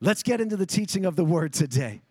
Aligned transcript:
Let's 0.00 0.22
get 0.22 0.40
into 0.40 0.56
the 0.56 0.66
teaching 0.66 1.04
of 1.04 1.16
the 1.16 1.24
word 1.24 1.52
today. 1.52 2.02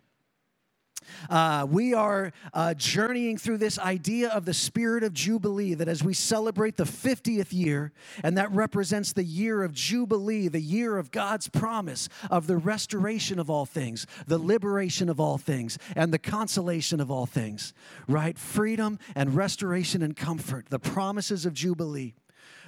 Uh, 1.30 1.66
we 1.68 1.94
are 1.94 2.32
uh, 2.52 2.74
journeying 2.74 3.38
through 3.38 3.56
this 3.56 3.78
idea 3.78 4.28
of 4.28 4.44
the 4.44 4.52
spirit 4.52 5.02
of 5.02 5.14
Jubilee 5.14 5.72
that 5.72 5.88
as 5.88 6.04
we 6.04 6.12
celebrate 6.12 6.76
the 6.76 6.84
50th 6.84 7.50
year, 7.50 7.92
and 8.22 8.36
that 8.36 8.50
represents 8.52 9.14
the 9.14 9.24
year 9.24 9.62
of 9.62 9.72
Jubilee, 9.72 10.48
the 10.48 10.60
year 10.60 10.98
of 10.98 11.10
God's 11.10 11.48
promise 11.48 12.10
of 12.30 12.46
the 12.46 12.58
restoration 12.58 13.38
of 13.38 13.48
all 13.48 13.64
things, 13.64 14.06
the 14.26 14.38
liberation 14.38 15.08
of 15.08 15.18
all 15.18 15.38
things, 15.38 15.78
and 15.96 16.12
the 16.12 16.18
consolation 16.18 17.00
of 17.00 17.10
all 17.10 17.24
things, 17.24 17.72
right? 18.06 18.38
Freedom 18.38 18.98
and 19.14 19.34
restoration 19.34 20.02
and 20.02 20.14
comfort, 20.14 20.66
the 20.68 20.78
promises 20.78 21.46
of 21.46 21.54
Jubilee. 21.54 22.14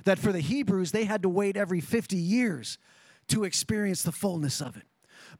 That 0.04 0.18
for 0.18 0.32
the 0.32 0.40
Hebrews, 0.40 0.92
they 0.92 1.04
had 1.04 1.22
to 1.22 1.28
wait 1.28 1.58
every 1.58 1.80
50 1.80 2.16
years 2.16 2.78
to 3.28 3.44
experience 3.44 4.02
the 4.02 4.12
fullness 4.12 4.62
of 4.62 4.78
it. 4.78 4.84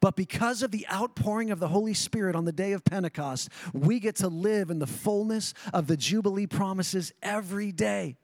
But 0.01 0.17
because 0.17 0.63
of 0.63 0.71
the 0.71 0.87
outpouring 0.91 1.51
of 1.51 1.61
the 1.61 1.69
Holy 1.69 1.95
Spirit 1.95 2.35
on 2.35 2.47
the 2.47 2.53
day 2.53 2.73
of 2.73 2.85
Pentecost, 2.85 3.51
we 3.73 4.01
get 4.01 4.17
to 4.17 4.29
live 4.29 4.71
in 4.71 4.79
the 4.79 4.87
fullness 4.87 5.53
of 5.73 5.87
the 5.87 5.97
Jubilee 5.97 6.47
promises 6.47 7.13
every 7.23 7.71
day. 7.71 8.17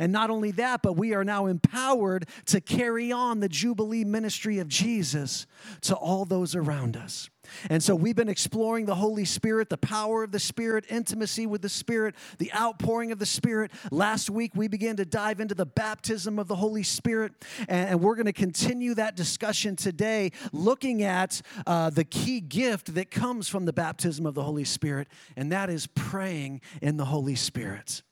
And 0.00 0.10
not 0.10 0.30
only 0.30 0.50
that, 0.52 0.82
but 0.82 0.94
we 0.94 1.14
are 1.14 1.24
now 1.24 1.46
empowered 1.46 2.26
to 2.46 2.60
carry 2.60 3.12
on 3.12 3.40
the 3.40 3.48
Jubilee 3.48 4.04
ministry 4.04 4.58
of 4.58 4.68
Jesus 4.68 5.46
to 5.82 5.94
all 5.94 6.24
those 6.24 6.54
around 6.54 6.96
us. 6.96 7.30
And 7.70 7.82
so 7.82 7.94
we've 7.94 8.16
been 8.16 8.28
exploring 8.28 8.86
the 8.86 8.94
Holy 8.94 9.24
Spirit, 9.24 9.68
the 9.68 9.78
power 9.78 10.22
of 10.24 10.32
the 10.32 10.38
Spirit, 10.38 10.84
intimacy 10.88 11.46
with 11.46 11.62
the 11.62 11.68
Spirit, 11.68 12.14
the 12.38 12.52
outpouring 12.54 13.12
of 13.12 13.18
the 13.18 13.26
Spirit. 13.26 13.70
Last 13.90 14.30
week, 14.30 14.52
we 14.54 14.68
began 14.68 14.96
to 14.96 15.04
dive 15.04 15.40
into 15.40 15.54
the 15.54 15.66
baptism 15.66 16.38
of 16.38 16.48
the 16.48 16.56
Holy 16.56 16.82
Spirit, 16.82 17.32
and, 17.68 17.98
we're 17.98 18.14
going 18.14 18.26
to 18.26 18.32
continue 18.32 18.94
that 18.94 19.16
discussion 19.16 19.74
today, 19.74 20.30
looking 20.52 21.02
at 21.02 21.42
uh, 21.66 21.90
the 21.90 22.04
key 22.04 22.40
gift 22.40 22.94
that 22.94 23.10
comes 23.10 23.48
from 23.48 23.64
the 23.64 23.72
baptism 23.72 24.24
of 24.24 24.34
the 24.34 24.42
Holy 24.42 24.64
Spirit, 24.64 25.08
and 25.36 25.50
that 25.50 25.68
is 25.68 25.86
praying 25.88 26.60
in 26.80 26.96
the 26.96 27.06
Holy 27.06 27.34
Spirit. 27.34 28.02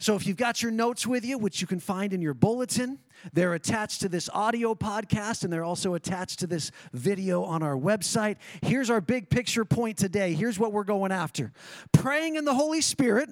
So 0.00 0.16
if 0.16 0.26
you've 0.26 0.38
got 0.38 0.62
your 0.62 0.72
notes 0.72 1.06
with 1.06 1.26
you, 1.26 1.36
which 1.36 1.60
you 1.60 1.66
can 1.66 1.78
find 1.78 2.14
in 2.14 2.22
your 2.22 2.32
bulletin, 2.32 2.98
they're 3.34 3.52
attached 3.52 4.00
to 4.00 4.08
this 4.08 4.30
audio 4.32 4.74
podcast 4.74 5.44
and 5.44 5.52
they're 5.52 5.62
also 5.62 5.92
attached 5.92 6.38
to 6.38 6.46
this 6.46 6.72
video 6.94 7.44
on 7.44 7.62
our 7.62 7.76
website. 7.76 8.36
Here's 8.62 8.88
our 8.88 9.02
big 9.02 9.28
picture 9.28 9.66
point 9.66 9.98
today. 9.98 10.32
Here's 10.32 10.58
what 10.58 10.72
we're 10.72 10.84
going 10.84 11.12
after 11.12 11.52
praying 11.92 12.36
in 12.36 12.46
the 12.46 12.54
Holy 12.54 12.80
Spirit, 12.80 13.28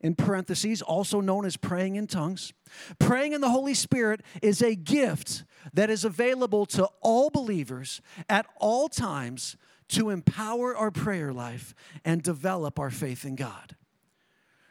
in 0.00 0.16
parentheses, 0.16 0.82
also 0.82 1.20
known 1.20 1.44
as 1.44 1.56
praying 1.56 1.94
in 1.94 2.08
tongues. 2.08 2.52
Praying 2.98 3.32
in 3.32 3.40
the 3.40 3.50
Holy 3.50 3.74
Spirit 3.74 4.22
is 4.42 4.60
a 4.60 4.74
gift 4.74 5.44
that 5.72 5.88
is 5.88 6.04
available 6.04 6.66
to 6.66 6.88
all 7.00 7.30
believers 7.30 8.00
at 8.28 8.44
all 8.56 8.88
times 8.88 9.56
to 9.90 10.10
empower 10.10 10.74
our 10.74 10.90
prayer 10.90 11.32
life 11.32 11.76
and 12.04 12.24
develop 12.24 12.80
our 12.80 12.90
faith 12.90 13.24
in 13.24 13.36
God 13.36 13.76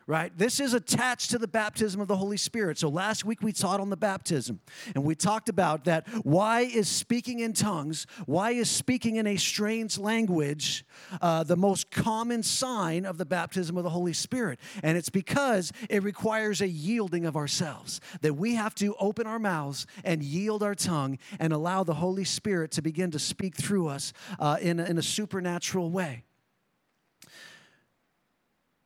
right? 0.08 0.36
This 0.38 0.60
is 0.60 0.74
attached 0.74 1.32
to 1.32 1.38
the 1.38 1.48
baptism 1.48 2.02
of 2.02 2.08
the 2.08 2.16
Holy 2.16 2.38
Spirit. 2.38 2.78
So 2.78 2.90
last 2.90 3.26
week 3.26 3.42
we 3.42 3.52
taught 3.52 3.80
on 3.80 3.90
the 3.90 3.98
baptism, 3.98 4.60
and 4.96 5.04
we 5.04 5.16
talked 5.16 5.50
about 5.50 5.86
that 5.86 6.08
why 6.24 6.62
is 6.62 6.88
speaking 6.88 7.40
in 7.40 7.54
tongues, 7.54 8.08
why 8.26 8.52
is 8.52 8.70
speaking 8.70 9.18
in 9.18 9.28
a 9.28 9.38
strange 9.38 9.98
language 9.98 10.86
uh, 11.22 11.44
the 11.44 11.56
most 11.56 11.92
common 11.92 12.44
sign 12.44 13.06
of 13.06 13.18
the 13.18 13.26
baptism 13.26 13.78
of 13.78 13.84
the 13.84 13.90
Holy 13.90 14.14
Spirit? 14.14 14.60
And 14.84 14.98
it's 14.98 15.10
because 15.10 15.72
it 15.90 16.04
requires 16.04 16.62
a 16.62 16.68
yielding 16.68 17.26
of 17.26 17.36
ourselves, 17.36 18.02
that 18.22 18.36
we 18.36 18.56
have 18.56 18.76
to 18.76 18.96
open 19.00 19.28
our 19.28 19.40
mouths 19.40 19.86
and 20.04 20.24
yield 20.24 20.64
our 20.64 20.76
tongue 20.76 21.18
and 21.40 21.54
allow 21.54 21.84
the 21.84 21.96
Holy 21.96 22.24
Spirit 22.24 22.72
to 22.72 22.82
begin 22.82 23.12
to 23.12 23.20
speak 23.20 23.56
through 23.56 23.88
us 23.88 24.14
uh, 24.40 24.58
in, 24.62 24.80
a, 24.80 24.86
in 24.86 24.98
a 24.98 25.04
supernatural 25.04 25.90
way. 25.92 26.24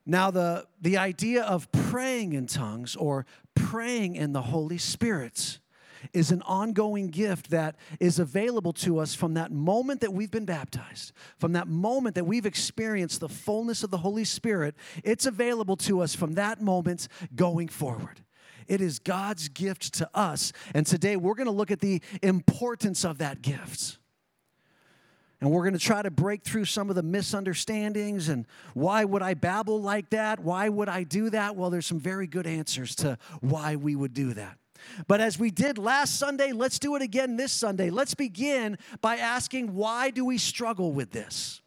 Now, 0.06 0.30
the, 0.30 0.68
the 0.82 0.98
idea 0.98 1.44
of 1.44 1.72
praying 1.72 2.34
in 2.34 2.48
tongues 2.48 2.96
or 2.96 3.26
praying 3.56 4.16
in 4.16 4.34
the 4.34 4.42
Holy 4.42 4.78
Spirit 4.78 5.60
is 6.14 6.32
an 6.32 6.44
ongoing 6.44 7.08
gift 7.08 7.50
that 7.50 7.76
is 8.00 8.20
available 8.20 8.74
to 8.74 9.00
us 9.00 9.16
from 9.16 9.34
that 9.34 9.52
moment 9.52 10.02
that 10.02 10.14
we've 10.14 10.30
been 10.30 10.46
baptized, 10.46 11.12
from 11.40 11.54
that 11.54 11.68
moment 11.68 12.16
that 12.16 12.26
we've 12.26 12.46
experienced 12.46 13.20
the 13.20 13.30
fullness 13.30 13.84
of 13.84 13.90
the 13.90 13.98
Holy 13.98 14.24
Spirit. 14.24 14.76
It's 15.04 15.26
available 15.26 15.78
to 15.78 16.02
us 16.02 16.14
from 16.14 16.34
that 16.34 16.62
moment 16.62 17.08
going 17.36 17.68
forward. 17.68 18.22
It 18.68 18.82
is 18.82 19.00
God's 19.00 19.50
gift 19.50 19.94
to 19.96 20.10
us. 20.14 20.52
And 20.74 20.86
today 20.86 21.16
we're 21.16 21.36
going 21.36 21.46
to 21.46 21.52
look 21.52 21.72
at 21.72 21.82
the 21.82 22.02
importance 22.22 23.04
of 23.06 23.20
that 23.20 23.42
gift. 23.42 23.98
And 25.46 25.54
we're 25.54 25.62
going 25.62 25.74
to 25.74 25.80
try 25.80 26.02
to 26.02 26.10
break 26.10 26.42
through 26.42 26.66
some 26.66 26.90
of 26.90 26.96
the 26.96 27.04
misunderstandings 27.04 28.30
and 28.30 28.48
why 28.74 29.06
would 29.06 29.22
I 29.22 29.36
babble 29.36 29.80
like 29.80 30.10
that? 30.10 30.40
Why 30.40 30.68
would 30.70 30.90
I 30.90 31.04
do 31.04 31.30
that? 31.30 31.56
Well, 31.56 31.70
there's 31.70 31.86
some 31.86 32.00
very 32.00 32.26
good 32.26 32.48
answers 32.48 32.96
to 32.96 33.20
why 33.42 33.76
we 33.76 33.96
would 33.96 34.16
do 34.16 34.34
that. 34.34 34.58
But 35.08 35.22
as 35.22 35.38
we 35.38 35.52
did 35.52 35.78
last 35.78 36.18
Sunday, 36.18 36.52
let's 36.52 36.80
do 36.80 36.96
it 36.96 37.04
again 37.04 37.38
this 37.38 37.52
Sunday. 37.52 37.92
Let's 37.92 38.16
begin 38.16 38.80
by 39.02 39.18
asking 39.18 39.76
why 39.76 40.10
do 40.10 40.26
we 40.26 40.40
struggle 40.40 40.94
with 40.94 41.12
this? 41.12 41.62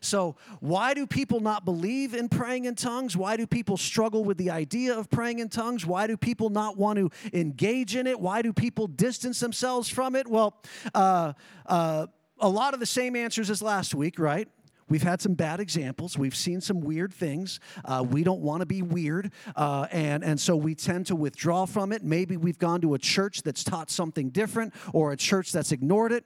So, 0.00 0.34
why 0.58 0.94
do 0.94 1.06
people 1.06 1.38
not 1.38 1.64
believe 1.64 2.14
in 2.14 2.28
praying 2.28 2.64
in 2.64 2.74
tongues? 2.74 3.16
Why 3.16 3.36
do 3.36 3.46
people 3.46 3.76
struggle 3.76 4.24
with 4.24 4.38
the 4.38 4.50
idea 4.50 4.98
of 4.98 5.08
praying 5.08 5.38
in 5.38 5.50
tongues? 5.50 5.86
Why 5.86 6.06
do 6.06 6.16
people 6.16 6.50
not 6.50 6.78
want 6.78 6.98
to 6.98 7.10
engage 7.32 7.94
in 7.94 8.06
it? 8.06 8.18
Why 8.18 8.42
do 8.42 8.52
people 8.52 8.88
distance 8.88 9.38
themselves 9.38 9.88
from 9.88 10.16
it? 10.16 10.26
Well, 10.26 10.56
uh, 10.94 11.34
uh, 11.66 12.06
a 12.40 12.48
lot 12.48 12.74
of 12.74 12.80
the 12.80 12.86
same 12.86 13.16
answers 13.16 13.50
as 13.50 13.62
last 13.62 13.94
week, 13.94 14.18
right? 14.18 14.48
We've 14.88 15.02
had 15.02 15.22
some 15.22 15.34
bad 15.34 15.60
examples. 15.60 16.18
We've 16.18 16.34
seen 16.34 16.60
some 16.60 16.80
weird 16.80 17.14
things. 17.14 17.60
Uh, 17.84 18.04
we 18.06 18.24
don't 18.24 18.40
want 18.40 18.60
to 18.60 18.66
be 18.66 18.82
weird. 18.82 19.30
Uh, 19.54 19.86
and, 19.92 20.24
and 20.24 20.38
so 20.38 20.56
we 20.56 20.74
tend 20.74 21.06
to 21.06 21.16
withdraw 21.16 21.64
from 21.64 21.92
it. 21.92 22.02
Maybe 22.02 22.36
we've 22.36 22.58
gone 22.58 22.80
to 22.80 22.94
a 22.94 22.98
church 22.98 23.42
that's 23.42 23.62
taught 23.62 23.88
something 23.88 24.30
different 24.30 24.74
or 24.92 25.12
a 25.12 25.16
church 25.16 25.52
that's 25.52 25.70
ignored 25.70 26.10
it. 26.10 26.24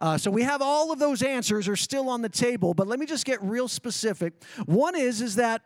Uh, 0.00 0.16
so 0.16 0.30
we 0.30 0.42
have 0.42 0.62
all 0.62 0.92
of 0.92 1.00
those 1.00 1.22
answers 1.22 1.68
are 1.68 1.76
still 1.76 2.08
on 2.08 2.22
the 2.22 2.28
table, 2.28 2.72
but 2.72 2.86
let 2.86 3.00
me 3.00 3.06
just 3.06 3.24
get 3.24 3.42
real 3.42 3.66
specific. 3.66 4.32
One 4.64 4.94
is 4.94 5.20
is 5.20 5.34
that 5.34 5.62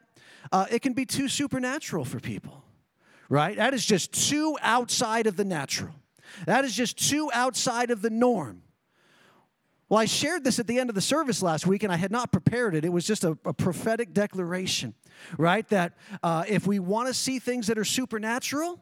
uh, 0.50 0.64
it 0.70 0.80
can 0.80 0.94
be 0.94 1.04
too 1.04 1.28
supernatural 1.28 2.06
for 2.06 2.18
people, 2.18 2.64
right? 3.28 3.56
That 3.56 3.74
is 3.74 3.84
just 3.84 4.12
too 4.28 4.56
outside 4.62 5.26
of 5.26 5.36
the 5.36 5.44
natural. 5.44 5.94
That 6.46 6.64
is 6.64 6.74
just 6.74 6.96
too 6.96 7.30
outside 7.34 7.90
of 7.90 8.00
the 8.00 8.10
norm. 8.10 8.62
Well, 9.88 9.98
I 9.98 10.04
shared 10.04 10.44
this 10.44 10.58
at 10.58 10.66
the 10.66 10.78
end 10.78 10.90
of 10.90 10.94
the 10.94 11.00
service 11.00 11.42
last 11.42 11.66
week, 11.66 11.82
and 11.82 11.90
I 11.90 11.96
had 11.96 12.10
not 12.10 12.30
prepared 12.30 12.74
it. 12.74 12.84
It 12.84 12.92
was 12.92 13.06
just 13.06 13.24
a, 13.24 13.38
a 13.44 13.54
prophetic 13.54 14.12
declaration, 14.12 14.94
right? 15.38 15.66
That 15.68 15.94
uh, 16.22 16.44
if 16.46 16.66
we 16.66 16.78
want 16.78 17.08
to 17.08 17.14
see 17.14 17.38
things 17.38 17.68
that 17.68 17.78
are 17.78 17.84
supernatural, 17.84 18.80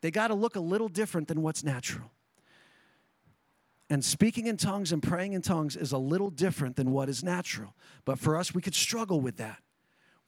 they 0.00 0.10
got 0.10 0.28
to 0.28 0.34
look 0.34 0.56
a 0.56 0.60
little 0.60 0.88
different 0.88 1.28
than 1.28 1.42
what's 1.42 1.62
natural. 1.62 2.10
And 3.88 4.04
speaking 4.04 4.46
in 4.46 4.56
tongues 4.56 4.90
and 4.90 5.02
praying 5.02 5.34
in 5.34 5.42
tongues 5.42 5.76
is 5.76 5.92
a 5.92 5.98
little 5.98 6.30
different 6.30 6.76
than 6.76 6.90
what 6.90 7.08
is 7.08 7.22
natural. 7.22 7.74
But 8.04 8.18
for 8.18 8.36
us, 8.36 8.52
we 8.52 8.62
could 8.62 8.74
struggle 8.74 9.20
with 9.20 9.36
that. 9.36 9.58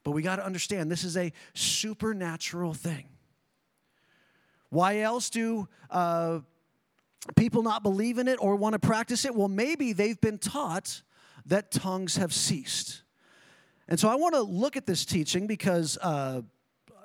But 0.03 0.11
we 0.11 0.21
got 0.21 0.37
to 0.37 0.45
understand 0.45 0.89
this 0.89 1.03
is 1.03 1.17
a 1.17 1.33
supernatural 1.55 2.73
thing. 2.73 3.09
Why 4.69 4.99
else 4.99 5.29
do 5.29 5.67
uh, 5.89 6.39
people 7.35 7.63
not 7.63 7.83
believe 7.83 8.17
in 8.17 8.27
it 8.27 8.37
or 8.39 8.55
want 8.55 8.73
to 8.73 8.79
practice 8.79 9.25
it? 9.25 9.33
Well, 9.33 9.47
maybe 9.47 9.93
they've 9.93 10.19
been 10.19 10.37
taught 10.37 11.01
that 11.45 11.71
tongues 11.71 12.17
have 12.17 12.33
ceased. 12.33 13.01
And 13.87 13.99
so 13.99 14.09
I 14.09 14.15
want 14.15 14.33
to 14.35 14.41
look 14.41 14.77
at 14.77 14.85
this 14.85 15.05
teaching 15.05 15.47
because 15.47 15.97
uh, 16.01 16.41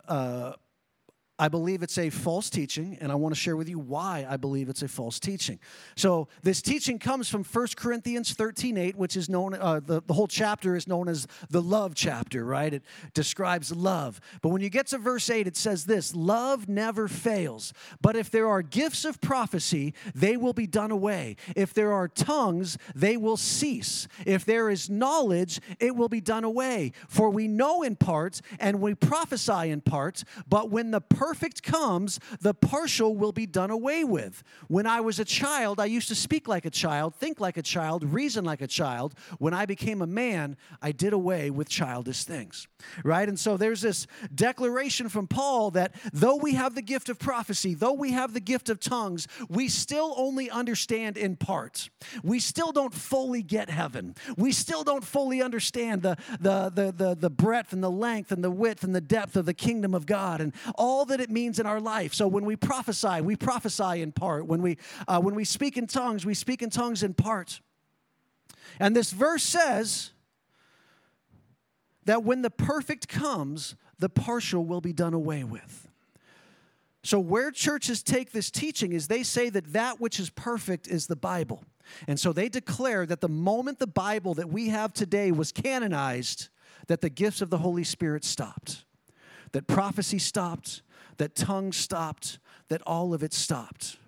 uh, 0.08 0.52
I 1.40 1.48
believe 1.48 1.82
it's 1.82 1.96
a 1.96 2.10
false 2.10 2.50
teaching, 2.50 2.98
and 3.00 3.10
I 3.10 3.14
want 3.14 3.34
to 3.34 3.40
share 3.40 3.56
with 3.56 3.66
you 3.66 3.78
why 3.78 4.26
I 4.28 4.36
believe 4.36 4.68
it's 4.68 4.82
a 4.82 4.88
false 4.88 5.18
teaching. 5.18 5.58
So, 5.96 6.28
this 6.42 6.60
teaching 6.60 6.98
comes 6.98 7.30
from 7.30 7.44
1 7.44 7.68
Corinthians 7.76 8.34
13 8.34 8.76
8, 8.76 8.96
which 8.96 9.16
is 9.16 9.30
known, 9.30 9.54
uh, 9.54 9.80
the, 9.80 10.02
the 10.06 10.12
whole 10.12 10.28
chapter 10.28 10.76
is 10.76 10.86
known 10.86 11.08
as 11.08 11.26
the 11.48 11.62
love 11.62 11.94
chapter, 11.94 12.44
right? 12.44 12.74
It 12.74 12.82
describes 13.14 13.74
love. 13.74 14.20
But 14.42 14.50
when 14.50 14.60
you 14.60 14.68
get 14.68 14.88
to 14.88 14.98
verse 14.98 15.30
8, 15.30 15.46
it 15.46 15.56
says 15.56 15.86
this 15.86 16.14
Love 16.14 16.68
never 16.68 17.08
fails. 17.08 17.72
But 18.02 18.16
if 18.16 18.30
there 18.30 18.46
are 18.46 18.60
gifts 18.60 19.06
of 19.06 19.18
prophecy, 19.22 19.94
they 20.14 20.36
will 20.36 20.52
be 20.52 20.66
done 20.66 20.90
away. 20.90 21.36
If 21.56 21.72
there 21.72 21.94
are 21.94 22.06
tongues, 22.06 22.76
they 22.94 23.16
will 23.16 23.38
cease. 23.38 24.08
If 24.26 24.44
there 24.44 24.68
is 24.68 24.90
knowledge, 24.90 25.58
it 25.78 25.96
will 25.96 26.10
be 26.10 26.20
done 26.20 26.44
away. 26.44 26.92
For 27.08 27.30
we 27.30 27.48
know 27.48 27.82
in 27.82 27.96
part, 27.96 28.42
and 28.58 28.82
we 28.82 28.94
prophesy 28.94 29.70
in 29.70 29.80
part, 29.80 30.22
but 30.46 30.68
when 30.68 30.90
the 30.90 31.00
person 31.00 31.29
perfect 31.30 31.62
comes, 31.62 32.18
the 32.40 32.52
partial 32.52 33.14
will 33.14 33.30
be 33.30 33.46
done 33.46 33.70
away 33.70 34.02
with. 34.02 34.42
When 34.66 34.84
I 34.84 35.00
was 35.00 35.20
a 35.20 35.24
child, 35.24 35.78
I 35.78 35.84
used 35.84 36.08
to 36.08 36.16
speak 36.16 36.48
like 36.48 36.64
a 36.64 36.70
child, 36.70 37.14
think 37.14 37.38
like 37.38 37.56
a 37.56 37.62
child, 37.62 38.02
reason 38.02 38.44
like 38.44 38.60
a 38.60 38.66
child. 38.66 39.14
When 39.38 39.54
I 39.54 39.64
became 39.64 40.02
a 40.02 40.08
man, 40.08 40.56
I 40.82 40.90
did 40.90 41.12
away 41.12 41.48
with 41.50 41.68
childish 41.68 42.24
things. 42.24 42.66
Right? 43.04 43.28
And 43.28 43.38
so 43.38 43.56
there's 43.56 43.80
this 43.80 44.06
declaration 44.34 45.08
from 45.08 45.26
Paul 45.26 45.70
that 45.72 45.94
though 46.12 46.36
we 46.36 46.54
have 46.54 46.74
the 46.74 46.82
gift 46.82 47.08
of 47.08 47.18
prophecy, 47.18 47.74
though 47.74 47.92
we 47.92 48.12
have 48.12 48.34
the 48.34 48.40
gift 48.40 48.68
of 48.68 48.80
tongues, 48.80 49.26
we 49.48 49.68
still 49.68 50.14
only 50.16 50.50
understand 50.50 51.16
in 51.16 51.36
part. 51.36 51.90
We 52.22 52.40
still 52.40 52.72
don't 52.72 52.94
fully 52.94 53.42
get 53.42 53.70
heaven. 53.70 54.14
We 54.36 54.52
still 54.52 54.84
don't 54.84 55.04
fully 55.04 55.42
understand 55.42 56.02
the, 56.02 56.16
the, 56.40 56.70
the, 56.74 56.92
the, 56.92 57.14
the 57.14 57.30
breadth 57.30 57.72
and 57.72 57.82
the 57.82 57.90
length 57.90 58.32
and 58.32 58.42
the 58.42 58.50
width 58.50 58.84
and 58.84 58.94
the 58.94 59.00
depth 59.00 59.36
of 59.36 59.46
the 59.46 59.54
kingdom 59.54 59.94
of 59.94 60.06
God 60.06 60.40
and 60.40 60.52
all 60.74 61.04
that 61.06 61.20
it 61.20 61.30
means 61.30 61.58
in 61.58 61.66
our 61.66 61.80
life. 61.80 62.14
So 62.14 62.28
when 62.28 62.44
we 62.44 62.56
prophesy, 62.56 63.20
we 63.20 63.36
prophesy 63.36 64.02
in 64.02 64.12
part. 64.12 64.46
When 64.46 64.62
we, 64.62 64.78
uh, 65.08 65.20
when 65.20 65.34
we 65.34 65.44
speak 65.44 65.76
in 65.76 65.86
tongues, 65.86 66.24
we 66.24 66.34
speak 66.34 66.62
in 66.62 66.70
tongues 66.70 67.02
in 67.02 67.14
part. 67.14 67.60
And 68.78 68.94
this 68.94 69.10
verse 69.10 69.42
says 69.42 70.12
that 72.10 72.24
when 72.24 72.42
the 72.42 72.50
perfect 72.50 73.06
comes, 73.06 73.76
the 74.00 74.08
partial 74.08 74.64
will 74.64 74.80
be 74.80 74.92
done 74.92 75.14
away 75.14 75.44
with. 75.44 75.88
So, 77.04 77.20
where 77.20 77.52
churches 77.52 78.02
take 78.02 78.32
this 78.32 78.50
teaching 78.50 78.92
is 78.92 79.06
they 79.06 79.22
say 79.22 79.48
that 79.48 79.72
that 79.74 80.00
which 80.00 80.18
is 80.18 80.28
perfect 80.28 80.88
is 80.88 81.06
the 81.06 81.14
Bible. 81.14 81.62
And 82.08 82.18
so 82.18 82.32
they 82.32 82.48
declare 82.48 83.06
that 83.06 83.20
the 83.20 83.28
moment 83.28 83.78
the 83.78 83.86
Bible 83.86 84.34
that 84.34 84.48
we 84.48 84.70
have 84.70 84.92
today 84.92 85.30
was 85.30 85.52
canonized, 85.52 86.48
that 86.88 87.00
the 87.00 87.10
gifts 87.10 87.42
of 87.42 87.50
the 87.50 87.58
Holy 87.58 87.84
Spirit 87.84 88.24
stopped, 88.24 88.84
that 89.52 89.68
prophecy 89.68 90.18
stopped, 90.18 90.82
that 91.18 91.36
tongues 91.36 91.76
stopped, 91.76 92.40
that 92.70 92.82
all 92.88 93.14
of 93.14 93.22
it 93.22 93.32
stopped. 93.32 93.98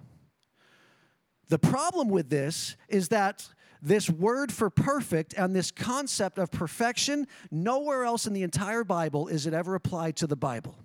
The 1.51 1.59
problem 1.61 2.09
with 2.09 2.31
this 2.31 2.75
is 2.89 3.11
that 3.11 3.49
this 3.83 4.09
word 4.09 4.53
for 4.53 4.71
perfect 4.71 5.35
and 5.35 5.55
this 5.55 5.71
concept 5.71 6.39
of 6.39 6.51
perfection, 6.51 7.27
nowhere 7.51 8.05
else 8.05 8.27
in 8.27 8.33
the 8.33 8.43
entire 8.43 8.85
Bible 8.85 9.29
is 9.29 9.47
it 9.47 9.53
ever 9.53 9.75
applied 9.75 10.17
to 10.17 10.27
the 10.27 10.37
Bible 10.37 10.77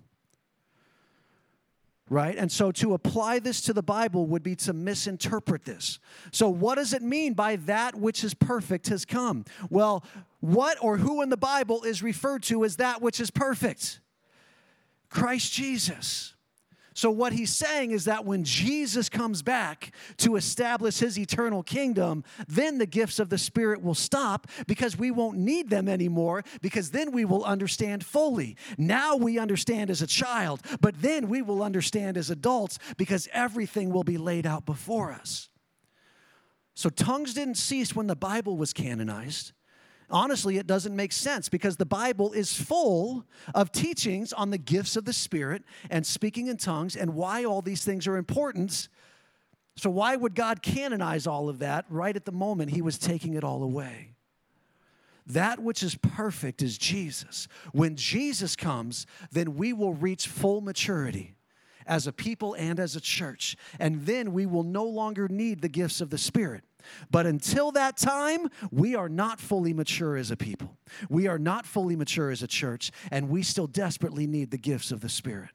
right? 2.10 2.36
And 2.36 2.50
so 2.50 2.72
to 2.72 2.94
apply 2.94 3.38
this 3.38 3.60
to 3.62 3.72
the 3.72 3.82
Bible 3.82 4.26
would 4.26 4.42
be 4.42 4.56
to 4.56 4.72
misinterpret 4.72 5.64
this. 5.64 5.98
So, 6.32 6.48
what 6.48 6.76
does 6.76 6.92
it 6.92 7.02
mean 7.02 7.34
by 7.34 7.56
that 7.56 7.94
which 7.94 8.24
is 8.24 8.34
perfect 8.34 8.88
has 8.88 9.04
come? 9.04 9.44
Well, 9.70 10.04
what 10.40 10.78
or 10.80 10.98
who 10.98 11.22
in 11.22 11.28
the 11.28 11.36
Bible 11.36 11.82
is 11.82 12.02
referred 12.02 12.42
to 12.44 12.64
as 12.64 12.76
that 12.76 13.02
which 13.02 13.20
is 13.20 13.30
perfect? 13.30 14.00
Christ 15.08 15.52
Jesus. 15.52 16.34
So, 16.98 17.12
what 17.12 17.32
he's 17.32 17.54
saying 17.54 17.92
is 17.92 18.06
that 18.06 18.24
when 18.24 18.42
Jesus 18.42 19.08
comes 19.08 19.40
back 19.40 19.92
to 20.16 20.34
establish 20.34 20.98
his 20.98 21.16
eternal 21.16 21.62
kingdom, 21.62 22.24
then 22.48 22.78
the 22.78 22.86
gifts 22.86 23.20
of 23.20 23.28
the 23.28 23.38
Spirit 23.38 23.82
will 23.82 23.94
stop 23.94 24.48
because 24.66 24.98
we 24.98 25.12
won't 25.12 25.38
need 25.38 25.70
them 25.70 25.88
anymore, 25.88 26.42
because 26.60 26.90
then 26.90 27.12
we 27.12 27.24
will 27.24 27.44
understand 27.44 28.04
fully. 28.04 28.56
Now 28.78 29.14
we 29.14 29.38
understand 29.38 29.90
as 29.90 30.02
a 30.02 30.08
child, 30.08 30.60
but 30.80 31.00
then 31.00 31.28
we 31.28 31.40
will 31.40 31.62
understand 31.62 32.16
as 32.16 32.30
adults 32.30 32.80
because 32.96 33.28
everything 33.32 33.90
will 33.90 34.02
be 34.02 34.18
laid 34.18 34.44
out 34.44 34.66
before 34.66 35.12
us. 35.12 35.50
So, 36.74 36.90
tongues 36.90 37.32
didn't 37.32 37.58
cease 37.58 37.94
when 37.94 38.08
the 38.08 38.16
Bible 38.16 38.56
was 38.56 38.72
canonized 38.72 39.52
honestly, 40.10 40.58
it 40.58 40.66
doesn't 40.66 40.94
make 40.94 41.12
sense 41.12 41.48
because 41.48 41.76
the 41.76 41.86
Bible 41.86 42.32
is 42.32 42.52
full 42.52 43.24
of 43.54 43.72
teachings 43.72 44.32
on 44.32 44.50
the 44.50 44.58
gifts 44.58 44.96
of 44.96 45.04
the 45.04 45.12
Spirit 45.12 45.62
and 45.90 46.06
speaking 46.06 46.46
in 46.46 46.56
tongues 46.56 46.96
and 46.96 47.14
why 47.14 47.44
all 47.44 47.62
these 47.62 47.84
things 47.84 48.06
are 48.06 48.16
important. 48.16 48.88
So, 49.76 49.90
why 49.90 50.16
would 50.16 50.34
God 50.34 50.62
canonize 50.62 51.26
all 51.26 51.48
of 51.48 51.60
that 51.60 51.84
right 51.88 52.14
at 52.14 52.24
the 52.24 52.32
moment 52.32 52.70
He 52.70 52.82
was 52.82 52.98
taking 52.98 53.34
it 53.34 53.44
all 53.44 53.62
away? 53.62 54.14
That 55.26 55.58
which 55.58 55.82
is 55.82 55.94
perfect 55.94 56.62
is 56.62 56.78
Jesus. 56.78 57.48
When 57.72 57.96
Jesus 57.96 58.56
comes, 58.56 59.06
then 59.30 59.56
we 59.56 59.72
will 59.72 59.92
reach 59.92 60.26
full 60.26 60.62
maturity 60.62 61.36
as 61.86 62.06
a 62.06 62.12
people 62.12 62.54
and 62.54 62.80
as 62.80 62.96
a 62.96 63.00
church. 63.00 63.56
And 63.78 64.06
then 64.06 64.32
we 64.32 64.46
will 64.46 64.62
no 64.62 64.84
longer 64.84 65.28
need 65.28 65.60
the 65.60 65.68
gifts 65.68 66.00
of 66.00 66.10
the 66.10 66.18
Spirit. 66.18 66.64
But 67.10 67.26
until 67.26 67.72
that 67.72 67.96
time, 67.96 68.48
we 68.70 68.94
are 68.94 69.08
not 69.08 69.40
fully 69.40 69.72
mature 69.72 70.16
as 70.16 70.30
a 70.30 70.36
people. 70.36 70.76
We 71.08 71.26
are 71.26 71.38
not 71.38 71.66
fully 71.66 71.96
mature 71.96 72.30
as 72.30 72.42
a 72.42 72.48
church, 72.48 72.90
and 73.10 73.28
we 73.28 73.42
still 73.42 73.66
desperately 73.66 74.26
need 74.26 74.50
the 74.50 74.58
gifts 74.58 74.92
of 74.92 75.00
the 75.00 75.08
Spirit. 75.08 75.50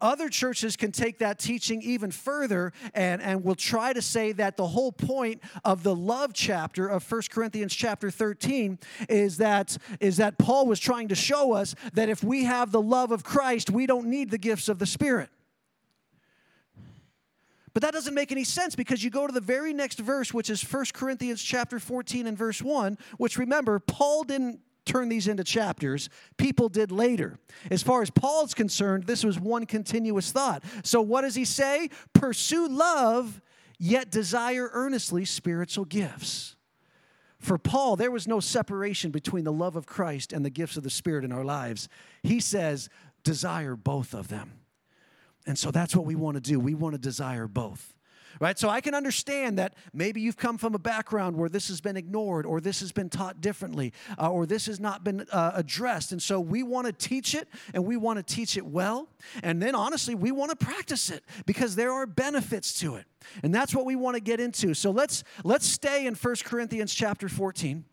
Other 0.00 0.28
churches 0.28 0.76
can 0.76 0.92
take 0.92 1.18
that 1.18 1.38
teaching 1.38 1.82
even 1.82 2.10
further 2.10 2.72
and, 2.94 3.20
and 3.20 3.42
will 3.42 3.56
try 3.56 3.92
to 3.92 4.00
say 4.00 4.32
that 4.32 4.56
the 4.56 4.66
whole 4.66 4.92
point 4.92 5.42
of 5.64 5.82
the 5.82 5.94
love 5.94 6.32
chapter 6.32 6.86
of 6.86 7.10
1 7.10 7.22
Corinthians 7.30 7.74
chapter 7.74 8.10
13 8.10 8.78
is 9.08 9.38
that, 9.38 9.76
is 9.98 10.18
that 10.18 10.38
Paul 10.38 10.66
was 10.66 10.78
trying 10.78 11.08
to 11.08 11.16
show 11.16 11.52
us 11.52 11.74
that 11.94 12.08
if 12.08 12.22
we 12.22 12.44
have 12.44 12.70
the 12.70 12.80
love 12.80 13.10
of 13.10 13.24
Christ, 13.24 13.70
we 13.70 13.86
don't 13.86 14.06
need 14.06 14.30
the 14.30 14.38
gifts 14.38 14.68
of 14.68 14.78
the 14.78 14.86
Spirit. 14.86 15.30
But 17.74 17.82
that 17.82 17.92
doesn't 17.92 18.14
make 18.14 18.32
any 18.32 18.44
sense 18.44 18.74
because 18.74 19.02
you 19.04 19.10
go 19.10 19.26
to 19.26 19.32
the 19.32 19.40
very 19.40 19.72
next 19.72 19.98
verse, 19.98 20.32
which 20.32 20.50
is 20.50 20.62
1 20.62 20.86
Corinthians 20.94 21.42
chapter 21.42 21.78
14 21.78 22.26
and 22.26 22.36
verse 22.36 22.62
1, 22.62 22.98
which 23.18 23.38
remember, 23.38 23.78
Paul 23.78 24.24
didn't 24.24 24.60
turn 24.84 25.08
these 25.08 25.28
into 25.28 25.44
chapters, 25.44 26.08
people 26.38 26.68
did 26.68 26.90
later. 26.90 27.38
As 27.70 27.82
far 27.82 28.00
as 28.02 28.10
Paul's 28.10 28.54
concerned, 28.54 29.04
this 29.04 29.22
was 29.22 29.38
one 29.38 29.66
continuous 29.66 30.32
thought. 30.32 30.64
So 30.82 31.02
what 31.02 31.20
does 31.20 31.34
he 31.34 31.44
say? 31.44 31.90
Pursue 32.14 32.68
love, 32.68 33.40
yet 33.78 34.10
desire 34.10 34.70
earnestly 34.72 35.24
spiritual 35.24 35.84
gifts. 35.84 36.56
For 37.38 37.58
Paul, 37.58 37.96
there 37.96 38.10
was 38.10 38.26
no 38.26 38.40
separation 38.40 39.10
between 39.10 39.44
the 39.44 39.52
love 39.52 39.76
of 39.76 39.86
Christ 39.86 40.32
and 40.32 40.44
the 40.44 40.50
gifts 40.50 40.76
of 40.76 40.82
the 40.82 40.90
Spirit 40.90 41.24
in 41.24 41.32
our 41.32 41.44
lives. 41.44 41.88
He 42.22 42.40
says, 42.40 42.88
desire 43.22 43.76
both 43.76 44.12
of 44.14 44.28
them. 44.28 44.57
And 45.48 45.58
so 45.58 45.70
that's 45.70 45.96
what 45.96 46.04
we 46.04 46.14
want 46.14 46.36
to 46.36 46.42
do. 46.42 46.60
We 46.60 46.74
want 46.74 46.92
to 46.92 46.98
desire 46.98 47.48
both. 47.48 47.94
Right? 48.38 48.56
So 48.58 48.68
I 48.68 48.82
can 48.82 48.94
understand 48.94 49.58
that 49.58 49.74
maybe 49.92 50.20
you've 50.20 50.36
come 50.36 50.58
from 50.58 50.74
a 50.74 50.78
background 50.78 51.36
where 51.36 51.48
this 51.48 51.68
has 51.68 51.80
been 51.80 51.96
ignored 51.96 52.46
or 52.46 52.60
this 52.60 52.78
has 52.80 52.92
been 52.92 53.08
taught 53.08 53.40
differently 53.40 53.92
uh, 54.16 54.30
or 54.30 54.46
this 54.46 54.66
has 54.66 54.78
not 54.78 55.02
been 55.02 55.26
uh, 55.32 55.52
addressed. 55.54 56.12
And 56.12 56.22
so 56.22 56.38
we 56.38 56.62
want 56.62 56.86
to 56.86 56.92
teach 56.92 57.34
it 57.34 57.48
and 57.72 57.84
we 57.84 57.96
want 57.96 58.18
to 58.18 58.34
teach 58.34 58.56
it 58.58 58.64
well. 58.64 59.08
And 59.42 59.60
then 59.60 59.74
honestly, 59.74 60.14
we 60.14 60.30
want 60.30 60.50
to 60.50 60.56
practice 60.56 61.10
it 61.10 61.24
because 61.46 61.74
there 61.74 61.90
are 61.90 62.06
benefits 62.06 62.78
to 62.80 62.96
it. 62.96 63.06
And 63.42 63.52
that's 63.52 63.74
what 63.74 63.86
we 63.86 63.96
want 63.96 64.14
to 64.14 64.20
get 64.20 64.38
into. 64.38 64.74
So 64.74 64.90
let's 64.90 65.24
let's 65.42 65.66
stay 65.66 66.06
in 66.06 66.14
First 66.14 66.44
Corinthians 66.44 66.94
chapter 66.94 67.28
14. 67.28 67.84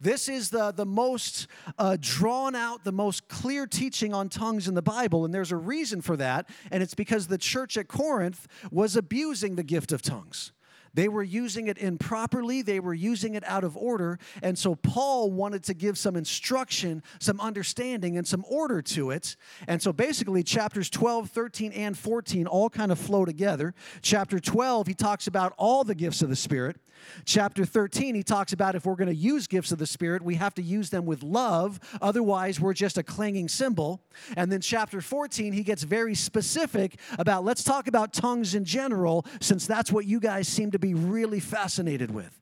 This 0.00 0.28
is 0.28 0.50
the, 0.50 0.72
the 0.72 0.86
most 0.86 1.46
uh, 1.78 1.96
drawn 2.00 2.54
out, 2.54 2.84
the 2.84 2.92
most 2.92 3.28
clear 3.28 3.66
teaching 3.66 4.12
on 4.12 4.28
tongues 4.28 4.68
in 4.68 4.74
the 4.74 4.82
Bible, 4.82 5.24
and 5.24 5.32
there's 5.32 5.52
a 5.52 5.56
reason 5.56 6.00
for 6.00 6.16
that, 6.16 6.48
and 6.70 6.82
it's 6.82 6.94
because 6.94 7.26
the 7.26 7.38
church 7.38 7.76
at 7.76 7.88
Corinth 7.88 8.46
was 8.70 8.96
abusing 8.96 9.56
the 9.56 9.62
gift 9.62 9.92
of 9.92 10.02
tongues. 10.02 10.52
They 10.94 11.08
were 11.08 11.22
using 11.22 11.66
it 11.66 11.78
improperly, 11.78 12.62
they 12.62 12.80
were 12.80 12.94
using 12.94 13.34
it 13.34 13.44
out 13.46 13.64
of 13.64 13.76
order. 13.76 14.18
And 14.42 14.58
so 14.58 14.74
Paul 14.74 15.30
wanted 15.30 15.64
to 15.64 15.74
give 15.74 15.98
some 15.98 16.16
instruction, 16.16 17.02
some 17.18 17.40
understanding, 17.40 18.16
and 18.16 18.26
some 18.26 18.44
order 18.48 18.80
to 18.82 19.10
it. 19.10 19.36
And 19.66 19.82
so 19.82 19.92
basically, 19.92 20.42
chapters 20.42 20.88
12, 20.90 21.30
13, 21.30 21.72
and 21.72 21.98
14 21.98 22.46
all 22.46 22.70
kind 22.70 22.92
of 22.92 22.98
flow 22.98 23.24
together. 23.24 23.74
Chapter 24.02 24.38
12, 24.40 24.86
he 24.86 24.94
talks 24.94 25.26
about 25.26 25.52
all 25.56 25.84
the 25.84 25.94
gifts 25.94 26.22
of 26.22 26.28
the 26.28 26.36
Spirit. 26.36 26.76
Chapter 27.24 27.64
13, 27.64 28.14
he 28.14 28.22
talks 28.22 28.52
about 28.52 28.74
if 28.74 28.86
we're 28.86 28.94
going 28.94 29.08
to 29.08 29.14
use 29.14 29.46
gifts 29.46 29.72
of 29.72 29.78
the 29.78 29.86
Spirit, 29.86 30.22
we 30.22 30.36
have 30.36 30.54
to 30.54 30.62
use 30.62 30.90
them 30.90 31.06
with 31.06 31.22
love. 31.22 31.80
Otherwise, 32.00 32.60
we're 32.60 32.72
just 32.72 32.98
a 32.98 33.02
clanging 33.02 33.48
cymbal. 33.48 34.00
And 34.36 34.50
then 34.50 34.60
chapter 34.60 35.00
14, 35.00 35.52
he 35.52 35.62
gets 35.62 35.82
very 35.82 36.14
specific 36.14 36.98
about 37.18 37.44
let's 37.44 37.62
talk 37.62 37.88
about 37.88 38.12
tongues 38.12 38.54
in 38.54 38.64
general, 38.64 39.26
since 39.40 39.66
that's 39.66 39.92
what 39.92 40.06
you 40.06 40.20
guys 40.20 40.48
seem 40.48 40.70
to 40.70 40.78
be 40.84 40.94
really 40.94 41.40
fascinated 41.40 42.10
with. 42.10 42.40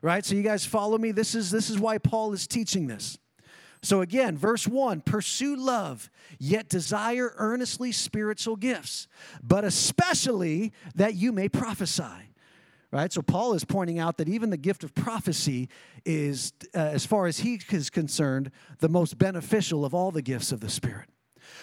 Right? 0.00 0.24
So 0.24 0.34
you 0.34 0.42
guys 0.42 0.64
follow 0.64 0.96
me? 0.98 1.12
This 1.12 1.34
is 1.34 1.50
this 1.50 1.68
is 1.68 1.78
why 1.78 1.98
Paul 1.98 2.32
is 2.32 2.46
teaching 2.46 2.86
this. 2.86 3.18
So 3.82 4.00
again, 4.00 4.36
verse 4.38 4.66
1 4.66 5.02
pursue 5.02 5.56
love, 5.56 6.10
yet 6.38 6.68
desire 6.68 7.34
earnestly 7.36 7.92
spiritual 7.92 8.56
gifts, 8.56 9.08
but 9.42 9.64
especially 9.64 10.72
that 10.94 11.14
you 11.14 11.32
may 11.32 11.48
prophesy 11.48 12.04
right? 12.92 13.10
So 13.10 13.22
Paul 13.22 13.54
is 13.54 13.64
pointing 13.64 13.98
out 13.98 14.18
that 14.18 14.28
even 14.28 14.50
the 14.50 14.58
gift 14.58 14.84
of 14.84 14.94
prophecy 14.94 15.70
is, 16.04 16.52
uh, 16.74 16.78
as 16.78 17.06
far 17.06 17.26
as 17.26 17.38
he 17.38 17.58
is 17.70 17.88
concerned, 17.88 18.50
the 18.80 18.88
most 18.90 19.16
beneficial 19.16 19.86
of 19.86 19.94
all 19.94 20.10
the 20.10 20.20
gifts 20.20 20.52
of 20.52 20.60
the 20.60 20.68
Spirit. 20.68 21.08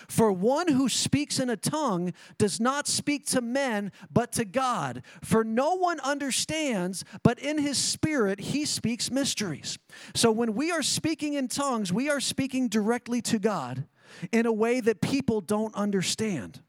For 0.08 0.32
one 0.32 0.68
who 0.68 0.90
speaks 0.90 1.40
in 1.40 1.50
a 1.50 1.58
tongue 1.58 2.14
does 2.38 2.60
not 2.60 2.88
speak 2.88 3.26
to 3.28 3.42
men, 3.42 3.92
but 4.12 4.32
to 4.34 4.46
God. 4.46 5.04
For 5.24 5.44
no 5.44 5.76
one 5.76 6.00
understands, 6.02 7.04
but 7.24 7.40
in 7.40 7.58
his 7.58 7.78
spirit 7.78 8.40
he 8.40 8.66
speaks 8.66 9.12
mysteries. 9.12 9.78
So 10.16 10.32
when 10.32 10.54
we 10.54 10.72
are 10.72 10.84
speaking 10.84 11.34
in 11.34 11.48
tongues, 11.48 11.92
we 11.92 12.10
are 12.10 12.20
speaking 12.20 12.68
directly 12.68 13.22
to 13.24 13.40
God 13.40 13.86
in 14.32 14.46
a 14.46 14.54
way 14.54 14.80
that 14.80 15.02
people 15.02 15.42
don't 15.42 15.74
understand. 15.76 16.62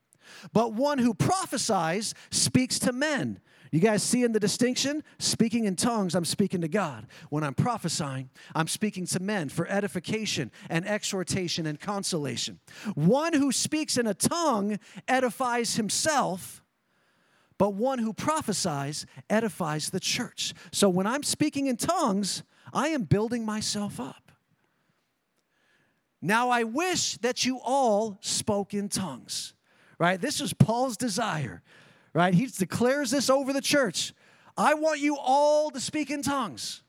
But 0.53 0.75
one 0.75 0.99
who 0.99 1.15
prophesies 1.15 2.15
speaks 2.31 2.79
to 2.81 2.93
men. 2.93 3.41
You 3.71 3.79
guys 3.81 4.03
seeing 4.03 4.33
the 4.33 4.41
distinction? 4.41 5.05
Speaking 5.19 5.65
in 5.65 5.77
tongues, 5.77 6.15
I'm 6.15 6.25
speaking 6.25 6.61
to 6.62 6.69
God. 6.69 7.07
When 7.29 7.45
I'm 7.45 7.55
prophesying, 7.55 8.31
I'm 8.55 8.67
speaking 8.67 9.07
to 9.07 9.21
men 9.21 9.49
for 9.49 9.67
edification 9.69 10.50
and 10.69 10.87
exhortation 10.87 11.67
and 11.67 11.79
consolation. 11.79 12.61
One 12.95 13.33
who 13.33 13.53
speaks 13.53 13.97
in 13.97 14.07
a 14.07 14.15
tongue 14.15 14.79
edifies 15.07 15.77
himself, 15.77 16.62
but 17.59 17.75
one 17.75 18.00
who 18.00 18.12
prophesies 18.12 19.07
edifies 19.29 19.91
the 19.91 20.00
church. 20.00 20.53
So 20.73 20.89
when 20.89 21.07
I'm 21.07 21.23
speaking 21.23 21.67
in 21.67 21.77
tongues, 21.77 22.43
I 22.73 22.89
am 22.89 23.05
building 23.05 23.45
myself 23.45 24.00
up. 24.00 24.33
Now 26.21 26.50
I 26.50 26.65
wish 26.65 27.19
that 27.19 27.45
you 27.45 27.61
all 27.62 28.19
spoke 28.21 28.75
in 28.75 28.89
tongues 28.89 29.55
right? 30.00 30.19
This 30.19 30.41
is 30.41 30.55
Paul's 30.55 30.97
desire, 30.97 31.62
right? 32.12 32.35
He 32.35 32.47
declares 32.47 33.11
this 33.11 33.31
over 33.31 33.52
the 33.52 33.61
church. 33.61 34.12
I 34.57 34.75
want 34.75 35.00
you 35.00 35.17
all 35.17 35.71
to 35.71 35.81
speak 35.81 36.11
in 36.11 36.23
tongues. 36.23 36.83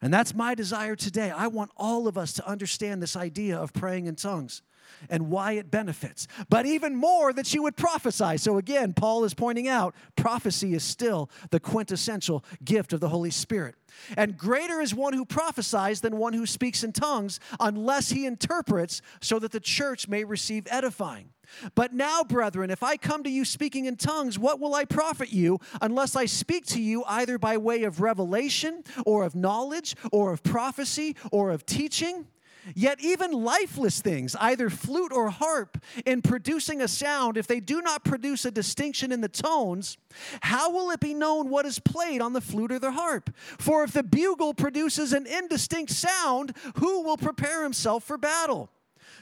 And 0.00 0.12
that's 0.12 0.34
my 0.34 0.54
desire 0.54 0.96
today. 0.96 1.30
I 1.30 1.46
want 1.46 1.70
all 1.76 2.08
of 2.08 2.18
us 2.18 2.32
to 2.34 2.48
understand 2.48 3.00
this 3.00 3.14
idea 3.14 3.56
of 3.56 3.72
praying 3.72 4.06
in 4.06 4.16
tongues 4.16 4.62
and 5.08 5.30
why 5.30 5.52
it 5.52 5.70
benefits. 5.70 6.26
But 6.48 6.66
even 6.66 6.96
more 6.96 7.32
that 7.32 7.54
you 7.54 7.62
would 7.62 7.76
prophesy. 7.76 8.36
So 8.36 8.58
again, 8.58 8.92
Paul 8.92 9.24
is 9.24 9.34
pointing 9.34 9.68
out 9.68 9.94
prophecy 10.16 10.74
is 10.74 10.82
still 10.82 11.30
the 11.50 11.60
quintessential 11.60 12.44
gift 12.64 12.92
of 12.92 13.00
the 13.00 13.08
Holy 13.08 13.30
Spirit. 13.30 13.76
And 14.16 14.36
greater 14.36 14.80
is 14.80 14.94
one 14.94 15.12
who 15.12 15.24
prophesies 15.24 16.00
than 16.00 16.16
one 16.16 16.32
who 16.32 16.46
speaks 16.46 16.82
in 16.82 16.92
tongues, 16.92 17.38
unless 17.60 18.10
he 18.10 18.26
interprets, 18.26 19.02
so 19.20 19.38
that 19.38 19.52
the 19.52 19.60
church 19.60 20.08
may 20.08 20.24
receive 20.24 20.66
edifying. 20.70 21.30
But 21.74 21.92
now, 21.92 22.22
brethren, 22.24 22.70
if 22.70 22.82
I 22.82 22.96
come 22.96 23.22
to 23.24 23.30
you 23.30 23.44
speaking 23.44 23.86
in 23.86 23.96
tongues, 23.96 24.38
what 24.38 24.60
will 24.60 24.74
I 24.74 24.84
profit 24.84 25.32
you 25.32 25.58
unless 25.80 26.16
I 26.16 26.26
speak 26.26 26.66
to 26.66 26.80
you 26.80 27.04
either 27.06 27.38
by 27.38 27.56
way 27.56 27.84
of 27.84 28.00
revelation 28.00 28.84
or 29.06 29.24
of 29.24 29.34
knowledge 29.34 29.96
or 30.10 30.32
of 30.32 30.42
prophecy 30.42 31.16
or 31.30 31.50
of 31.50 31.66
teaching? 31.66 32.26
Yet, 32.74 33.00
even 33.00 33.32
lifeless 33.32 34.00
things, 34.00 34.36
either 34.36 34.70
flute 34.70 35.12
or 35.12 35.30
harp, 35.30 35.82
in 36.06 36.22
producing 36.22 36.80
a 36.80 36.88
sound, 36.88 37.36
if 37.36 37.46
they 37.46 37.58
do 37.58 37.82
not 37.82 38.04
produce 38.04 38.44
a 38.44 38.50
distinction 38.50 39.10
in 39.10 39.20
the 39.20 39.28
tones, 39.28 39.98
how 40.42 40.70
will 40.70 40.90
it 40.90 41.00
be 41.00 41.12
known 41.12 41.48
what 41.48 41.66
is 41.66 41.80
played 41.80 42.20
on 42.20 42.32
the 42.32 42.40
flute 42.40 42.70
or 42.70 42.78
the 42.78 42.92
harp? 42.92 43.34
For 43.58 43.82
if 43.82 43.92
the 43.92 44.04
bugle 44.04 44.54
produces 44.54 45.12
an 45.12 45.26
indistinct 45.26 45.90
sound, 45.90 46.54
who 46.76 47.02
will 47.02 47.16
prepare 47.16 47.64
himself 47.64 48.04
for 48.04 48.16
battle? 48.16 48.70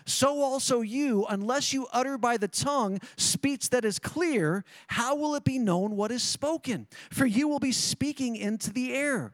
So 0.05 0.41
also 0.41 0.81
you, 0.81 1.27
unless 1.29 1.73
you 1.73 1.87
utter 1.93 2.19
by 2.19 2.37
the 2.37 2.49
tongue 2.49 2.99
speech 3.17 3.71
that 3.71 3.85
is 3.85 3.99
clear, 3.99 4.65
how 4.89 5.15
will 5.15 5.35
it 5.35 5.45
be 5.45 5.59
known 5.59 5.97
what 5.97 6.11
is 6.11 6.23
spoken? 6.23 6.87
For 7.11 7.27
you 7.27 7.49
will 7.49 7.59
be 7.59 7.73
speaking 7.73 8.37
into 8.37 8.73
the 8.73 8.95
air. 8.95 9.33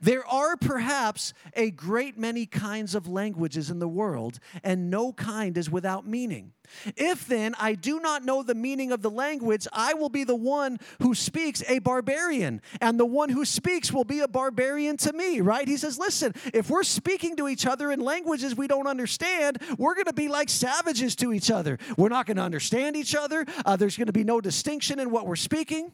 There 0.00 0.26
are 0.26 0.56
perhaps 0.56 1.32
a 1.54 1.70
great 1.70 2.18
many 2.18 2.46
kinds 2.46 2.94
of 2.94 3.08
languages 3.08 3.70
in 3.70 3.78
the 3.78 3.88
world, 3.88 4.38
and 4.62 4.90
no 4.90 5.12
kind 5.12 5.56
is 5.56 5.70
without 5.70 6.06
meaning. 6.06 6.52
If 6.96 7.26
then 7.26 7.54
I 7.58 7.74
do 7.74 8.00
not 8.00 8.24
know 8.24 8.42
the 8.42 8.54
meaning 8.54 8.92
of 8.92 9.02
the 9.02 9.10
language, 9.10 9.66
I 9.72 9.94
will 9.94 10.08
be 10.08 10.24
the 10.24 10.34
one 10.34 10.78
who 11.00 11.14
speaks 11.14 11.62
a 11.68 11.78
barbarian, 11.78 12.60
and 12.80 12.98
the 12.98 13.06
one 13.06 13.28
who 13.28 13.44
speaks 13.44 13.92
will 13.92 14.04
be 14.04 14.20
a 14.20 14.28
barbarian 14.28 14.96
to 14.98 15.12
me, 15.12 15.40
right? 15.40 15.66
He 15.66 15.76
says, 15.76 15.98
Listen, 15.98 16.34
if 16.52 16.70
we're 16.70 16.82
speaking 16.82 17.36
to 17.36 17.48
each 17.48 17.66
other 17.66 17.92
in 17.92 18.00
languages 18.00 18.56
we 18.56 18.66
don't 18.66 18.86
understand, 18.86 19.58
we're 19.78 19.94
going 19.94 20.06
to 20.06 20.12
be 20.12 20.28
like 20.28 20.48
savages 20.48 21.16
to 21.16 21.32
each 21.32 21.50
other. 21.50 21.78
We're 21.96 22.08
not 22.08 22.26
going 22.26 22.36
to 22.36 22.42
understand 22.42 22.96
each 22.96 23.14
other, 23.14 23.46
uh, 23.64 23.76
there's 23.76 23.96
going 23.96 24.06
to 24.06 24.12
be 24.12 24.24
no 24.24 24.40
distinction 24.40 24.98
in 24.98 25.10
what 25.10 25.26
we're 25.26 25.36
speaking. 25.36 25.92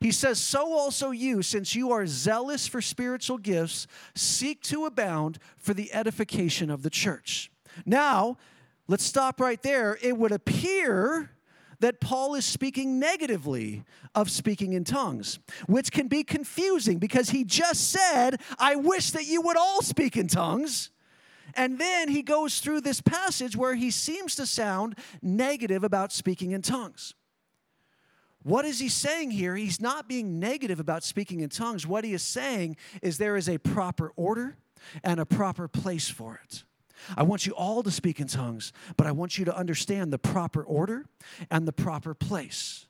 He 0.00 0.12
says, 0.12 0.38
So 0.38 0.72
also 0.72 1.10
you, 1.10 1.42
since 1.42 1.74
you 1.74 1.90
are 1.90 2.06
zealous 2.06 2.66
for 2.68 2.80
spiritual 2.80 3.38
gifts, 3.38 3.86
seek 4.14 4.62
to 4.64 4.86
abound 4.86 5.38
for 5.56 5.74
the 5.74 5.92
edification 5.92 6.70
of 6.70 6.82
the 6.82 6.90
church. 6.90 7.50
Now, 7.84 8.36
let's 8.86 9.04
stop 9.04 9.40
right 9.40 9.62
there. 9.62 9.98
It 10.00 10.16
would 10.16 10.32
appear 10.32 11.30
that 11.80 12.00
Paul 12.00 12.34
is 12.34 12.44
speaking 12.44 12.98
negatively 12.98 13.84
of 14.14 14.30
speaking 14.30 14.72
in 14.72 14.84
tongues, 14.84 15.38
which 15.66 15.92
can 15.92 16.08
be 16.08 16.24
confusing 16.24 16.98
because 16.98 17.30
he 17.30 17.44
just 17.44 17.90
said, 17.90 18.40
I 18.58 18.74
wish 18.76 19.12
that 19.12 19.26
you 19.26 19.40
would 19.42 19.56
all 19.56 19.82
speak 19.82 20.16
in 20.16 20.26
tongues. 20.26 20.90
And 21.54 21.78
then 21.78 22.08
he 22.08 22.22
goes 22.22 22.60
through 22.60 22.82
this 22.82 23.00
passage 23.00 23.56
where 23.56 23.74
he 23.74 23.90
seems 23.90 24.34
to 24.36 24.46
sound 24.46 24.98
negative 25.22 25.82
about 25.84 26.12
speaking 26.12 26.50
in 26.50 26.62
tongues. 26.62 27.14
What 28.48 28.64
is 28.64 28.78
he 28.78 28.88
saying 28.88 29.32
here? 29.32 29.56
He's 29.56 29.78
not 29.78 30.08
being 30.08 30.40
negative 30.40 30.80
about 30.80 31.04
speaking 31.04 31.40
in 31.40 31.50
tongues. 31.50 31.86
What 31.86 32.02
he 32.02 32.14
is 32.14 32.22
saying 32.22 32.78
is 33.02 33.18
there 33.18 33.36
is 33.36 33.46
a 33.46 33.58
proper 33.58 34.10
order 34.16 34.56
and 35.04 35.20
a 35.20 35.26
proper 35.26 35.68
place 35.68 36.08
for 36.08 36.40
it. 36.42 36.64
I 37.14 37.24
want 37.24 37.44
you 37.44 37.52
all 37.52 37.82
to 37.82 37.90
speak 37.90 38.20
in 38.20 38.26
tongues, 38.26 38.72
but 38.96 39.06
I 39.06 39.12
want 39.12 39.36
you 39.36 39.44
to 39.44 39.54
understand 39.54 40.14
the 40.14 40.18
proper 40.18 40.62
order 40.62 41.04
and 41.50 41.68
the 41.68 41.74
proper 41.74 42.14
place. 42.14 42.86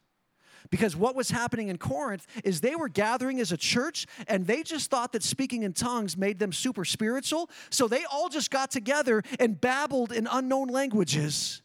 Because 0.70 0.94
what 0.94 1.16
was 1.16 1.32
happening 1.32 1.66
in 1.66 1.76
Corinth 1.76 2.24
is 2.44 2.60
they 2.60 2.76
were 2.76 2.88
gathering 2.88 3.40
as 3.40 3.50
a 3.50 3.56
church 3.56 4.06
and 4.28 4.46
they 4.46 4.62
just 4.62 4.92
thought 4.92 5.12
that 5.12 5.24
speaking 5.24 5.64
in 5.64 5.72
tongues 5.72 6.16
made 6.16 6.38
them 6.38 6.52
super 6.52 6.84
spiritual. 6.84 7.50
So 7.68 7.88
they 7.88 8.04
all 8.04 8.28
just 8.28 8.52
got 8.52 8.70
together 8.70 9.24
and 9.40 9.60
babbled 9.60 10.12
in 10.12 10.28
unknown 10.30 10.68
languages 10.68 11.62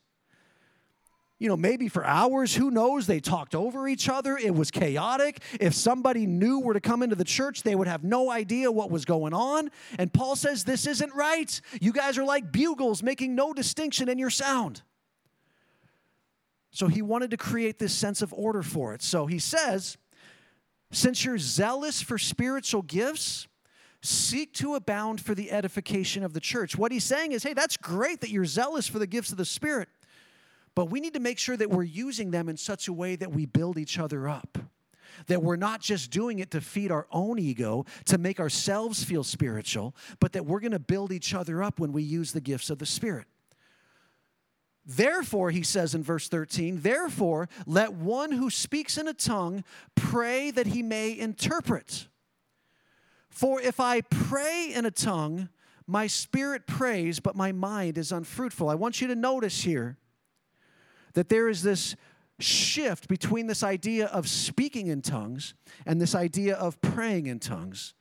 you 1.39 1.49
know, 1.49 1.57
maybe 1.57 1.87
for 1.89 2.05
hours, 2.05 2.55
who 2.55 2.71
knows? 2.71 3.07
They 3.07 3.19
talked 3.19 3.55
over 3.55 3.87
each 3.87 4.07
other. 4.07 4.37
It 4.37 4.53
was 4.53 4.71
chaotic. 4.71 5.41
If 5.59 5.73
somebody 5.73 6.25
new 6.25 6.59
were 6.59 6.73
to 6.73 6.79
come 6.79 7.03
into 7.03 7.15
the 7.15 7.23
church, 7.23 7.63
they 7.63 7.75
would 7.75 7.87
have 7.87 8.03
no 8.03 8.31
idea 8.31 8.71
what 8.71 8.91
was 8.91 9.03
going 9.03 9.33
on. 9.33 9.69
And 9.97 10.13
Paul 10.13 10.35
says, 10.35 10.63
This 10.63 10.87
isn't 10.87 11.13
right. 11.13 11.59
You 11.81 11.91
guys 11.91 12.17
are 12.17 12.23
like 12.23 12.51
bugles, 12.51 13.03
making 13.03 13.35
no 13.35 13.53
distinction 13.53 14.09
in 14.09 14.17
your 14.17 14.29
sound. 14.29 14.83
So 16.71 16.87
he 16.87 17.01
wanted 17.01 17.31
to 17.31 17.37
create 17.37 17.77
this 17.77 17.93
sense 17.93 18.21
of 18.21 18.33
order 18.33 18.63
for 18.63 18.93
it. 18.93 19.01
So 19.01 19.25
he 19.25 19.39
says, 19.39 19.97
Since 20.91 21.25
you're 21.25 21.37
zealous 21.37 22.01
for 22.01 22.17
spiritual 22.17 22.83
gifts, 22.83 23.47
seek 24.01 24.53
to 24.53 24.75
abound 24.75 25.19
for 25.19 25.33
the 25.33 25.51
edification 25.51 26.23
of 26.23 26.33
the 26.33 26.39
church. 26.39 26.77
What 26.77 26.91
he's 26.91 27.05
saying 27.05 27.31
is, 27.31 27.41
hey, 27.41 27.53
that's 27.53 27.77
great 27.77 28.21
that 28.21 28.29
you're 28.29 28.45
zealous 28.45 28.87
for 28.87 28.99
the 28.99 29.07
gifts 29.07 29.31
of 29.31 29.37
the 29.37 29.45
Spirit. 29.45 29.87
But 30.75 30.85
we 30.85 30.99
need 30.99 31.13
to 31.13 31.19
make 31.19 31.37
sure 31.37 31.57
that 31.57 31.69
we're 31.69 31.83
using 31.83 32.31
them 32.31 32.49
in 32.49 32.57
such 32.57 32.87
a 32.87 32.93
way 32.93 33.15
that 33.15 33.31
we 33.31 33.45
build 33.45 33.77
each 33.77 33.99
other 33.99 34.27
up. 34.27 34.57
That 35.27 35.43
we're 35.43 35.55
not 35.55 35.79
just 35.79 36.09
doing 36.09 36.39
it 36.39 36.51
to 36.51 36.61
feed 36.61 36.91
our 36.91 37.07
own 37.11 37.37
ego, 37.37 37.85
to 38.05 38.17
make 38.17 38.39
ourselves 38.39 39.03
feel 39.03 39.23
spiritual, 39.23 39.95
but 40.19 40.33
that 40.33 40.45
we're 40.45 40.59
going 40.59 40.71
to 40.71 40.79
build 40.79 41.11
each 41.11 41.33
other 41.33 41.61
up 41.61 41.79
when 41.79 41.91
we 41.91 42.01
use 42.01 42.31
the 42.31 42.41
gifts 42.41 42.69
of 42.69 42.79
the 42.79 42.85
Spirit. 42.85 43.27
Therefore, 44.85 45.51
he 45.51 45.63
says 45.63 45.95
in 45.95 46.03
verse 46.03 46.27
13, 46.27 46.81
therefore, 46.81 47.47
let 47.65 47.93
one 47.93 48.33
who 48.33 48.49
speaks 48.49 48.97
in 48.97 49.07
a 49.07 49.13
tongue 49.13 49.63
pray 49.95 50.51
that 50.51 50.67
he 50.67 50.83
may 50.83 51.17
interpret. 51.17 52.07
For 53.29 53.61
if 53.61 53.79
I 53.79 54.01
pray 54.01 54.71
in 54.73 54.85
a 54.85 54.91
tongue, 54.91 55.49
my 55.87 56.07
spirit 56.07 56.67
prays, 56.67 57.19
but 57.19 57.35
my 57.35 57.51
mind 57.51 57.97
is 57.97 58.11
unfruitful. 58.11 58.69
I 58.69 58.75
want 58.75 58.99
you 58.99 59.07
to 59.07 59.15
notice 59.15 59.63
here 59.63 59.97
that 61.13 61.29
there 61.29 61.49
is 61.49 61.63
this 61.63 61.95
shift 62.39 63.07
between 63.07 63.47
this 63.47 63.63
idea 63.63 64.07
of 64.07 64.27
speaking 64.27 64.87
in 64.87 65.01
tongues 65.01 65.53
and 65.85 66.01
this 66.01 66.15
idea 66.15 66.55
of 66.55 66.79
praying 66.81 67.27
in 67.27 67.39
tongues. 67.39 67.93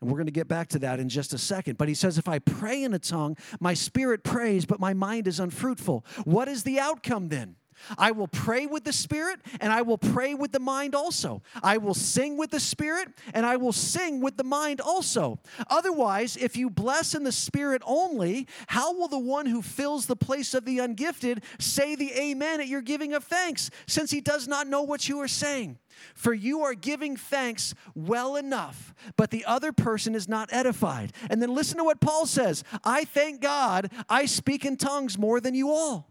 And 0.00 0.10
we're 0.10 0.16
going 0.16 0.26
to 0.26 0.32
get 0.32 0.48
back 0.48 0.68
to 0.68 0.78
that 0.78 0.98
in 0.98 1.08
just 1.08 1.34
a 1.34 1.38
second. 1.38 1.76
But 1.76 1.88
he 1.88 1.94
says, 1.94 2.16
if 2.16 2.26
I 2.26 2.38
pray 2.38 2.82
in 2.82 2.94
a 2.94 2.98
tongue, 2.98 3.36
my 3.60 3.74
spirit 3.74 4.24
prays, 4.24 4.64
but 4.64 4.80
my 4.80 4.94
mind 4.94 5.26
is 5.26 5.38
unfruitful. 5.38 6.06
What 6.24 6.48
is 6.48 6.62
the 6.62 6.80
outcome 6.80 7.28
then? 7.28 7.56
I 7.98 8.10
will 8.10 8.28
pray 8.28 8.66
with 8.66 8.84
the 8.84 8.92
Spirit 8.92 9.40
and 9.60 9.72
I 9.72 9.82
will 9.82 9.98
pray 9.98 10.34
with 10.34 10.52
the 10.52 10.60
mind 10.60 10.94
also. 10.94 11.42
I 11.62 11.78
will 11.78 11.94
sing 11.94 12.36
with 12.36 12.50
the 12.50 12.60
Spirit 12.60 13.08
and 13.34 13.46
I 13.46 13.56
will 13.56 13.72
sing 13.72 14.20
with 14.20 14.36
the 14.36 14.44
mind 14.44 14.80
also. 14.80 15.38
Otherwise, 15.68 16.36
if 16.36 16.56
you 16.56 16.70
bless 16.70 17.14
in 17.14 17.24
the 17.24 17.32
Spirit 17.32 17.82
only, 17.84 18.46
how 18.68 18.94
will 18.94 19.08
the 19.08 19.18
one 19.18 19.46
who 19.46 19.62
fills 19.62 20.06
the 20.06 20.16
place 20.16 20.54
of 20.54 20.64
the 20.64 20.78
ungifted 20.78 21.42
say 21.58 21.94
the 21.94 22.12
Amen 22.12 22.60
at 22.60 22.68
your 22.68 22.82
giving 22.82 23.12
of 23.12 23.24
thanks, 23.24 23.70
since 23.86 24.10
he 24.10 24.20
does 24.20 24.46
not 24.48 24.66
know 24.66 24.82
what 24.82 25.08
you 25.08 25.20
are 25.20 25.28
saying? 25.28 25.78
For 26.14 26.32
you 26.32 26.62
are 26.62 26.74
giving 26.74 27.16
thanks 27.16 27.74
well 27.94 28.36
enough, 28.36 28.94
but 29.16 29.30
the 29.30 29.44
other 29.44 29.72
person 29.72 30.14
is 30.14 30.28
not 30.28 30.48
edified. 30.52 31.12
And 31.28 31.42
then 31.42 31.54
listen 31.54 31.78
to 31.78 31.84
what 31.84 32.00
Paul 32.00 32.26
says 32.26 32.64
I 32.84 33.04
thank 33.04 33.40
God 33.40 33.90
I 34.08 34.26
speak 34.26 34.64
in 34.64 34.76
tongues 34.76 35.18
more 35.18 35.40
than 35.40 35.54
you 35.54 35.70
all. 35.70 36.09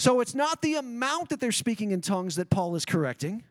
So 0.00 0.20
it's 0.20 0.34
not 0.34 0.62
the 0.62 0.76
amount 0.76 1.28
that 1.28 1.40
they're 1.40 1.52
speaking 1.52 1.90
in 1.90 2.00
tongues 2.00 2.36
that 2.36 2.48
Paul 2.48 2.74
is 2.74 2.86
correcting. 2.86 3.44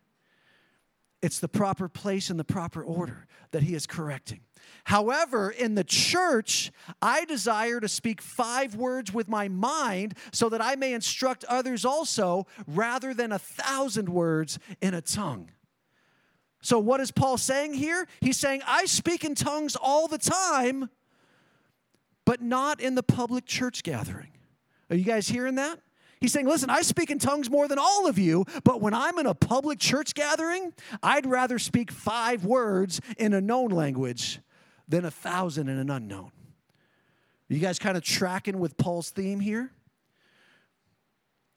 It's 1.21 1.39
the 1.39 1.47
proper 1.47 1.87
place 1.87 2.31
and 2.31 2.39
the 2.39 2.43
proper 2.43 2.83
order 2.83 3.27
that 3.51 3.61
he 3.61 3.75
is 3.75 3.85
correcting. 3.85 4.39
However, 4.85 5.51
in 5.51 5.75
the 5.75 5.83
church, 5.83 6.71
I 7.03 7.25
desire 7.25 7.79
to 7.79 7.87
speak 7.87 8.19
five 8.19 8.73
words 8.73 9.13
with 9.13 9.29
my 9.29 9.47
mind 9.47 10.15
so 10.31 10.49
that 10.49 10.59
I 10.59 10.75
may 10.75 10.93
instruct 10.93 11.43
others 11.43 11.85
also, 11.85 12.47
rather 12.65 13.13
than 13.13 13.31
a 13.31 13.37
thousand 13.37 14.09
words 14.09 14.57
in 14.81 14.95
a 14.95 15.01
tongue. 15.01 15.51
So, 16.63 16.79
what 16.79 16.99
is 16.99 17.11
Paul 17.11 17.37
saying 17.37 17.75
here? 17.75 18.07
He's 18.21 18.37
saying, 18.37 18.63
I 18.65 18.85
speak 18.85 19.23
in 19.23 19.35
tongues 19.35 19.75
all 19.75 20.07
the 20.07 20.17
time, 20.17 20.89
but 22.25 22.41
not 22.41 22.81
in 22.81 22.95
the 22.95 23.03
public 23.03 23.45
church 23.45 23.83
gathering. 23.83 24.31
Are 24.89 24.95
you 24.95 25.03
guys 25.03 25.29
hearing 25.29 25.53
that? 25.55 25.79
He's 26.21 26.33
saying, 26.33 26.47
listen, 26.47 26.69
I 26.69 26.81
speak 26.81 27.11
in 27.11 27.19
tongues 27.19 27.49
more 27.49 27.67
than 27.67 27.79
all 27.79 28.07
of 28.07 28.19
you, 28.19 28.45
but 28.65 28.81
when 28.81 28.93
I'm 28.93 29.17
in 29.19 29.25
a 29.25 29.33
public 29.33 29.79
church 29.79 30.13
gathering, 30.13 30.73
I'd 31.01 31.25
rather 31.25 31.57
speak 31.59 31.91
five 31.91 32.43
words 32.43 32.99
in 33.17 33.33
a 33.33 33.39
known 33.39 33.71
language 33.71 34.39
than 34.87 35.05
a 35.05 35.11
thousand 35.11 35.69
in 35.69 35.77
an 35.77 35.89
unknown. 35.89 36.31
Are 37.49 37.53
you 37.53 37.59
guys 37.59 37.79
kind 37.79 37.95
of 37.95 38.03
tracking 38.03 38.59
with 38.59 38.77
Paul's 38.77 39.11
theme 39.11 39.39
here? 39.39 39.71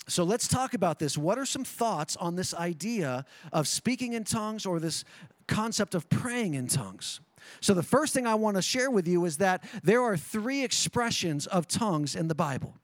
So 0.08 0.24
let's 0.24 0.46
talk 0.48 0.74
about 0.74 0.98
this. 0.98 1.18
What 1.18 1.38
are 1.38 1.46
some 1.46 1.64
thoughts 1.64 2.16
on 2.16 2.36
this 2.36 2.54
idea 2.54 3.24
of 3.52 3.66
speaking 3.66 4.12
in 4.12 4.24
tongues 4.24 4.64
or 4.64 4.80
this 4.80 5.04
concept 5.46 5.94
of 5.94 6.08
praying 6.08 6.54
in 6.54 6.68
tongues? 6.68 7.20
So, 7.60 7.74
the 7.74 7.82
first 7.82 8.14
thing 8.14 8.24
I 8.24 8.36
want 8.36 8.56
to 8.56 8.62
share 8.62 8.88
with 8.88 9.08
you 9.08 9.24
is 9.24 9.38
that 9.38 9.64
there 9.82 10.00
are 10.02 10.16
three 10.16 10.62
expressions 10.62 11.48
of 11.48 11.66
tongues 11.66 12.14
in 12.14 12.28
the 12.28 12.36
Bible 12.36 12.76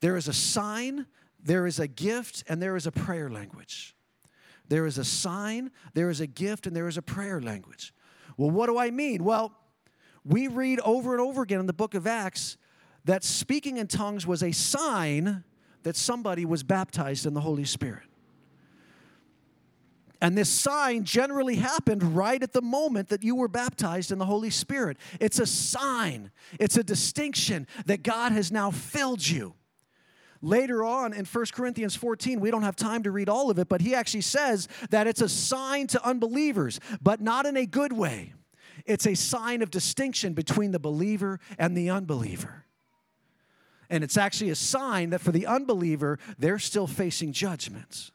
there 0.00 0.16
is 0.16 0.28
a 0.28 0.32
sign, 0.32 1.06
there 1.42 1.66
is 1.66 1.78
a 1.78 1.86
gift, 1.86 2.44
and 2.48 2.62
there 2.62 2.76
is 2.76 2.86
a 2.86 2.92
prayer 2.92 3.30
language. 3.30 3.94
There 4.68 4.86
is 4.86 4.98
a 4.98 5.04
sign, 5.04 5.70
there 5.94 6.10
is 6.10 6.20
a 6.20 6.26
gift, 6.26 6.66
and 6.66 6.74
there 6.74 6.88
is 6.88 6.96
a 6.96 7.02
prayer 7.02 7.40
language. 7.40 7.94
Well, 8.36 8.50
what 8.50 8.66
do 8.66 8.78
I 8.78 8.90
mean? 8.90 9.24
Well, 9.24 9.52
we 10.24 10.48
read 10.48 10.80
over 10.80 11.12
and 11.12 11.20
over 11.20 11.42
again 11.42 11.60
in 11.60 11.66
the 11.66 11.72
book 11.72 11.94
of 11.94 12.06
Acts 12.06 12.56
that 13.04 13.22
speaking 13.22 13.76
in 13.76 13.86
tongues 13.86 14.26
was 14.26 14.42
a 14.42 14.52
sign 14.52 15.44
that 15.84 15.96
somebody 15.96 16.44
was 16.44 16.64
baptized 16.64 17.26
in 17.26 17.34
the 17.34 17.40
Holy 17.40 17.64
Spirit. 17.64 18.02
And 20.20 20.36
this 20.36 20.48
sign 20.48 21.04
generally 21.04 21.56
happened 21.56 22.16
right 22.16 22.42
at 22.42 22.52
the 22.52 22.62
moment 22.62 23.10
that 23.10 23.22
you 23.22 23.36
were 23.36 23.48
baptized 23.48 24.10
in 24.10 24.18
the 24.18 24.24
Holy 24.24 24.50
Spirit. 24.50 24.96
It's 25.20 25.38
a 25.38 25.46
sign, 25.46 26.32
it's 26.58 26.76
a 26.76 26.82
distinction 26.82 27.66
that 27.84 28.02
God 28.02 28.32
has 28.32 28.50
now 28.50 28.70
filled 28.70 29.26
you. 29.26 29.54
Later 30.42 30.84
on 30.84 31.12
in 31.12 31.24
1 31.24 31.44
Corinthians 31.52 31.96
14, 31.96 32.40
we 32.40 32.50
don't 32.50 32.62
have 32.62 32.76
time 32.76 33.02
to 33.02 33.10
read 33.10 33.28
all 33.28 33.50
of 33.50 33.58
it, 33.58 33.68
but 33.68 33.80
he 33.80 33.94
actually 33.94 34.20
says 34.20 34.68
that 34.90 35.06
it's 35.06 35.20
a 35.20 35.28
sign 35.28 35.86
to 35.88 36.06
unbelievers, 36.06 36.80
but 37.00 37.20
not 37.20 37.46
in 37.46 37.56
a 37.56 37.66
good 37.66 37.92
way. 37.92 38.34
It's 38.84 39.06
a 39.06 39.14
sign 39.14 39.62
of 39.62 39.70
distinction 39.70 40.34
between 40.34 40.70
the 40.70 40.78
believer 40.78 41.40
and 41.58 41.76
the 41.76 41.90
unbeliever. 41.90 42.64
And 43.88 44.02
it's 44.04 44.16
actually 44.16 44.50
a 44.50 44.56
sign 44.56 45.10
that 45.10 45.20
for 45.20 45.32
the 45.32 45.46
unbeliever, 45.46 46.18
they're 46.38 46.58
still 46.58 46.86
facing 46.86 47.32
judgments. 47.32 48.10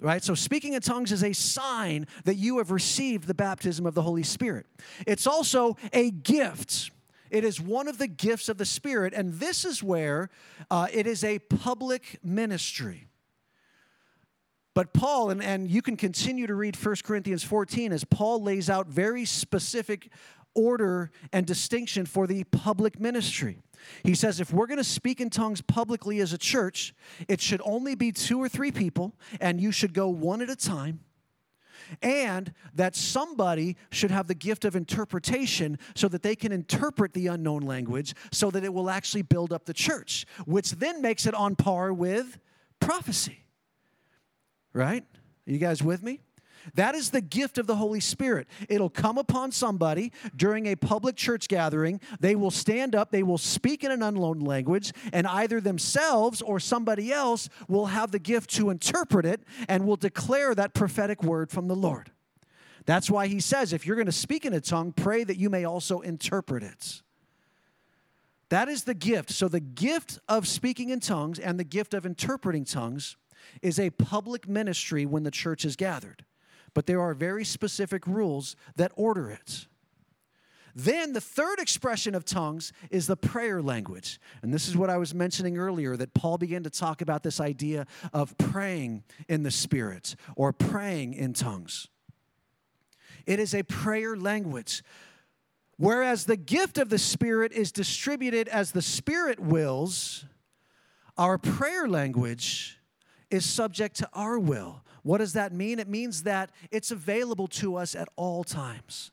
Right? 0.00 0.22
So, 0.22 0.34
speaking 0.34 0.74
in 0.74 0.80
tongues 0.80 1.10
is 1.10 1.24
a 1.24 1.32
sign 1.32 2.06
that 2.24 2.36
you 2.36 2.58
have 2.58 2.70
received 2.70 3.26
the 3.26 3.34
baptism 3.34 3.84
of 3.84 3.94
the 3.94 4.02
Holy 4.02 4.22
Spirit. 4.22 4.66
It's 5.06 5.26
also 5.26 5.76
a 5.92 6.10
gift. 6.10 6.92
It 7.30 7.44
is 7.44 7.60
one 7.60 7.88
of 7.88 7.98
the 7.98 8.06
gifts 8.06 8.48
of 8.48 8.58
the 8.58 8.64
Spirit, 8.64 9.14
and 9.14 9.34
this 9.34 9.64
is 9.64 9.82
where 9.82 10.30
uh, 10.70 10.86
it 10.92 11.06
is 11.06 11.24
a 11.24 11.38
public 11.38 12.18
ministry. 12.22 13.08
But 14.74 14.92
Paul, 14.92 15.30
and, 15.30 15.42
and 15.42 15.68
you 15.68 15.82
can 15.82 15.96
continue 15.96 16.46
to 16.46 16.54
read 16.54 16.76
1 16.76 16.96
Corinthians 17.02 17.42
14 17.42 17.92
as 17.92 18.04
Paul 18.04 18.42
lays 18.42 18.70
out 18.70 18.86
very 18.86 19.24
specific 19.24 20.10
order 20.54 21.10
and 21.32 21.46
distinction 21.46 22.06
for 22.06 22.26
the 22.26 22.44
public 22.44 23.00
ministry. 23.00 23.58
He 24.04 24.14
says 24.14 24.40
if 24.40 24.52
we're 24.52 24.66
going 24.66 24.78
to 24.78 24.84
speak 24.84 25.20
in 25.20 25.30
tongues 25.30 25.60
publicly 25.60 26.20
as 26.20 26.32
a 26.32 26.38
church, 26.38 26.94
it 27.28 27.40
should 27.40 27.60
only 27.64 27.94
be 27.94 28.12
two 28.12 28.40
or 28.40 28.48
three 28.48 28.70
people, 28.70 29.14
and 29.40 29.60
you 29.60 29.72
should 29.72 29.94
go 29.94 30.08
one 30.08 30.42
at 30.42 30.50
a 30.50 30.56
time 30.56 31.00
and 32.02 32.52
that 32.74 32.94
somebody 32.96 33.76
should 33.90 34.10
have 34.10 34.26
the 34.26 34.34
gift 34.34 34.64
of 34.64 34.76
interpretation 34.76 35.78
so 35.94 36.08
that 36.08 36.22
they 36.22 36.36
can 36.36 36.52
interpret 36.52 37.12
the 37.12 37.26
unknown 37.28 37.62
language 37.62 38.14
so 38.32 38.50
that 38.50 38.64
it 38.64 38.72
will 38.72 38.90
actually 38.90 39.22
build 39.22 39.52
up 39.52 39.64
the 39.64 39.74
church, 39.74 40.26
which 40.46 40.72
then 40.72 41.02
makes 41.02 41.26
it 41.26 41.34
on 41.34 41.56
par 41.56 41.92
with 41.92 42.38
prophecy. 42.80 43.44
Right? 44.72 45.04
Are 45.46 45.50
you 45.50 45.58
guys 45.58 45.82
with 45.82 46.02
me? 46.02 46.20
That 46.74 46.94
is 46.94 47.10
the 47.10 47.20
gift 47.20 47.58
of 47.58 47.66
the 47.66 47.76
Holy 47.76 48.00
Spirit. 48.00 48.48
It'll 48.68 48.90
come 48.90 49.18
upon 49.18 49.52
somebody 49.52 50.12
during 50.36 50.66
a 50.66 50.76
public 50.76 51.16
church 51.16 51.48
gathering. 51.48 52.00
They 52.20 52.34
will 52.34 52.50
stand 52.50 52.94
up, 52.94 53.10
they 53.10 53.22
will 53.22 53.38
speak 53.38 53.84
in 53.84 53.90
an 53.90 54.02
unknown 54.02 54.40
language, 54.40 54.92
and 55.12 55.26
either 55.26 55.60
themselves 55.60 56.42
or 56.42 56.60
somebody 56.60 57.12
else 57.12 57.48
will 57.68 57.86
have 57.86 58.10
the 58.10 58.18
gift 58.18 58.50
to 58.50 58.70
interpret 58.70 59.26
it 59.26 59.42
and 59.68 59.86
will 59.86 59.96
declare 59.96 60.54
that 60.54 60.74
prophetic 60.74 61.22
word 61.22 61.50
from 61.50 61.68
the 61.68 61.76
Lord. 61.76 62.10
That's 62.86 63.10
why 63.10 63.26
he 63.26 63.40
says, 63.40 63.72
if 63.72 63.86
you're 63.86 63.96
going 63.96 64.06
to 64.06 64.12
speak 64.12 64.46
in 64.46 64.54
a 64.54 64.60
tongue, 64.60 64.92
pray 64.92 65.22
that 65.24 65.36
you 65.36 65.50
may 65.50 65.64
also 65.64 66.00
interpret 66.00 66.62
it. 66.62 67.02
That 68.48 68.68
is 68.68 68.84
the 68.84 68.94
gift. 68.94 69.30
So, 69.30 69.46
the 69.46 69.60
gift 69.60 70.18
of 70.26 70.48
speaking 70.48 70.88
in 70.88 71.00
tongues 71.00 71.38
and 71.38 71.60
the 71.60 71.64
gift 71.64 71.92
of 71.92 72.06
interpreting 72.06 72.64
tongues 72.64 73.16
is 73.60 73.78
a 73.78 73.90
public 73.90 74.48
ministry 74.48 75.04
when 75.04 75.22
the 75.22 75.30
church 75.30 75.66
is 75.66 75.76
gathered 75.76 76.24
but 76.78 76.86
there 76.86 77.00
are 77.00 77.12
very 77.12 77.44
specific 77.44 78.06
rules 78.06 78.54
that 78.76 78.92
order 78.94 79.30
it. 79.30 79.66
Then 80.76 81.12
the 81.12 81.20
third 81.20 81.58
expression 81.58 82.14
of 82.14 82.24
tongues 82.24 82.72
is 82.88 83.08
the 83.08 83.16
prayer 83.16 83.60
language. 83.60 84.20
And 84.42 84.54
this 84.54 84.68
is 84.68 84.76
what 84.76 84.88
I 84.88 84.96
was 84.96 85.12
mentioning 85.12 85.58
earlier 85.58 85.96
that 85.96 86.14
Paul 86.14 86.38
began 86.38 86.62
to 86.62 86.70
talk 86.70 87.00
about 87.00 87.24
this 87.24 87.40
idea 87.40 87.84
of 88.12 88.38
praying 88.38 89.02
in 89.26 89.42
the 89.42 89.50
Spirit 89.50 90.14
or 90.36 90.52
praying 90.52 91.14
in 91.14 91.32
tongues. 91.32 91.88
It 93.26 93.40
is 93.40 93.56
a 93.56 93.64
prayer 93.64 94.16
language. 94.16 94.84
Whereas 95.78 96.26
the 96.26 96.36
gift 96.36 96.78
of 96.78 96.90
the 96.90 96.98
Spirit 96.98 97.50
is 97.50 97.72
distributed 97.72 98.46
as 98.46 98.70
the 98.70 98.82
Spirit 98.82 99.40
wills, 99.40 100.26
our 101.16 101.38
prayer 101.38 101.88
language 101.88 102.78
is 103.32 103.44
subject 103.44 103.96
to 103.96 104.08
our 104.12 104.38
will. 104.38 104.84
What 105.02 105.18
does 105.18 105.32
that 105.34 105.52
mean? 105.52 105.78
It 105.78 105.88
means 105.88 106.24
that 106.24 106.50
it's 106.70 106.90
available 106.90 107.46
to 107.48 107.76
us 107.76 107.94
at 107.94 108.08
all 108.16 108.44
times. 108.44 109.10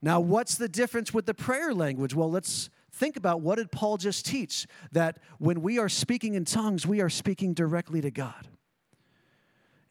Now, 0.00 0.20
what's 0.20 0.56
the 0.56 0.68
difference 0.68 1.14
with 1.14 1.26
the 1.26 1.34
prayer 1.34 1.72
language? 1.72 2.14
Well, 2.14 2.30
let's 2.30 2.70
think 2.90 3.16
about 3.16 3.40
what 3.40 3.56
did 3.56 3.70
Paul 3.70 3.96
just 3.96 4.26
teach? 4.26 4.66
That 4.90 5.18
when 5.38 5.62
we 5.62 5.78
are 5.78 5.88
speaking 5.88 6.34
in 6.34 6.44
tongues, 6.44 6.86
we 6.86 7.00
are 7.00 7.08
speaking 7.08 7.54
directly 7.54 8.00
to 8.00 8.10
God. 8.10 8.48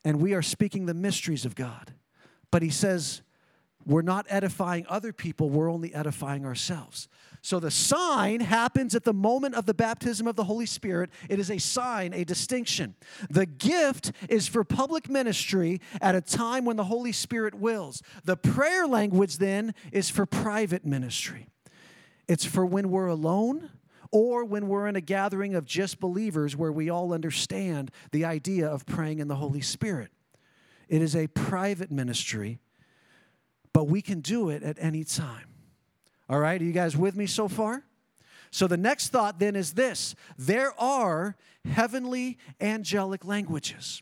And 0.04 0.20
we 0.20 0.34
are 0.34 0.42
speaking 0.42 0.86
the 0.86 0.94
mysteries 0.94 1.46
of 1.46 1.56
God. 1.56 1.94
But 2.52 2.62
he 2.62 2.70
says, 2.70 3.22
we're 3.86 4.02
not 4.02 4.26
edifying 4.30 4.86
other 4.90 5.14
people, 5.14 5.50
we're 5.50 5.72
only 5.72 5.94
edifying 5.94 6.46
ourselves. 6.46 7.08
So 7.44 7.60
the 7.60 7.72
sign 7.72 8.40
happens 8.42 8.94
at 8.94 9.04
the 9.04 9.14
moment 9.14 9.56
of 9.56 9.66
the 9.66 9.74
baptism 9.74 10.28
of 10.28 10.36
the 10.36 10.44
Holy 10.44 10.68
Spirit. 10.68 11.10
It 11.28 11.40
is 11.40 11.50
a 11.50 11.58
sign, 11.58 12.14
a 12.14 12.24
distinction. 12.24 12.96
The 13.32 13.48
gift 13.48 14.12
is 14.30 14.48
for 14.48 14.64
public 14.64 15.10
ministry 15.10 15.82
at 16.02 16.14
a 16.14 16.22
time 16.22 16.66
when 16.66 16.78
the 16.78 16.84
Holy 16.84 17.12
Spirit 17.12 17.56
wills. 17.56 18.04
The 18.26 18.38
prayer 18.38 18.86
language 18.86 19.38
then 19.38 19.74
is 19.92 20.10
for 20.10 20.28
private 20.28 20.86
ministry. 20.86 21.48
It's 22.28 22.46
for 22.46 22.64
when 22.64 22.92
we're 22.92 23.08
alone 23.08 23.72
or 24.12 24.46
when 24.46 24.68
we're 24.68 24.88
in 24.88 24.96
a 24.96 25.02
gathering 25.02 25.56
of 25.56 25.66
just 25.66 26.00
believers 26.00 26.56
where 26.56 26.72
we 26.72 26.92
all 26.92 27.12
understand 27.12 27.90
the 28.12 28.24
idea 28.24 28.68
of 28.68 28.86
praying 28.86 29.18
in 29.18 29.28
the 29.28 29.36
Holy 29.36 29.62
Spirit. 29.62 30.12
It 30.88 31.02
is 31.02 31.16
a 31.16 31.28
private 31.28 31.92
ministry, 31.92 32.60
but 33.74 33.86
we 33.86 34.02
can 34.04 34.20
do 34.20 34.50
it 34.50 34.62
at 34.62 34.78
any 34.80 35.04
time. 35.04 35.51
All 36.32 36.40
right, 36.40 36.62
are 36.62 36.64
you 36.64 36.72
guys 36.72 36.96
with 36.96 37.18
me 37.18 37.26
so 37.26 37.50
far? 37.50 37.84
So 38.52 38.66
the 38.66 38.78
next 38.78 39.10
thought 39.10 39.38
then 39.38 39.54
is 39.54 39.74
this 39.74 40.16
there 40.38 40.72
are 40.80 41.36
heavenly 41.66 42.38
angelic 42.62 43.26
languages. 43.26 44.02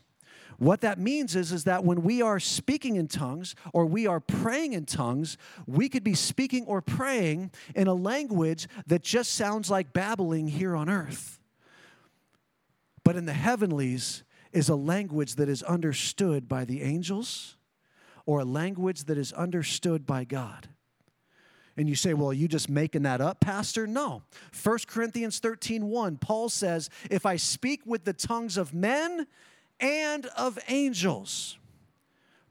What 0.56 0.80
that 0.82 1.00
means 1.00 1.34
is, 1.34 1.50
is 1.50 1.64
that 1.64 1.84
when 1.84 2.02
we 2.02 2.22
are 2.22 2.38
speaking 2.38 2.94
in 2.94 3.08
tongues 3.08 3.56
or 3.72 3.84
we 3.84 4.06
are 4.06 4.20
praying 4.20 4.74
in 4.74 4.84
tongues, 4.84 5.38
we 5.66 5.88
could 5.88 6.04
be 6.04 6.14
speaking 6.14 6.66
or 6.66 6.80
praying 6.80 7.50
in 7.74 7.88
a 7.88 7.94
language 7.94 8.68
that 8.86 9.02
just 9.02 9.32
sounds 9.32 9.68
like 9.68 9.92
babbling 9.92 10.46
here 10.46 10.76
on 10.76 10.88
earth. 10.88 11.40
But 13.02 13.16
in 13.16 13.24
the 13.24 13.32
heavenlies 13.32 14.22
is 14.52 14.68
a 14.68 14.76
language 14.76 15.34
that 15.34 15.48
is 15.48 15.64
understood 15.64 16.46
by 16.46 16.64
the 16.64 16.82
angels 16.82 17.56
or 18.24 18.40
a 18.40 18.44
language 18.44 19.04
that 19.04 19.18
is 19.18 19.32
understood 19.32 20.06
by 20.06 20.24
God. 20.24 20.68
And 21.80 21.88
you 21.88 21.94
say, 21.94 22.12
well, 22.12 22.30
you 22.30 22.46
just 22.46 22.68
making 22.68 23.04
that 23.04 23.22
up, 23.22 23.40
Pastor? 23.40 23.86
No. 23.86 24.22
1 24.62 24.78
Corinthians 24.86 25.38
13 25.38 25.86
1, 25.86 26.18
Paul 26.18 26.50
says, 26.50 26.90
if 27.10 27.24
I 27.24 27.36
speak 27.36 27.80
with 27.86 28.04
the 28.04 28.12
tongues 28.12 28.58
of 28.58 28.74
men 28.74 29.26
and 29.80 30.26
of 30.36 30.58
angels. 30.68 31.56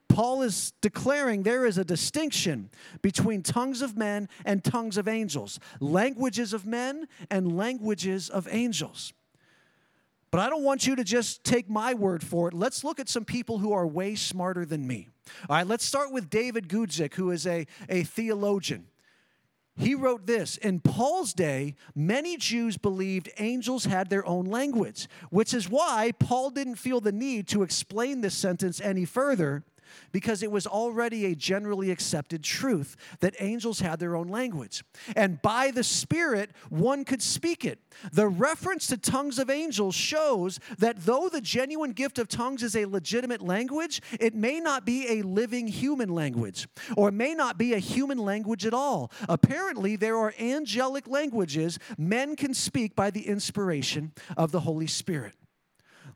Paul 0.07 0.41
is 0.41 0.73
declaring 0.81 1.43
there 1.43 1.67
is 1.67 1.77
a 1.77 1.85
distinction 1.85 2.71
between 3.03 3.43
tongues 3.43 3.83
of 3.83 3.95
men 3.95 4.27
and 4.45 4.63
tongues 4.63 4.97
of 4.97 5.07
angels, 5.07 5.59
languages 5.79 6.51
of 6.51 6.65
men 6.65 7.07
and 7.29 7.55
languages 7.55 8.31
of 8.31 8.47
angels. 8.49 9.13
But 10.31 10.41
I 10.41 10.49
don't 10.49 10.63
want 10.63 10.87
you 10.87 10.95
to 10.95 11.03
just 11.03 11.43
take 11.43 11.69
my 11.69 11.93
word 11.93 12.23
for 12.23 12.47
it. 12.47 12.55
Let's 12.55 12.83
look 12.83 12.99
at 12.99 13.07
some 13.07 13.25
people 13.25 13.59
who 13.59 13.73
are 13.73 13.85
way 13.85 14.15
smarter 14.15 14.65
than 14.65 14.87
me. 14.87 15.07
All 15.47 15.55
right, 15.55 15.67
let's 15.67 15.85
start 15.85 16.11
with 16.11 16.31
David 16.31 16.67
Guzik, 16.67 17.13
who 17.13 17.29
is 17.29 17.45
a, 17.45 17.67
a 17.87 18.01
theologian. 18.03 18.88
He 19.79 19.95
wrote 19.95 20.27
this 20.27 20.57
In 20.57 20.81
Paul's 20.81 21.33
day, 21.33 21.75
many 21.95 22.35
Jews 22.35 22.77
believed 22.77 23.31
angels 23.37 23.85
had 23.85 24.09
their 24.09 24.25
own 24.25 24.45
language, 24.45 25.07
which 25.29 25.53
is 25.53 25.69
why 25.69 26.11
Paul 26.19 26.49
didn't 26.49 26.75
feel 26.75 26.99
the 26.99 27.13
need 27.13 27.47
to 27.47 27.63
explain 27.63 28.19
this 28.19 28.35
sentence 28.35 28.81
any 28.81 29.05
further 29.05 29.63
because 30.11 30.43
it 30.43 30.51
was 30.51 30.67
already 30.67 31.25
a 31.25 31.35
generally 31.35 31.91
accepted 31.91 32.43
truth 32.43 32.95
that 33.19 33.35
angels 33.39 33.79
had 33.79 33.99
their 33.99 34.15
own 34.15 34.27
language. 34.27 34.83
And 35.15 35.41
by 35.41 35.71
the 35.71 35.83
Spirit, 35.83 36.51
one 36.69 37.05
could 37.05 37.21
speak 37.21 37.65
it. 37.65 37.79
The 38.11 38.27
reference 38.27 38.87
to 38.87 38.97
tongues 38.97 39.39
of 39.39 39.49
angels 39.49 39.95
shows 39.95 40.59
that 40.77 40.97
though 41.05 41.29
the 41.29 41.41
genuine 41.41 41.91
gift 41.91 42.19
of 42.19 42.27
tongues 42.27 42.63
is 42.63 42.75
a 42.75 42.85
legitimate 42.85 43.41
language, 43.41 44.01
it 44.19 44.35
may 44.35 44.59
not 44.59 44.85
be 44.85 45.19
a 45.19 45.21
living 45.23 45.67
human 45.67 46.09
language, 46.09 46.67
or 46.95 47.11
may 47.11 47.33
not 47.33 47.57
be 47.57 47.73
a 47.73 47.79
human 47.79 48.17
language 48.17 48.65
at 48.65 48.73
all. 48.73 49.11
Apparently, 49.27 49.95
there 49.95 50.17
are 50.17 50.33
angelic 50.39 51.07
languages 51.07 51.79
men 51.97 52.35
can 52.35 52.53
speak 52.53 52.95
by 52.95 53.09
the 53.09 53.27
inspiration 53.27 54.11
of 54.37 54.51
the 54.51 54.61
Holy 54.61 54.87
Spirit. 54.87 55.33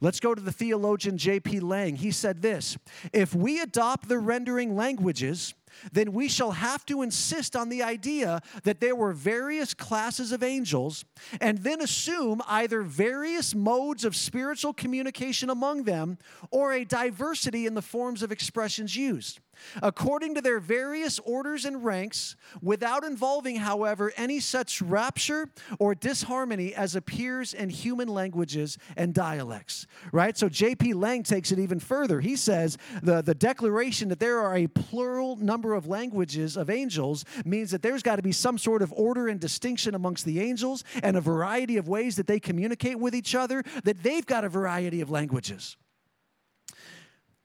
Let's 0.03 0.19
go 0.19 0.35
to 0.35 0.41
the 0.41 0.51
theologian 0.51 1.17
J.P. 1.17 1.61
Lang. 1.61 1.95
He 1.95 2.11
said 2.11 2.41
this 2.41 2.77
If 3.13 3.33
we 3.33 3.61
adopt 3.61 4.09
the 4.09 4.19
rendering 4.19 4.75
languages, 4.75 5.53
then 5.93 6.11
we 6.11 6.27
shall 6.27 6.51
have 6.51 6.85
to 6.87 7.03
insist 7.03 7.55
on 7.55 7.69
the 7.69 7.81
idea 7.81 8.41
that 8.63 8.81
there 8.81 8.97
were 8.97 9.13
various 9.13 9.73
classes 9.73 10.33
of 10.33 10.43
angels 10.43 11.05
and 11.39 11.59
then 11.59 11.81
assume 11.81 12.41
either 12.49 12.81
various 12.81 13.55
modes 13.55 14.03
of 14.03 14.13
spiritual 14.13 14.73
communication 14.73 15.49
among 15.49 15.83
them 15.83 16.17
or 16.51 16.73
a 16.73 16.83
diversity 16.83 17.65
in 17.65 17.73
the 17.73 17.81
forms 17.81 18.21
of 18.21 18.29
expressions 18.29 18.97
used 18.97 19.39
according 19.81 20.35
to 20.35 20.41
their 20.41 20.59
various 20.59 21.19
orders 21.19 21.65
and 21.65 21.83
ranks, 21.83 22.35
without 22.61 23.03
involving, 23.03 23.57
however, 23.57 24.11
any 24.17 24.39
such 24.39 24.81
rapture 24.81 25.49
or 25.79 25.95
disharmony 25.95 26.73
as 26.73 26.95
appears 26.95 27.53
in 27.53 27.69
human 27.69 28.07
languages 28.07 28.77
and 28.95 29.13
dialects. 29.13 29.87
Right? 30.11 30.37
So 30.37 30.49
J.P. 30.49 30.93
Lang 30.93 31.23
takes 31.23 31.51
it 31.51 31.59
even 31.59 31.79
further. 31.79 32.19
He 32.19 32.35
says 32.35 32.77
the, 33.01 33.21
the 33.21 33.35
declaration 33.35 34.09
that 34.09 34.19
there 34.19 34.39
are 34.39 34.55
a 34.55 34.67
plural 34.67 35.35
number 35.37 35.73
of 35.73 35.87
languages 35.87 36.57
of 36.57 36.69
angels 36.69 37.25
means 37.45 37.71
that 37.71 37.81
there's 37.81 38.03
got 38.03 38.17
to 38.17 38.21
be 38.21 38.31
some 38.31 38.57
sort 38.57 38.81
of 38.81 38.93
order 38.93 39.27
and 39.27 39.39
distinction 39.39 39.95
amongst 39.95 40.25
the 40.25 40.39
angels 40.39 40.83
and 41.01 41.17
a 41.17 41.21
variety 41.21 41.77
of 41.77 41.87
ways 41.87 42.15
that 42.15 42.27
they 42.27 42.39
communicate 42.39 42.99
with 42.99 43.15
each 43.15 43.35
other, 43.35 43.63
that 43.83 44.03
they've 44.03 44.25
got 44.25 44.43
a 44.43 44.49
variety 44.49 45.01
of 45.01 45.09
languages. 45.09 45.77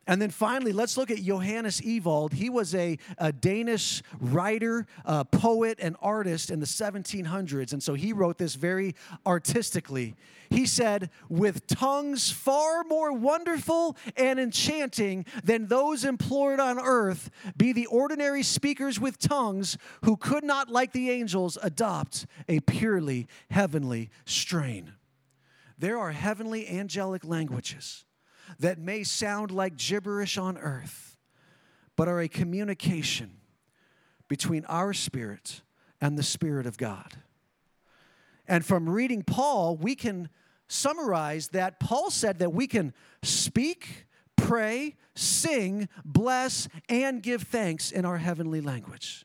And 0.08 0.22
then 0.22 0.30
finally, 0.30 0.72
let's 0.72 0.96
look 0.96 1.10
at 1.10 1.18
Johannes 1.18 1.82
Ewald. 1.82 2.32
He 2.32 2.48
was 2.48 2.74
a, 2.74 2.96
a 3.18 3.30
Danish 3.30 4.02
writer, 4.18 4.86
poet, 5.30 5.78
and 5.82 5.96
artist 6.00 6.50
in 6.50 6.60
the 6.60 6.66
1700s. 6.66 7.74
And 7.74 7.82
so 7.82 7.92
he 7.92 8.14
wrote 8.14 8.38
this 8.38 8.54
very 8.54 8.94
artistically. 9.26 10.16
He 10.48 10.64
said, 10.64 11.10
With 11.28 11.66
tongues 11.66 12.30
far 12.30 12.84
more 12.84 13.12
wonderful 13.12 13.98
and 14.16 14.40
enchanting 14.40 15.26
than 15.44 15.66
those 15.66 16.06
employed 16.06 16.58
on 16.58 16.78
earth, 16.78 17.30
be 17.54 17.74
the 17.74 17.86
ordinary 17.86 18.42
speakers 18.42 18.98
with 18.98 19.18
tongues 19.18 19.76
who 20.04 20.16
could 20.16 20.42
not, 20.42 20.70
like 20.70 20.92
the 20.92 21.10
angels, 21.10 21.58
adopt 21.62 22.24
a 22.48 22.60
purely 22.60 23.26
heavenly 23.50 24.08
strain. 24.24 24.94
There 25.78 25.98
are 25.98 26.12
heavenly 26.12 26.66
angelic 26.66 27.26
languages 27.26 28.06
that 28.58 28.78
may 28.78 29.04
sound 29.04 29.50
like 29.50 29.76
gibberish 29.76 30.38
on 30.38 30.56
earth, 30.58 31.16
but 31.96 32.08
are 32.08 32.20
a 32.20 32.28
communication 32.28 33.38
between 34.28 34.64
our 34.66 34.92
spirit 34.92 35.62
and 36.00 36.16
the 36.16 36.22
Spirit 36.22 36.66
of 36.66 36.76
God. 36.76 37.16
And 38.46 38.64
from 38.64 38.88
reading 38.88 39.22
Paul, 39.22 39.76
we 39.76 39.94
can 39.94 40.28
summarize 40.68 41.48
that 41.48 41.80
Paul 41.80 42.11
said 42.11 42.38
that 42.38 42.52
we 42.52 42.66
can 42.66 42.94
speak, 43.22 44.06
pray, 44.37 44.96
sing, 45.14 45.88
bless, 46.04 46.68
and 46.88 47.22
give 47.22 47.42
thanks 47.42 47.90
in 47.90 48.04
our 48.04 48.18
heavenly 48.18 48.61
language. 48.61 49.24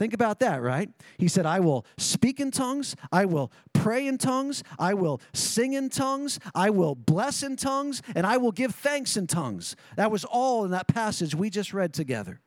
Think 0.00 0.14
about 0.14 0.40
that, 0.40 0.62
right? 0.62 0.88
He 1.18 1.28
said, 1.28 1.44
I 1.44 1.60
will 1.60 1.84
speak 1.98 2.40
in 2.40 2.50
tongues, 2.50 2.96
I 3.12 3.26
will 3.26 3.52
pray 3.74 4.06
in 4.06 4.16
tongues, 4.16 4.62
I 4.78 4.94
will 4.94 5.20
sing 5.34 5.74
in 5.74 5.90
tongues, 5.90 6.38
I 6.54 6.70
will 6.70 6.94
bless 6.94 7.42
in 7.42 7.56
tongues, 7.56 8.00
and 8.14 8.26
I 8.26 8.38
will 8.38 8.50
give 8.50 8.74
thanks 8.74 9.18
in 9.18 9.26
tongues. 9.26 9.76
That 9.96 10.10
was 10.10 10.24
all 10.24 10.64
in 10.64 10.70
that 10.70 10.88
passage 10.88 11.34
we 11.34 11.50
just 11.50 11.74
read 11.74 11.92
together. 11.92 12.40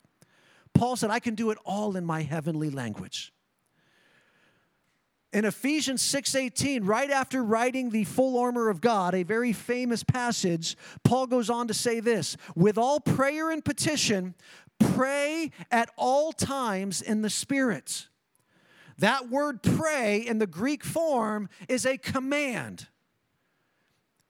Paul 0.74 0.96
said, 0.96 1.12
I 1.12 1.20
can 1.20 1.36
do 1.36 1.52
it 1.52 1.60
all 1.63 1.96
in 1.96 2.04
my 2.06 2.24
heavenly 2.24 2.72
language. 2.72 3.32
In 5.34 5.46
Ephesians 5.46 6.04
6:18, 6.04 6.88
right 6.88 7.10
after 7.10 7.44
writing 7.44 7.89
the 7.89 8.04
full 8.04 8.38
armor 8.39 8.70
of 8.70 8.82
God, 8.82 9.16
a 9.16 9.24
very 9.24 9.52
famous 9.52 10.04
passage, 10.04 10.78
Paul 11.04 11.26
goes 11.26 11.50
on 11.50 11.68
to 11.68 11.74
say 11.74 12.00
this, 12.00 12.38
with 12.56 12.78
all 12.78 13.00
prayer 13.00 13.50
and 13.50 13.66
petition, 13.66 14.36
pray 14.96 15.52
at 15.72 15.89
all 15.98 16.32
times 16.32 17.02
in 17.02 17.22
the 17.22 17.30
Spirit. 17.30 18.08
That 19.00 19.30
word 19.30 19.63
pray 19.63 20.17
in 20.19 20.39
the 20.39 20.48
Greek 20.48 20.84
form 20.84 21.50
is 21.67 21.86
a 21.86 21.98
command. 21.98 22.88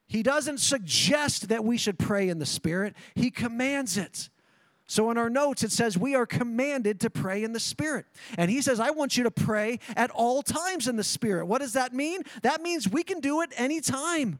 He 0.08 0.24
doesn't 0.24 0.60
suggest 0.60 1.50
that 1.50 1.66
we 1.66 1.78
should 1.78 1.98
pray 1.98 2.30
in 2.30 2.40
the 2.40 2.46
Spirit, 2.46 2.96
He 3.16 3.32
commands 3.32 3.98
it. 3.98 4.30
So 4.86 5.10
in 5.12 5.18
our 5.18 5.30
notes, 5.30 5.64
it 5.64 5.72
says 5.72 5.98
we 5.98 6.14
are 6.14 6.26
commanded 6.26 7.00
to 7.02 7.10
pray 7.10 7.44
in 7.44 7.54
the 7.54 7.60
Spirit. 7.60 8.06
And 8.38 8.52
he 8.52 8.62
says, 8.62 8.80
I 8.80 8.92
want 8.92 9.18
you 9.18 9.24
to 9.24 9.32
pray 9.32 9.80
at 9.96 10.12
all 10.12 10.44
times 10.44 10.88
in 10.88 10.98
the 10.98 11.04
Spirit. 11.04 11.48
What 11.48 11.62
does 11.62 11.74
that 11.74 11.94
mean? 11.94 12.22
That 12.42 12.62
means 12.62 12.88
we 12.88 13.02
can 13.02 13.20
do 13.20 13.42
it 13.42 13.52
anytime. 13.56 14.40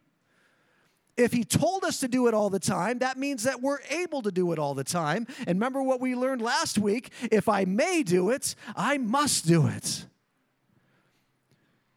If 1.16 1.32
he 1.32 1.44
told 1.44 1.84
us 1.84 2.00
to 2.00 2.08
do 2.08 2.28
it 2.28 2.34
all 2.34 2.50
the 2.50 2.60
time, 2.60 3.00
that 3.00 3.18
means 3.18 3.44
that 3.44 3.62
we're 3.62 3.82
able 3.90 4.24
to 4.24 4.32
do 4.32 4.52
it 4.52 4.60
all 4.60 4.74
the 4.74 4.84
time. 4.84 5.28
And 5.40 5.50
remember 5.50 5.84
what 5.84 6.02
we 6.02 6.16
learned 6.16 6.42
last 6.42 6.80
week 6.80 7.12
if 7.32 7.48
I 7.48 7.66
may 7.66 8.02
do 8.04 8.32
it, 8.32 8.56
I 8.76 8.98
must 8.98 9.46
do 9.46 9.68
it. 9.68 10.06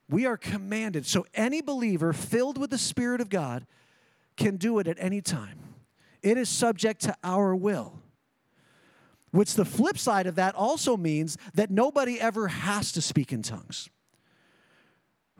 We 0.08 0.26
are 0.26 0.36
commanded. 0.36 1.06
So 1.06 1.26
any 1.34 1.62
believer 1.62 2.12
filled 2.12 2.58
with 2.58 2.70
the 2.70 2.78
Spirit 2.78 3.20
of 3.20 3.28
God 3.28 3.66
can 4.36 4.56
do 4.56 4.78
it 4.78 4.86
at 4.86 4.98
any 5.00 5.20
time. 5.20 5.58
It 6.22 6.36
is 6.36 6.48
subject 6.48 7.00
to 7.02 7.16
our 7.24 7.56
will. 7.56 8.00
Which 9.30 9.54
the 9.54 9.64
flip 9.64 9.98
side 9.98 10.26
of 10.26 10.34
that 10.36 10.54
also 10.54 10.96
means 10.96 11.36
that 11.54 11.70
nobody 11.70 12.20
ever 12.20 12.48
has 12.48 12.92
to 12.92 13.02
speak 13.02 13.32
in 13.32 13.42
tongues 13.42 13.88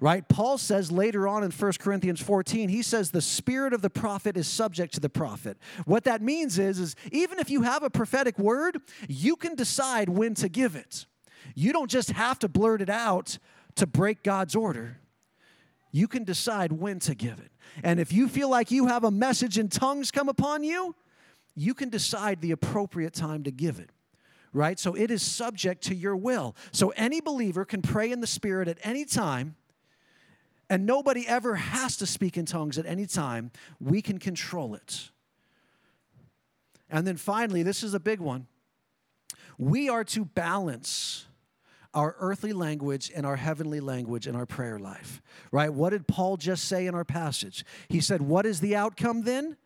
right? 0.00 0.28
Paul 0.28 0.58
says 0.58 0.92
later 0.92 1.26
on 1.26 1.42
in 1.42 1.50
1 1.50 1.72
Corinthians 1.78 2.20
14, 2.20 2.68
he 2.68 2.82
says 2.82 3.10
the 3.10 3.22
spirit 3.22 3.72
of 3.72 3.80
the 3.80 3.90
prophet 3.90 4.36
is 4.36 4.46
subject 4.46 4.94
to 4.94 5.00
the 5.00 5.08
prophet. 5.08 5.56
What 5.86 6.04
that 6.04 6.20
means 6.20 6.58
is, 6.58 6.78
is 6.78 6.96
even 7.12 7.38
if 7.38 7.48
you 7.48 7.62
have 7.62 7.82
a 7.82 7.90
prophetic 7.90 8.38
word, 8.38 8.78
you 9.08 9.36
can 9.36 9.54
decide 9.54 10.08
when 10.08 10.34
to 10.34 10.48
give 10.48 10.76
it. 10.76 11.06
You 11.54 11.72
don't 11.72 11.90
just 11.90 12.10
have 12.10 12.38
to 12.40 12.48
blurt 12.48 12.82
it 12.82 12.90
out 12.90 13.38
to 13.76 13.86
break 13.86 14.22
God's 14.22 14.54
order. 14.54 14.98
You 15.92 16.08
can 16.08 16.24
decide 16.24 16.72
when 16.72 16.98
to 17.00 17.14
give 17.14 17.38
it. 17.38 17.52
And 17.82 17.98
if 17.98 18.12
you 18.12 18.28
feel 18.28 18.50
like 18.50 18.70
you 18.70 18.88
have 18.88 19.04
a 19.04 19.10
message 19.10 19.58
in 19.58 19.68
tongues 19.68 20.10
come 20.10 20.28
upon 20.28 20.62
you, 20.62 20.94
you 21.54 21.72
can 21.72 21.88
decide 21.88 22.42
the 22.42 22.50
appropriate 22.50 23.14
time 23.14 23.44
to 23.44 23.50
give 23.50 23.78
it 23.78 23.90
right? 24.52 24.78
So 24.80 24.94
it 24.94 25.10
is 25.10 25.20
subject 25.20 25.82
to 25.84 25.94
your 25.94 26.16
will. 26.16 26.56
So 26.72 26.88
any 26.96 27.20
believer 27.20 27.66
can 27.66 27.82
pray 27.82 28.10
in 28.10 28.20
the 28.20 28.26
Spirit 28.26 28.68
at 28.68 28.78
any 28.82 29.04
time 29.04 29.54
and 30.68 30.86
nobody 30.86 31.26
ever 31.26 31.56
has 31.56 31.96
to 31.98 32.06
speak 32.06 32.36
in 32.36 32.44
tongues 32.44 32.78
at 32.78 32.86
any 32.86 33.06
time. 33.06 33.50
We 33.80 34.02
can 34.02 34.18
control 34.18 34.74
it. 34.74 35.10
And 36.90 37.06
then 37.06 37.16
finally, 37.16 37.62
this 37.62 37.82
is 37.82 37.94
a 37.94 38.00
big 38.00 38.20
one. 38.20 38.46
We 39.58 39.88
are 39.88 40.04
to 40.04 40.24
balance 40.24 41.26
our 41.94 42.14
earthly 42.18 42.52
language 42.52 43.10
and 43.14 43.24
our 43.24 43.36
heavenly 43.36 43.80
language 43.80 44.26
in 44.26 44.36
our 44.36 44.44
prayer 44.44 44.78
life, 44.78 45.22
right? 45.50 45.72
What 45.72 45.90
did 45.90 46.06
Paul 46.06 46.36
just 46.36 46.66
say 46.66 46.86
in 46.86 46.94
our 46.94 47.06
passage? 47.06 47.64
He 47.88 48.00
said, 48.00 48.20
What 48.20 48.44
is 48.44 48.60
the 48.60 48.76
outcome 48.76 49.22
then? 49.22 49.56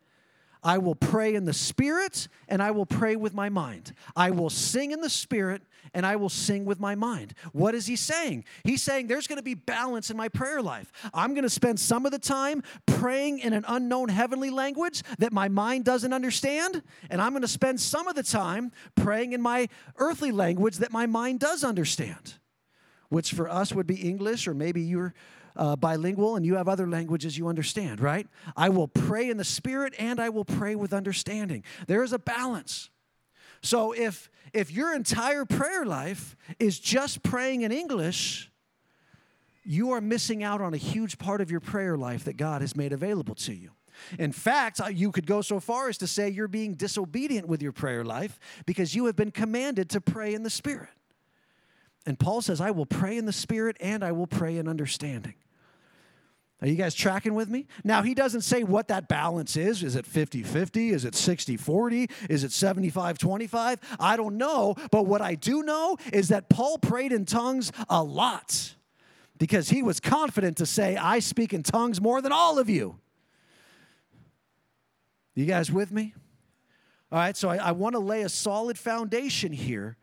I 0.63 0.77
will 0.77 0.95
pray 0.95 1.33
in 1.33 1.45
the 1.45 1.53
spirit 1.53 2.27
and 2.47 2.61
I 2.61 2.71
will 2.71 2.85
pray 2.85 3.15
with 3.15 3.33
my 3.33 3.49
mind. 3.49 3.93
I 4.15 4.29
will 4.29 4.49
sing 4.49 4.91
in 4.91 5.01
the 5.01 5.09
spirit 5.09 5.63
and 5.93 6.05
I 6.05 6.15
will 6.15 6.29
sing 6.29 6.65
with 6.65 6.79
my 6.79 6.95
mind. 6.95 7.33
What 7.51 7.75
is 7.75 7.85
he 7.85 7.95
saying? 7.95 8.45
He's 8.63 8.81
saying 8.81 9.07
there's 9.07 9.27
going 9.27 9.37
to 9.37 9.43
be 9.43 9.55
balance 9.55 10.09
in 10.09 10.17
my 10.17 10.29
prayer 10.29 10.61
life. 10.61 10.91
I'm 11.13 11.33
going 11.33 11.43
to 11.43 11.49
spend 11.49 11.79
some 11.79 12.05
of 12.05 12.11
the 12.11 12.19
time 12.19 12.63
praying 12.85 13.39
in 13.39 13.53
an 13.53 13.65
unknown 13.67 14.09
heavenly 14.09 14.49
language 14.49 15.03
that 15.19 15.33
my 15.33 15.49
mind 15.49 15.85
doesn't 15.85 16.13
understand, 16.13 16.81
and 17.09 17.21
I'm 17.21 17.31
going 17.31 17.41
to 17.41 17.47
spend 17.47 17.79
some 17.79 18.07
of 18.07 18.15
the 18.15 18.23
time 18.23 18.71
praying 18.95 19.33
in 19.33 19.41
my 19.41 19.67
earthly 19.97 20.31
language 20.31 20.77
that 20.77 20.91
my 20.91 21.05
mind 21.05 21.39
does 21.39 21.63
understand, 21.63 22.35
which 23.09 23.33
for 23.33 23.49
us 23.49 23.73
would 23.73 23.87
be 23.87 23.95
English, 23.95 24.47
or 24.47 24.53
maybe 24.53 24.81
you're. 24.81 25.13
Uh, 25.53 25.75
bilingual 25.75 26.37
and 26.37 26.45
you 26.45 26.55
have 26.55 26.69
other 26.69 26.87
languages 26.87 27.37
you 27.37 27.49
understand, 27.49 27.99
right? 27.99 28.25
I 28.55 28.69
will 28.69 28.87
pray 28.87 29.29
in 29.29 29.35
the 29.35 29.43
spirit 29.43 29.93
and 29.99 30.17
I 30.17 30.29
will 30.29 30.45
pray 30.45 30.75
with 30.75 30.93
understanding. 30.93 31.65
There 31.87 32.03
is 32.03 32.13
a 32.13 32.19
balance. 32.19 32.89
So 33.61 33.91
if 33.91 34.29
if 34.53 34.71
your 34.71 34.93
entire 34.93 35.45
prayer 35.45 35.85
life 35.85 36.35
is 36.59 36.79
just 36.79 37.23
praying 37.23 37.61
in 37.61 37.71
English, 37.71 38.51
you 39.63 39.91
are 39.91 40.01
missing 40.01 40.43
out 40.43 40.61
on 40.61 40.73
a 40.73 40.77
huge 40.77 41.17
part 41.17 41.39
of 41.39 41.49
your 41.49 41.59
prayer 41.59 41.97
life 41.97 42.25
that 42.25 42.35
God 42.35 42.61
has 42.61 42.75
made 42.75 42.91
available 42.91 43.35
to 43.35 43.53
you. 43.53 43.71
In 44.17 44.31
fact, 44.31 44.81
you 44.93 45.11
could 45.11 45.27
go 45.27 45.41
so 45.41 45.59
far 45.59 45.87
as 45.87 45.97
to 45.99 46.07
say 46.07 46.29
you're 46.29 46.47
being 46.47 46.73
disobedient 46.73 47.47
with 47.47 47.61
your 47.61 47.71
prayer 47.71 48.03
life 48.03 48.39
because 48.65 48.95
you 48.95 49.05
have 49.05 49.15
been 49.15 49.31
commanded 49.31 49.89
to 49.91 50.01
pray 50.01 50.33
in 50.33 50.43
the 50.43 50.49
Spirit. 50.49 50.89
And 52.05 52.17
Paul 52.17 52.41
says, 52.41 52.59
I 52.59 52.71
will 52.71 52.87
pray 52.87 53.17
in 53.17 53.25
the 53.25 53.33
Spirit 53.33 53.77
and 53.79 54.03
I 54.03 54.11
will 54.11 54.27
pray 54.27 54.57
in 54.57 54.67
understanding. 54.67 55.35
Are 56.61 56.67
you 56.67 56.75
guys 56.75 56.93
tracking 56.93 57.33
with 57.33 57.49
me? 57.49 57.65
Now, 57.83 58.03
he 58.03 58.13
doesn't 58.13 58.41
say 58.41 58.63
what 58.63 58.87
that 58.89 59.07
balance 59.07 59.57
is. 59.57 59.81
Is 59.81 59.95
it 59.95 60.05
50 60.05 60.43
50? 60.43 60.89
Is 60.91 61.05
it 61.05 61.15
60 61.15 61.57
40? 61.57 62.07
Is 62.29 62.43
it 62.43 62.51
75 62.51 63.17
25? 63.17 63.79
I 63.99 64.15
don't 64.15 64.37
know. 64.37 64.75
But 64.91 65.07
what 65.07 65.21
I 65.21 65.33
do 65.33 65.63
know 65.63 65.97
is 66.13 66.27
that 66.27 66.49
Paul 66.49 66.77
prayed 66.77 67.11
in 67.11 67.25
tongues 67.25 67.71
a 67.89 68.03
lot 68.03 68.75
because 69.39 69.69
he 69.69 69.81
was 69.81 69.99
confident 69.99 70.57
to 70.57 70.67
say, 70.67 70.95
I 70.97 71.17
speak 71.17 71.51
in 71.51 71.63
tongues 71.63 71.99
more 71.99 72.21
than 72.21 72.31
all 72.31 72.59
of 72.59 72.69
you. 72.69 72.99
You 75.33 75.45
guys 75.45 75.71
with 75.71 75.91
me? 75.91 76.13
All 77.11 77.17
right, 77.17 77.35
so 77.35 77.49
I, 77.49 77.57
I 77.57 77.71
want 77.71 77.93
to 77.95 77.99
lay 77.99 78.21
a 78.21 78.29
solid 78.29 78.77
foundation 78.77 79.51
here 79.51 79.97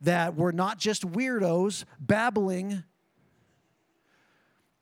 that 0.00 0.36
we're 0.36 0.52
not 0.52 0.78
just 0.78 1.10
weirdos 1.10 1.84
babbling 1.98 2.84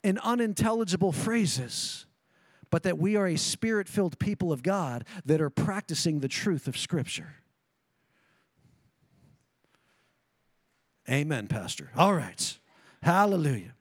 in 0.03 0.19
unintelligible 0.19 1.13
phrases, 1.13 2.07
but 2.71 2.83
that 2.83 2.99
we 2.99 3.17
are 3.17 3.27
a 3.27 3.37
spirit 3.37 3.89
filled 3.89 4.19
people 4.19 4.53
of 4.53 4.63
God 4.63 5.05
that 5.25 5.41
are 5.41 5.51
practicing 5.51 6.21
the 6.21 6.29
truth 6.29 6.67
of 6.67 6.77
Scripture. 6.77 7.35
Amen, 11.09 11.47
Pastor. 11.49 11.91
All 11.97 12.15
right. 12.15 12.59
Hallelujah. 13.03 13.75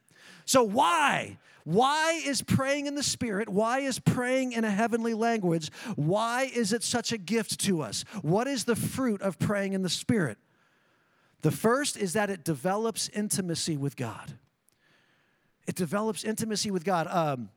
So, 0.46 0.64
why? 0.64 1.38
Why 1.64 2.22
is 2.26 2.42
praying 2.42 2.88
in 2.88 2.96
the 2.96 3.04
Spirit? 3.04 3.48
Why 3.48 3.80
is 3.80 4.00
praying 4.00 4.54
in 4.54 4.66
a 4.66 4.72
heavenly 4.72 5.14
language? 5.14 5.72
Why 5.96 6.52
is 6.54 6.74
it 6.74 6.84
such 6.84 7.12
a 7.12 7.18
gift 7.18 7.60
to 7.62 7.82
us? 7.82 8.04
What 8.22 8.48
is 8.48 8.66
the 8.66 8.76
fruit 8.76 9.22
of 9.22 9.38
praying 9.38 9.74
in 9.74 9.84
the 9.84 9.90
Spirit? 9.90 10.40
The 11.42 11.52
first 11.52 11.98
is 11.98 12.14
that 12.14 12.30
it 12.30 12.44
develops 12.44 13.10
intimacy 13.10 13.78
with 13.78 13.96
God 13.96 14.34
it 15.67 15.76
develops 15.76 16.24
intimacy 16.24 16.71
with 16.71 16.84
God. 16.84 17.08
Um, 17.08 17.50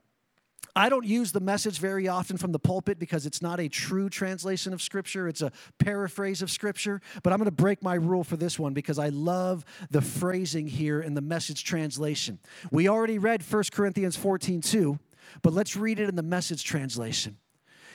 I 0.76 0.88
don't 0.88 1.04
use 1.04 1.30
the 1.30 1.40
message 1.40 1.78
very 1.78 2.08
often 2.08 2.36
from 2.36 2.50
the 2.50 2.58
pulpit 2.58 2.98
because 2.98 3.26
it's 3.26 3.40
not 3.40 3.60
a 3.60 3.68
true 3.68 4.08
translation 4.08 4.72
of 4.72 4.82
Scripture. 4.82 5.28
It's 5.28 5.40
a 5.40 5.52
paraphrase 5.78 6.42
of 6.42 6.50
Scripture. 6.50 7.00
But 7.22 7.32
I'm 7.32 7.38
going 7.38 7.46
to 7.46 7.52
break 7.52 7.82
my 7.82 7.94
rule 7.94 8.24
for 8.24 8.36
this 8.36 8.58
one 8.58 8.74
because 8.74 8.98
I 8.98 9.10
love 9.10 9.64
the 9.90 10.00
phrasing 10.00 10.66
here 10.66 11.00
in 11.00 11.14
the 11.14 11.20
message 11.20 11.62
translation. 11.64 12.40
We 12.72 12.88
already 12.88 13.18
read 13.18 13.42
1 13.42 13.64
Corinthians 13.72 14.16
14 14.16 14.60
2, 14.62 14.98
but 15.42 15.52
let's 15.52 15.76
read 15.76 16.00
it 16.00 16.08
in 16.08 16.16
the 16.16 16.22
message 16.22 16.64
translation. 16.64 17.36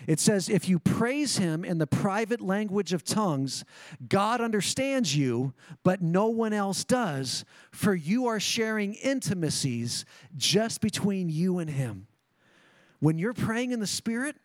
It 0.08 0.20
says, 0.20 0.50
If 0.50 0.70
you 0.70 0.80
praise 0.80 1.38
him 1.38 1.66
in 1.66 1.78
the 1.78 1.88
private 1.88 2.42
language 2.42 2.94
of 2.94 3.04
tongues, 3.04 3.64
God 4.08 4.42
understands 4.42 5.16
you, 5.16 5.54
but 5.84 6.02
no 6.02 6.28
one 6.28 6.54
else 6.54 6.84
does, 6.84 7.46
for 7.72 7.94
you 7.94 8.28
are 8.28 8.40
sharing 8.40 8.94
intimacies 8.96 10.06
just 10.36 10.82
between 10.82 11.30
you 11.30 11.60
and 11.60 11.70
him. 11.70 12.08
When 13.00 13.18
you're 13.18 13.34
praying 13.34 13.72
in 13.72 13.80
the 13.80 13.88
Spirit, 13.88 14.36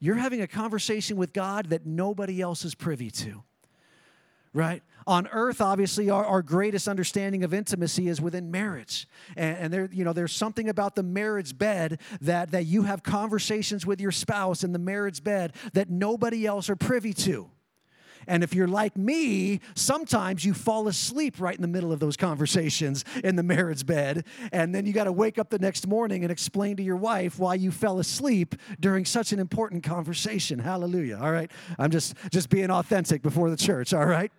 you're 0.00 0.16
having 0.16 0.40
a 0.40 0.46
conversation 0.46 1.16
with 1.16 1.32
God 1.32 1.70
that 1.70 1.86
nobody 1.86 2.40
else 2.40 2.64
is 2.64 2.74
privy 2.74 3.10
to, 3.10 3.42
right? 4.52 4.82
On 5.06 5.26
earth 5.28 5.60
obviously 5.60 6.10
our, 6.10 6.24
our 6.24 6.42
greatest 6.42 6.88
understanding 6.88 7.44
of 7.44 7.52
intimacy 7.52 8.08
is 8.08 8.20
within 8.20 8.50
marriage 8.50 9.06
and, 9.36 9.58
and, 9.58 9.72
there 9.72 9.88
you 9.92 10.04
know 10.04 10.12
there's 10.12 10.32
something 10.32 10.68
about 10.68 10.94
the 10.94 11.02
marriage 11.02 11.56
bed 11.56 12.00
that 12.20 12.50
that 12.50 12.66
you 12.66 12.82
have 12.82 13.02
conversations 13.02 13.84
with 13.84 14.00
your 14.00 14.12
spouse 14.12 14.64
in 14.64 14.72
the 14.72 14.78
marriage 14.78 15.22
bed 15.22 15.52
that 15.72 15.90
nobody 15.90 16.46
else 16.46 16.70
are 16.70 16.76
privy 16.76 17.12
to 17.12 17.50
and 18.26 18.42
if 18.42 18.54
you're 18.54 18.68
like 18.68 18.96
me, 18.96 19.60
sometimes 19.74 20.44
you 20.44 20.54
fall 20.54 20.88
asleep 20.88 21.40
right 21.40 21.54
in 21.54 21.62
the 21.62 21.68
middle 21.68 21.92
of 21.92 22.00
those 22.00 22.16
conversations 22.16 23.04
in 23.22 23.36
the 23.36 23.42
marriage 23.42 23.86
bed. 23.86 24.24
And 24.52 24.74
then 24.74 24.86
you 24.86 24.92
got 24.92 25.04
to 25.04 25.12
wake 25.12 25.38
up 25.38 25.50
the 25.50 25.58
next 25.58 25.86
morning 25.86 26.22
and 26.22 26.32
explain 26.32 26.76
to 26.76 26.82
your 26.82 26.96
wife 26.96 27.38
why 27.38 27.54
you 27.54 27.70
fell 27.70 27.98
asleep 27.98 28.54
during 28.80 29.04
such 29.04 29.32
an 29.32 29.38
important 29.38 29.82
conversation. 29.82 30.58
Hallelujah. 30.58 31.18
All 31.20 31.32
right. 31.32 31.50
I'm 31.78 31.90
just, 31.90 32.14
just 32.30 32.48
being 32.48 32.70
authentic 32.70 33.22
before 33.22 33.50
the 33.50 33.56
church. 33.56 33.92
All 33.92 34.06
right. 34.06 34.32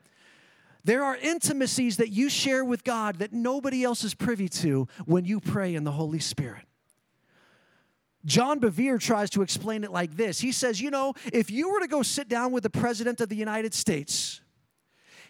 There 0.85 1.03
are 1.03 1.17
intimacies 1.17 1.97
that 1.97 2.09
you 2.09 2.29
share 2.29 2.63
with 2.63 2.83
God 2.83 3.17
that 3.17 3.33
nobody 3.33 3.83
else 3.83 4.03
is 4.03 4.13
privy 4.13 4.47
to 4.49 4.87
when 5.05 5.25
you 5.25 5.39
pray 5.39 5.73
in 5.73 5.83
the 5.83 5.91
Holy 5.91 6.19
Spirit. 6.19 6.61
John 8.23 8.59
Bevere 8.59 8.99
tries 8.99 9.31
to 9.31 9.41
explain 9.41 9.83
it 9.83 9.91
like 9.91 10.15
this. 10.15 10.39
He 10.39 10.51
says, 10.51 10.79
You 10.79 10.91
know, 10.91 11.15
if 11.33 11.49
you 11.49 11.71
were 11.71 11.79
to 11.79 11.87
go 11.87 12.03
sit 12.03 12.29
down 12.29 12.51
with 12.51 12.61
the 12.61 12.69
President 12.69 13.19
of 13.19 13.29
the 13.29 13.35
United 13.35 13.73
States, 13.73 14.41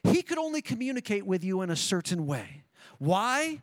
he 0.04 0.22
could 0.22 0.38
only 0.38 0.62
communicate 0.62 1.26
with 1.26 1.42
you 1.42 1.62
in 1.62 1.70
a 1.70 1.76
certain 1.76 2.28
way. 2.28 2.66
Why? 3.00 3.62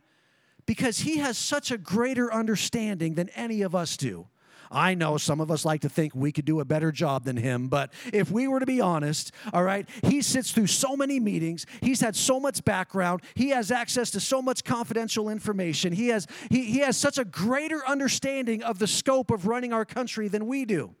Because 0.65 0.99
he 0.99 1.19
has 1.19 1.37
such 1.37 1.69
a 1.69 1.77
greater 1.77 2.33
understanding 2.33 3.13
than 3.13 3.29
any 3.29 3.61
of 3.61 3.75
us 3.75 3.97
do. 3.97 4.27
I 4.73 4.95
know 4.95 5.17
some 5.17 5.39
of 5.39 5.51
us 5.51 5.63
like 5.63 5.81
to 5.81 5.89
think 5.89 6.15
we 6.15 6.31
could 6.31 6.45
do 6.45 6.59
a 6.59 6.65
better 6.65 6.91
job 6.91 7.23
than 7.25 7.37
him, 7.37 7.67
but 7.67 7.93
if 8.11 8.31
we 8.31 8.47
were 8.47 8.59
to 8.59 8.65
be 8.65 8.81
honest, 8.81 9.31
all 9.53 9.63
right, 9.63 9.87
he 10.03 10.21
sits 10.21 10.51
through 10.51 10.67
so 10.67 10.97
many 10.97 11.19
meetings, 11.19 11.65
he's 11.81 12.01
had 12.01 12.15
so 12.15 12.39
much 12.39 12.65
background, 12.65 13.21
he 13.35 13.49
has 13.49 13.71
access 13.71 14.09
to 14.11 14.19
so 14.19 14.41
much 14.41 14.63
confidential 14.63 15.29
information, 15.29 15.93
he 15.93 16.07
has, 16.07 16.27
he, 16.49 16.63
he 16.63 16.79
has 16.79 16.97
such 16.97 17.19
a 17.19 17.25
greater 17.25 17.85
understanding 17.87 18.63
of 18.63 18.79
the 18.79 18.87
scope 18.87 19.29
of 19.29 19.45
running 19.45 19.71
our 19.71 19.85
country 19.85 20.27
than 20.27 20.47
we 20.47 20.65
do. 20.65 20.95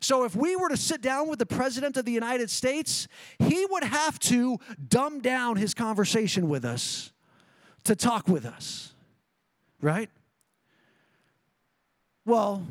So, 0.00 0.24
if 0.24 0.34
we 0.34 0.56
were 0.56 0.68
to 0.68 0.76
sit 0.76 1.00
down 1.00 1.28
with 1.28 1.38
the 1.38 1.46
President 1.46 1.96
of 1.96 2.04
the 2.04 2.12
United 2.12 2.50
States, 2.50 3.08
he 3.38 3.64
would 3.70 3.84
have 3.84 4.18
to 4.20 4.58
dumb 4.88 5.20
down 5.20 5.56
his 5.56 5.74
conversation 5.74 6.48
with 6.48 6.64
us 6.64 7.12
to 7.84 7.94
talk 7.94 8.28
with 8.28 8.44
us, 8.44 8.92
right? 9.80 10.10
Well, 12.24 12.66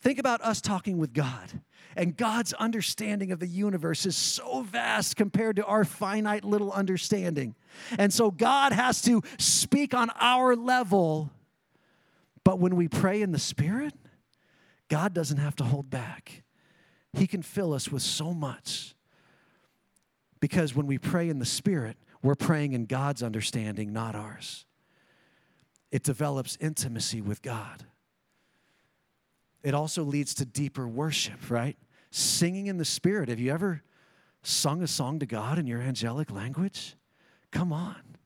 Think 0.00 0.18
about 0.18 0.40
us 0.42 0.60
talking 0.60 0.98
with 0.98 1.12
God. 1.12 1.60
And 1.96 2.16
God's 2.16 2.52
understanding 2.52 3.32
of 3.32 3.40
the 3.40 3.46
universe 3.46 4.06
is 4.06 4.16
so 4.16 4.62
vast 4.62 5.16
compared 5.16 5.56
to 5.56 5.64
our 5.64 5.84
finite 5.84 6.44
little 6.44 6.70
understanding. 6.70 7.56
And 7.98 8.12
so 8.12 8.30
God 8.30 8.72
has 8.72 9.02
to 9.02 9.22
speak 9.38 9.94
on 9.94 10.10
our 10.20 10.54
level. 10.54 11.32
But 12.44 12.60
when 12.60 12.76
we 12.76 12.86
pray 12.86 13.20
in 13.20 13.32
the 13.32 13.38
Spirit, 13.38 13.94
God 14.88 15.12
doesn't 15.12 15.38
have 15.38 15.56
to 15.56 15.64
hold 15.64 15.90
back. 15.90 16.44
He 17.12 17.26
can 17.26 17.42
fill 17.42 17.72
us 17.72 17.88
with 17.90 18.02
so 18.02 18.32
much. 18.32 18.94
Because 20.40 20.74
when 20.76 20.86
we 20.86 20.98
pray 20.98 21.28
in 21.28 21.40
the 21.40 21.46
Spirit, 21.46 21.96
we're 22.22 22.36
praying 22.36 22.74
in 22.74 22.86
God's 22.86 23.24
understanding, 23.24 23.92
not 23.92 24.14
ours. 24.14 24.66
It 25.90 26.04
develops 26.04 26.56
intimacy 26.60 27.20
with 27.20 27.42
God 27.42 27.86
it 29.62 29.74
also 29.74 30.02
leads 30.02 30.34
to 30.34 30.44
deeper 30.44 30.86
worship, 30.86 31.50
right? 31.50 31.76
Singing 32.10 32.66
in 32.68 32.78
the 32.78 32.84
Spirit. 32.84 33.28
Have 33.28 33.40
you 33.40 33.52
ever 33.52 33.82
sung 34.42 34.82
a 34.82 34.86
song 34.86 35.18
to 35.18 35.26
God 35.26 35.58
in 35.58 35.66
your 35.66 35.80
angelic 35.80 36.30
language? 36.30 36.96
Come 37.50 37.72
on. 37.72 38.16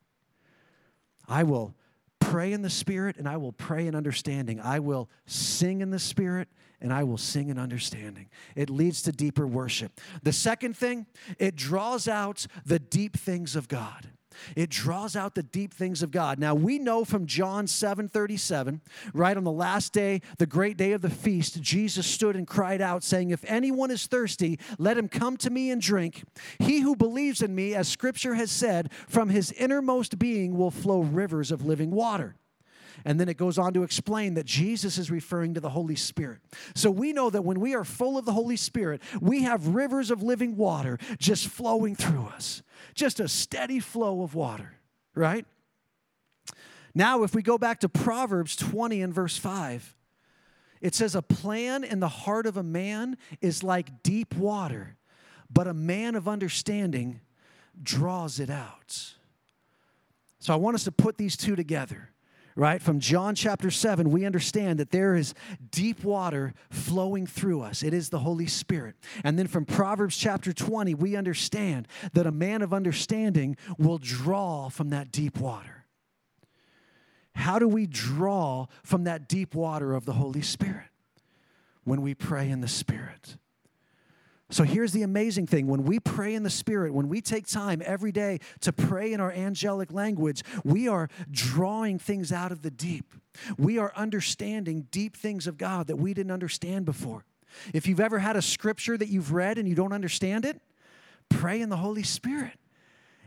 I 1.29 1.45
will 1.45 1.75
pray 2.21 2.53
in 2.53 2.62
the 2.62 2.71
Spirit 2.71 3.16
and 3.16 3.29
I 3.29 3.37
will 3.37 3.53
pray 3.53 3.87
in 3.87 3.95
understanding. 3.95 4.61
I 4.61 4.79
will 4.79 5.11
sing 5.27 5.81
in 5.81 5.90
the 5.90 5.99
Spirit 5.99 6.49
and 6.81 6.92
I 6.92 7.05
will 7.05 7.18
sing 7.18 7.49
in 7.49 7.59
understanding. 7.59 8.29
It 8.55 8.71
leads 8.71 9.03
to 9.03 9.12
deeper 9.12 9.47
worship. 9.47 10.01
The 10.23 10.33
second 10.33 10.77
thing, 10.77 11.07
it 11.38 11.57
draws 11.57 12.09
out 12.09 12.47
the 12.64 12.79
deep 12.79 13.16
things 13.16 13.57
of 13.57 13.68
God. 13.68 14.09
It 14.57 14.71
draws 14.71 15.16
out 15.16 15.35
the 15.35 15.42
deep 15.42 15.73
things 15.73 16.03
of 16.03 16.11
God. 16.11 16.38
Now 16.38 16.55
we 16.55 16.79
know 16.79 17.05
from 17.05 17.27
John 17.27 17.66
7 17.66 18.09
37, 18.09 18.81
right 19.14 19.37
on 19.37 19.45
the 19.45 19.53
last 19.53 19.92
day, 19.92 20.21
the 20.38 20.47
great 20.47 20.77
day 20.77 20.92
of 20.92 21.03
the 21.03 21.11
feast, 21.11 21.61
Jesus 21.61 22.07
stood 22.07 22.37
and 22.37 22.47
cried 22.47 22.81
out, 22.81 23.03
saying, 23.03 23.31
If 23.31 23.45
anyone 23.47 23.90
is 23.90 24.07
thirsty, 24.07 24.59
let 24.79 24.99
him 24.99 25.09
come 25.09 25.37
to 25.38 25.51
me 25.51 25.71
and 25.71 25.81
drink. 25.81 26.25
He 26.59 26.81
who 26.81 26.97
believes 26.97 27.42
in 27.42 27.55
me, 27.55 27.75
as 27.75 27.88
scripture 27.88 28.35
has 28.35 28.51
said, 28.51 28.92
from 29.09 29.29
his 29.29 29.53
innermost 29.53 30.18
being 30.18 30.57
will 30.57 30.71
flow 30.71 31.01
rivers 31.01 31.51
of 31.51 31.64
living 31.64 31.90
water. 31.90 32.37
And 33.05 33.18
then 33.18 33.28
it 33.28 33.37
goes 33.37 33.59
on 33.59 33.72
to 33.74 33.83
explain 33.83 34.35
that 34.35 34.46
Jesus 34.46 34.98
is 34.98 35.11
referring 35.11 35.55
to 35.55 35.61
the 35.61 35.70
Holy 35.70 35.96
Spirit. 35.96 36.38
So 36.74 36.90
we 36.90 37.12
know 37.12 37.31
that 37.31 37.44
when 37.44 37.61
we 37.61 37.74
are 37.74 37.85
full 37.85 38.18
of 38.18 38.24
the 38.24 38.33
Holy 38.33 38.57
Spirit, 38.57 39.02
we 39.20 39.42
have 39.42 39.68
rivers 39.68 40.11
of 40.11 40.22
living 40.22 40.57
water 40.57 40.98
just 41.18 41.48
flowing 41.48 41.94
through 41.94 42.26
us, 42.26 42.62
just 42.94 43.20
a 43.20 43.28
steady 43.28 43.81
flow 43.81 44.22
of 44.22 44.35
water, 44.35 44.74
right? 45.14 45.46
Now, 46.94 47.22
if 47.22 47.35
we 47.35 47.42
go 47.42 47.59
back 47.59 47.81
to 47.81 47.88
Proverbs 47.88 48.55
20 48.57 49.02
and 49.02 49.14
verse 49.14 49.37
5, 49.37 49.96
it 50.81 50.94
says, 50.94 51.14
A 51.14 51.22
plan 51.22 51.85
in 51.85 52.00
the 52.00 52.09
heart 52.09 52.46
of 52.46 52.57
a 52.57 52.62
man 52.62 53.16
is 53.40 53.62
like 53.62 54.02
deep 54.02 54.35
water, 54.35 54.96
but 55.50 55.66
a 55.66 55.74
man 55.74 56.14
of 56.14 56.28
understanding 56.28 57.20
draws 57.83 58.38
it 58.38 58.50
out. 58.50 59.14
So 60.38 60.52
I 60.52 60.57
want 60.57 60.74
us 60.74 60.85
to 60.85 60.92
put 60.92 61.16
these 61.16 61.37
two 61.37 61.57
together 61.57 62.11
right? 62.57 62.83
From 62.83 63.01
John 63.01 63.35
chapter 63.35 63.71
7, 63.71 64.11
we 64.11 64.25
understand 64.25 64.79
that 64.79 64.91
there 64.91 65.15
is 65.15 65.35
deep 65.71 66.05
water 66.05 66.55
flowing 66.71 67.27
through 67.27 67.62
us. 67.62 67.83
It 67.83 67.95
is 67.95 68.11
the 68.11 68.19
Holy 68.19 68.47
Spirit. 68.47 68.97
And 69.25 69.38
then 69.38 69.47
from 69.47 69.65
Proverbs 69.65 70.17
chapter 70.17 70.53
20, 70.53 70.95
we 70.95 71.17
understand 71.17 71.88
that 72.12 72.27
a 72.27 72.33
man 72.33 72.62
of 72.62 72.75
understanding 72.75 73.57
will 73.79 73.99
draw 73.99 74.69
from 74.69 74.91
that 74.91 75.11
deep 75.12 75.38
water. 75.38 75.87
How 77.35 77.59
do 77.59 77.67
we 77.67 77.87
draw 77.87 78.67
from 78.83 79.05
that 79.05 79.29
deep 79.29 79.55
water 79.55 79.95
of 79.95 80.05
the 80.05 80.12
Holy 80.12 80.43
Spirit? 80.43 80.88
When 81.85 82.03
we 82.03 82.15
pray 82.15 82.49
in 82.49 82.61
the 82.61 82.69
Spirit. 82.69 83.37
So 84.53 84.65
here's 84.65 84.93
the 84.93 85.03
amazing 85.03 85.47
thing 85.47 85.67
when 85.67 85.85
we 85.85 85.99
pray 85.99 86.35
in 86.35 86.43
the 86.43 86.51
Spirit, 86.51 86.93
when 86.93 87.09
we 87.09 87.23
take 87.23 87.47
time 87.47 87.83
every 87.87 88.12
day 88.12 88.38
to 88.61 88.71
pray 88.71 89.15
in 89.15 89.21
our 89.21 89.33
angelic 89.33 89.91
language, 89.91 90.43
we 90.62 90.88
are 90.88 91.09
drawing 91.31 91.99
things 91.99 92.33
out 92.33 92.53
of 92.53 92.61
the 92.61 92.71
deep. 92.71 93.15
We 93.57 93.79
are 93.79 93.95
understanding 93.97 94.88
deep 94.91 95.17
things 95.17 95.47
of 95.47 95.57
God 95.57 95.87
that 95.87 95.97
we 95.97 96.12
didn't 96.12 96.33
understand 96.33 96.85
before. 96.85 97.25
If 97.73 97.87
you've 97.87 97.99
ever 97.99 98.19
had 98.19 98.37
a 98.37 98.43
scripture 98.43 98.99
that 98.99 99.09
you've 99.09 99.33
read 99.33 99.57
and 99.57 99.67
you 99.67 99.75
don't 99.75 99.93
understand 99.95 100.45
it, 100.45 100.61
pray 101.31 101.62
in 101.62 101.71
the 101.71 101.79
Holy 101.79 102.03
Spirit 102.03 102.59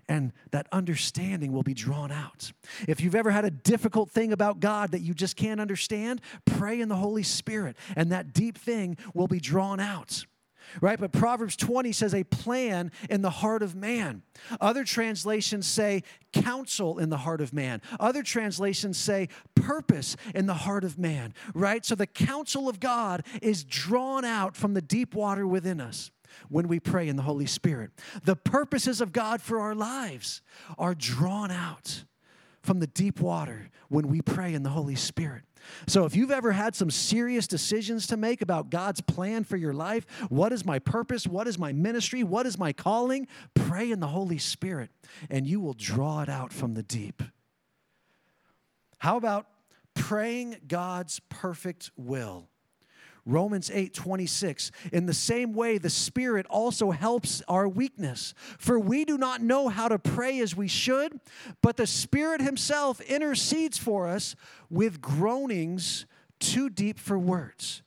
and 0.07 0.31
that 0.51 0.67
understanding 0.71 1.51
will 1.51 1.63
be 1.63 1.73
drawn 1.73 2.11
out. 2.11 2.51
If 2.87 3.01
you've 3.01 3.15
ever 3.15 3.31
had 3.31 3.45
a 3.45 3.49
difficult 3.49 4.11
thing 4.11 4.31
about 4.31 4.59
God 4.59 4.91
that 4.91 5.01
you 5.01 5.15
just 5.15 5.35
can't 5.35 5.59
understand, 5.59 6.21
pray 6.45 6.79
in 6.79 6.87
the 6.87 6.95
Holy 6.95 7.23
Spirit, 7.23 7.75
and 7.95 8.11
that 8.11 8.31
deep 8.31 8.59
thing 8.59 8.97
will 9.15 9.27
be 9.27 9.39
drawn 9.39 9.79
out 9.79 10.23
right? 10.81 10.99
But 10.99 11.11
Proverbs 11.11 11.55
20 11.55 11.91
says 11.91 12.13
a 12.13 12.23
plan 12.23 12.91
in 13.09 13.21
the 13.21 13.29
heart 13.29 13.63
of 13.63 13.75
man. 13.75 14.23
Other 14.59 14.83
translations 14.83 15.67
say 15.67 16.03
counsel 16.33 16.99
in 16.99 17.09
the 17.09 17.17
heart 17.17 17.41
of 17.41 17.53
man. 17.53 17.81
Other 17.99 18.23
translations 18.23 18.97
say 18.97 19.29
purpose 19.55 20.15
in 20.33 20.45
the 20.45 20.53
heart 20.53 20.83
of 20.83 20.97
man, 20.97 21.33
right? 21.53 21.85
So 21.85 21.95
the 21.95 22.07
counsel 22.07 22.67
of 22.67 22.79
God 22.79 23.25
is 23.41 23.63
drawn 23.63 24.25
out 24.25 24.55
from 24.55 24.73
the 24.73 24.81
deep 24.81 25.15
water 25.15 25.47
within 25.47 25.79
us 25.79 26.11
when 26.49 26.67
we 26.67 26.79
pray 26.79 27.07
in 27.07 27.15
the 27.15 27.23
Holy 27.23 27.45
Spirit. 27.45 27.91
The 28.23 28.35
purposes 28.35 29.01
of 29.01 29.13
God 29.13 29.41
for 29.41 29.59
our 29.59 29.75
lives 29.75 30.41
are 30.77 30.95
drawn 30.95 31.51
out 31.51 32.03
from 32.65 32.79
the 32.79 32.87
deep 32.87 33.19
water 33.21 33.69
when 33.89 34.07
we 34.07 34.21
pray 34.21 34.53
in 34.53 34.63
the 34.63 34.69
Holy 34.69 34.95
Spirit. 34.95 35.43
So, 35.87 36.05
if 36.05 36.15
you've 36.15 36.31
ever 36.31 36.51
had 36.51 36.75
some 36.75 36.91
serious 36.91 37.47
decisions 37.47 38.07
to 38.07 38.17
make 38.17 38.41
about 38.41 38.69
God's 38.69 39.01
plan 39.01 39.43
for 39.43 39.57
your 39.57 39.73
life, 39.73 40.05
what 40.29 40.51
is 40.51 40.65
my 40.65 40.79
purpose? 40.79 41.25
What 41.25 41.47
is 41.47 41.57
my 41.57 41.71
ministry? 41.71 42.23
What 42.23 42.45
is 42.45 42.57
my 42.57 42.71
calling? 42.73 43.27
Pray 43.53 43.91
in 43.91 43.99
the 43.99 44.07
Holy 44.07 44.37
Spirit, 44.37 44.91
and 45.29 45.47
you 45.47 45.59
will 45.59 45.73
draw 45.73 46.21
it 46.21 46.29
out 46.29 46.53
from 46.53 46.73
the 46.73 46.83
deep. 46.83 47.23
How 48.99 49.17
about 49.17 49.47
praying 49.93 50.57
God's 50.67 51.19
perfect 51.29 51.91
will? 51.95 52.47
Romans 53.25 53.71
8 53.73 53.93
26. 53.93 54.71
In 54.91 55.07
the 55.07 55.13
same 55.13 55.53
way, 55.53 55.77
the 55.77 55.89
Spirit 55.89 56.45
also 56.47 56.91
helps 56.91 57.41
our 57.47 57.67
weakness. 57.67 58.33
For 58.59 58.79
we 58.79 59.03
do 59.03 59.17
not 59.17 59.41
know 59.41 59.67
how 59.67 59.87
to 59.87 59.97
pray 59.97 60.39
as 60.39 60.55
we 60.55 60.67
should, 60.67 61.19
but 61.61 61.77
the 61.77 61.87
Spirit 61.87 62.41
Himself 62.41 63.01
intercedes 63.01 63.77
for 63.77 64.07
us 64.07 64.35
with 64.69 65.01
groanings 65.01 66.05
too 66.39 66.69
deep 66.69 66.99
for 66.99 67.17
words. 67.17 67.81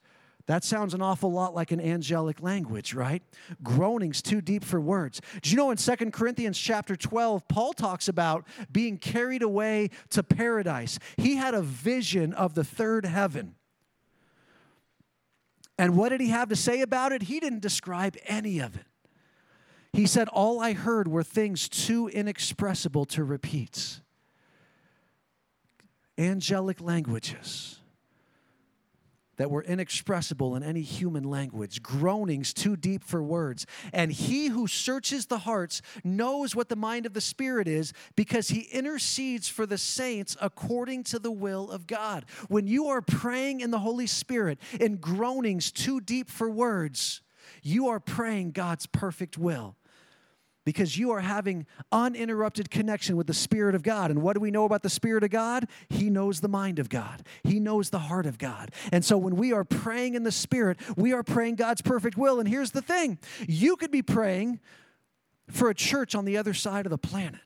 That 0.49 0.63
sounds 0.63 0.95
an 0.95 1.01
awful 1.03 1.31
lot 1.31 1.53
like 1.53 1.71
an 1.71 1.79
angelic 1.79 2.41
language, 2.41 2.95
right? 2.95 3.21
Groanings 3.61 4.19
too 4.19 4.41
deep 4.41 4.63
for 4.63 4.81
words. 4.81 5.21
Do 5.43 5.51
you 5.51 5.55
know 5.55 5.69
in 5.69 5.77
Second 5.77 6.11
Corinthians 6.11 6.57
chapter 6.57 6.95
12, 6.95 7.47
Paul 7.47 7.71
talks 7.71 8.07
about 8.07 8.47
being 8.71 8.97
carried 8.97 9.43
away 9.43 9.91
to 10.09 10.23
paradise? 10.23 10.97
He 11.17 11.35
had 11.35 11.53
a 11.53 11.61
vision 11.61 12.33
of 12.33 12.55
the 12.55 12.63
third 12.63 13.05
heaven. 13.05 13.53
And 15.79 15.95
what 15.95 16.09
did 16.09 16.19
he 16.19 16.27
have 16.27 16.49
to 16.49 16.57
say 16.57 16.81
about 16.81 17.13
it? 17.13 17.23
He 17.23 17.39
didn't 17.39 17.61
describe 17.61 18.17
any 18.25 18.59
of 18.59 18.75
it. 18.75 18.85
He 19.93 20.05
said, 20.07 20.27
All 20.27 20.59
I 20.59 20.73
heard 20.73 21.07
were 21.07 21.23
things 21.23 21.69
too 21.69 22.09
inexpressible 22.09 23.05
to 23.05 23.23
repeat. 23.23 24.01
Angelic 26.17 26.81
languages 26.81 27.78
that 29.39 29.49
were 29.49 29.63
inexpressible 29.63 30.53
in 30.57 30.63
any 30.63 30.81
human 30.81 31.23
language, 31.23 31.81
groanings 31.81 32.53
too 32.53 32.75
deep 32.75 33.05
for 33.05 33.23
words. 33.23 33.65
And 33.93 34.11
he 34.11 34.47
who 34.47 34.67
searches 34.67 35.27
the 35.27 35.39
hearts 35.39 35.81
knows 36.03 36.57
what 36.57 36.67
the 36.67 36.75
mind 36.75 37.05
of 37.05 37.13
the 37.13 37.21
Spirit 37.21 37.65
is 37.65 37.93
because 38.17 38.49
he 38.49 38.67
intercedes 38.73 39.47
for 39.47 39.65
the 39.65 39.77
saints 39.77 40.35
according 40.41 41.05
to 41.05 41.19
the 41.19 41.31
will 41.31 41.71
of 41.71 41.87
God. 41.87 42.25
When 42.49 42.67
you 42.67 42.87
are 42.87 43.01
praying 43.01 43.61
in 43.61 43.71
the 43.71 43.79
Holy 43.79 44.07
Spirit 44.07 44.59
in 44.77 44.97
groanings 44.97 45.71
too 45.71 46.01
deep 46.01 46.29
for 46.29 46.49
words, 46.49 47.21
you 47.63 47.87
are 47.87 48.01
praying 48.01 48.51
God's 48.51 48.87
perfect 48.87 49.37
will 49.37 49.77
because 50.65 50.97
you 50.97 51.11
are 51.11 51.21
having 51.21 51.65
uninterrupted 51.91 52.69
connection 52.69 53.15
with 53.15 53.27
the 53.27 53.33
Spirit 53.33 53.75
of 53.75 53.83
God. 53.83 54.11
And 54.11 54.21
what 54.21 54.33
do 54.33 54.39
we 54.39 54.51
know 54.51 54.65
about 54.65 54.83
the 54.83 54.89
Spirit 54.89 55.23
of 55.23 55.29
God? 55.29 55.67
He 55.89 56.09
knows 56.09 56.41
the 56.41 56.47
mind 56.47 56.79
of 56.79 56.89
God, 56.89 57.23
He 57.43 57.59
knows 57.59 57.89
the 57.89 57.99
heart 57.99 58.25
of 58.25 58.37
God. 58.37 58.71
And 58.91 59.03
so 59.03 59.17
when 59.17 59.35
we 59.35 59.53
are 59.53 59.63
praying 59.63 60.15
in 60.15 60.23
the 60.23 60.31
Spirit, 60.31 60.79
we 60.95 61.13
are 61.13 61.23
praying 61.23 61.55
God's 61.55 61.81
perfect 61.81 62.17
will. 62.17 62.39
And 62.39 62.47
here's 62.47 62.71
the 62.71 62.81
thing 62.81 63.19
you 63.47 63.75
could 63.75 63.91
be 63.91 64.01
praying 64.01 64.59
for 65.49 65.69
a 65.69 65.75
church 65.75 66.15
on 66.15 66.25
the 66.25 66.37
other 66.37 66.53
side 66.53 66.85
of 66.85 66.91
the 66.91 66.97
planet. 66.97 67.41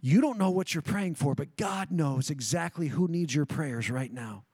You 0.00 0.20
don't 0.20 0.38
know 0.38 0.50
what 0.50 0.74
you're 0.74 0.82
praying 0.82 1.14
for, 1.14 1.34
but 1.34 1.56
God 1.56 1.90
knows 1.90 2.28
exactly 2.28 2.88
who 2.88 3.08
needs 3.08 3.34
your 3.34 3.46
prayers 3.46 3.90
right 3.90 4.12
now. 4.12 4.44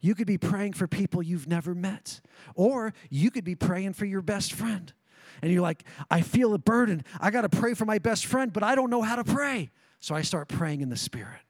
You 0.00 0.14
could 0.14 0.26
be 0.26 0.36
praying 0.36 0.74
for 0.74 0.86
people 0.86 1.22
you've 1.22 1.48
never 1.48 1.74
met, 1.74 2.20
or 2.54 2.92
you 3.08 3.30
could 3.30 3.44
be 3.44 3.54
praying 3.54 3.94
for 3.94 4.04
your 4.04 4.20
best 4.20 4.52
friend 4.52 4.92
and 5.44 5.52
you're 5.52 5.60
like, 5.60 5.84
I 6.10 6.22
feel 6.22 6.54
a 6.54 6.58
burden. 6.58 7.04
I 7.20 7.30
got 7.30 7.42
to 7.42 7.50
pray 7.50 7.74
for 7.74 7.84
my 7.84 7.98
best 7.98 8.24
friend, 8.24 8.50
but 8.50 8.62
I 8.62 8.74
don't 8.74 8.88
know 8.88 9.02
how 9.02 9.16
to 9.16 9.24
pray. 9.24 9.70
So 10.00 10.14
I 10.14 10.22
start 10.22 10.48
praying 10.48 10.80
in 10.80 10.88
the 10.88 10.96
Spirit. 10.96 11.42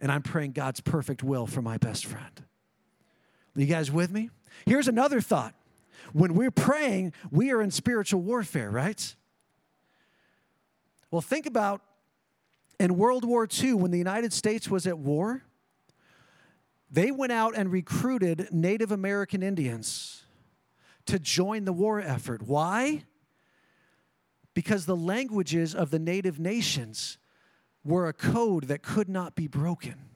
And 0.00 0.12
I'm 0.12 0.22
praying 0.22 0.52
God's 0.52 0.80
perfect 0.80 1.24
will 1.24 1.48
for 1.48 1.60
my 1.60 1.76
best 1.76 2.06
friend. 2.06 2.44
Are 3.56 3.60
you 3.60 3.66
guys 3.66 3.90
with 3.90 4.12
me? 4.12 4.30
Here's 4.64 4.86
another 4.86 5.20
thought. 5.20 5.56
When 6.12 6.34
we're 6.34 6.52
praying, 6.52 7.12
we 7.32 7.50
are 7.50 7.60
in 7.60 7.72
spiritual 7.72 8.20
warfare, 8.20 8.70
right? 8.70 9.16
Well, 11.10 11.20
think 11.20 11.46
about 11.46 11.80
in 12.78 12.96
World 12.96 13.24
War 13.24 13.48
II 13.60 13.74
when 13.74 13.90
the 13.90 13.98
United 13.98 14.32
States 14.32 14.70
was 14.70 14.86
at 14.86 14.98
war, 14.98 15.42
they 16.92 17.10
went 17.10 17.32
out 17.32 17.56
and 17.56 17.72
recruited 17.72 18.46
Native 18.52 18.92
American 18.92 19.42
Indians 19.42 19.88
to 21.10 21.18
join 21.18 21.64
the 21.64 21.72
war 21.72 22.00
effort. 22.00 22.42
Why? 22.42 23.04
Because 24.54 24.86
the 24.86 24.96
languages 24.96 25.74
of 25.74 25.90
the 25.90 25.98
native 25.98 26.38
nations 26.38 27.18
were 27.84 28.08
a 28.08 28.12
code 28.12 28.64
that 28.64 28.82
could 28.82 29.08
not 29.08 29.34
be 29.34 29.46
broken. 29.46 30.09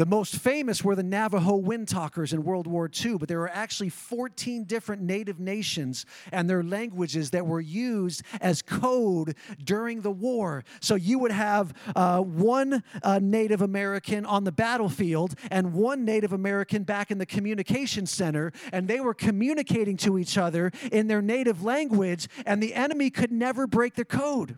The 0.00 0.06
most 0.06 0.36
famous 0.36 0.82
were 0.82 0.96
the 0.96 1.02
Navajo 1.02 1.56
wind 1.56 1.86
talkers 1.86 2.32
in 2.32 2.42
World 2.42 2.66
War 2.66 2.88
II, 3.04 3.18
but 3.18 3.28
there 3.28 3.38
were 3.38 3.50
actually 3.50 3.90
14 3.90 4.64
different 4.64 5.02
native 5.02 5.38
nations 5.38 6.06
and 6.32 6.48
their 6.48 6.62
languages 6.62 7.32
that 7.32 7.46
were 7.46 7.60
used 7.60 8.22
as 8.40 8.62
code 8.62 9.36
during 9.62 10.00
the 10.00 10.10
war. 10.10 10.64
So 10.80 10.94
you 10.94 11.18
would 11.18 11.32
have 11.32 11.74
uh, 11.94 12.22
one 12.22 12.82
uh, 13.02 13.20
Native 13.22 13.60
American 13.60 14.24
on 14.24 14.44
the 14.44 14.52
battlefield 14.52 15.34
and 15.50 15.74
one 15.74 16.06
Native 16.06 16.32
American 16.32 16.82
back 16.82 17.10
in 17.10 17.18
the 17.18 17.26
communication 17.26 18.06
center, 18.06 18.54
and 18.72 18.88
they 18.88 19.00
were 19.00 19.12
communicating 19.12 19.98
to 19.98 20.18
each 20.18 20.38
other 20.38 20.72
in 20.90 21.08
their 21.08 21.20
native 21.20 21.62
language, 21.62 22.26
and 22.46 22.62
the 22.62 22.72
enemy 22.72 23.10
could 23.10 23.30
never 23.30 23.66
break 23.66 23.96
the 23.96 24.06
code. 24.06 24.56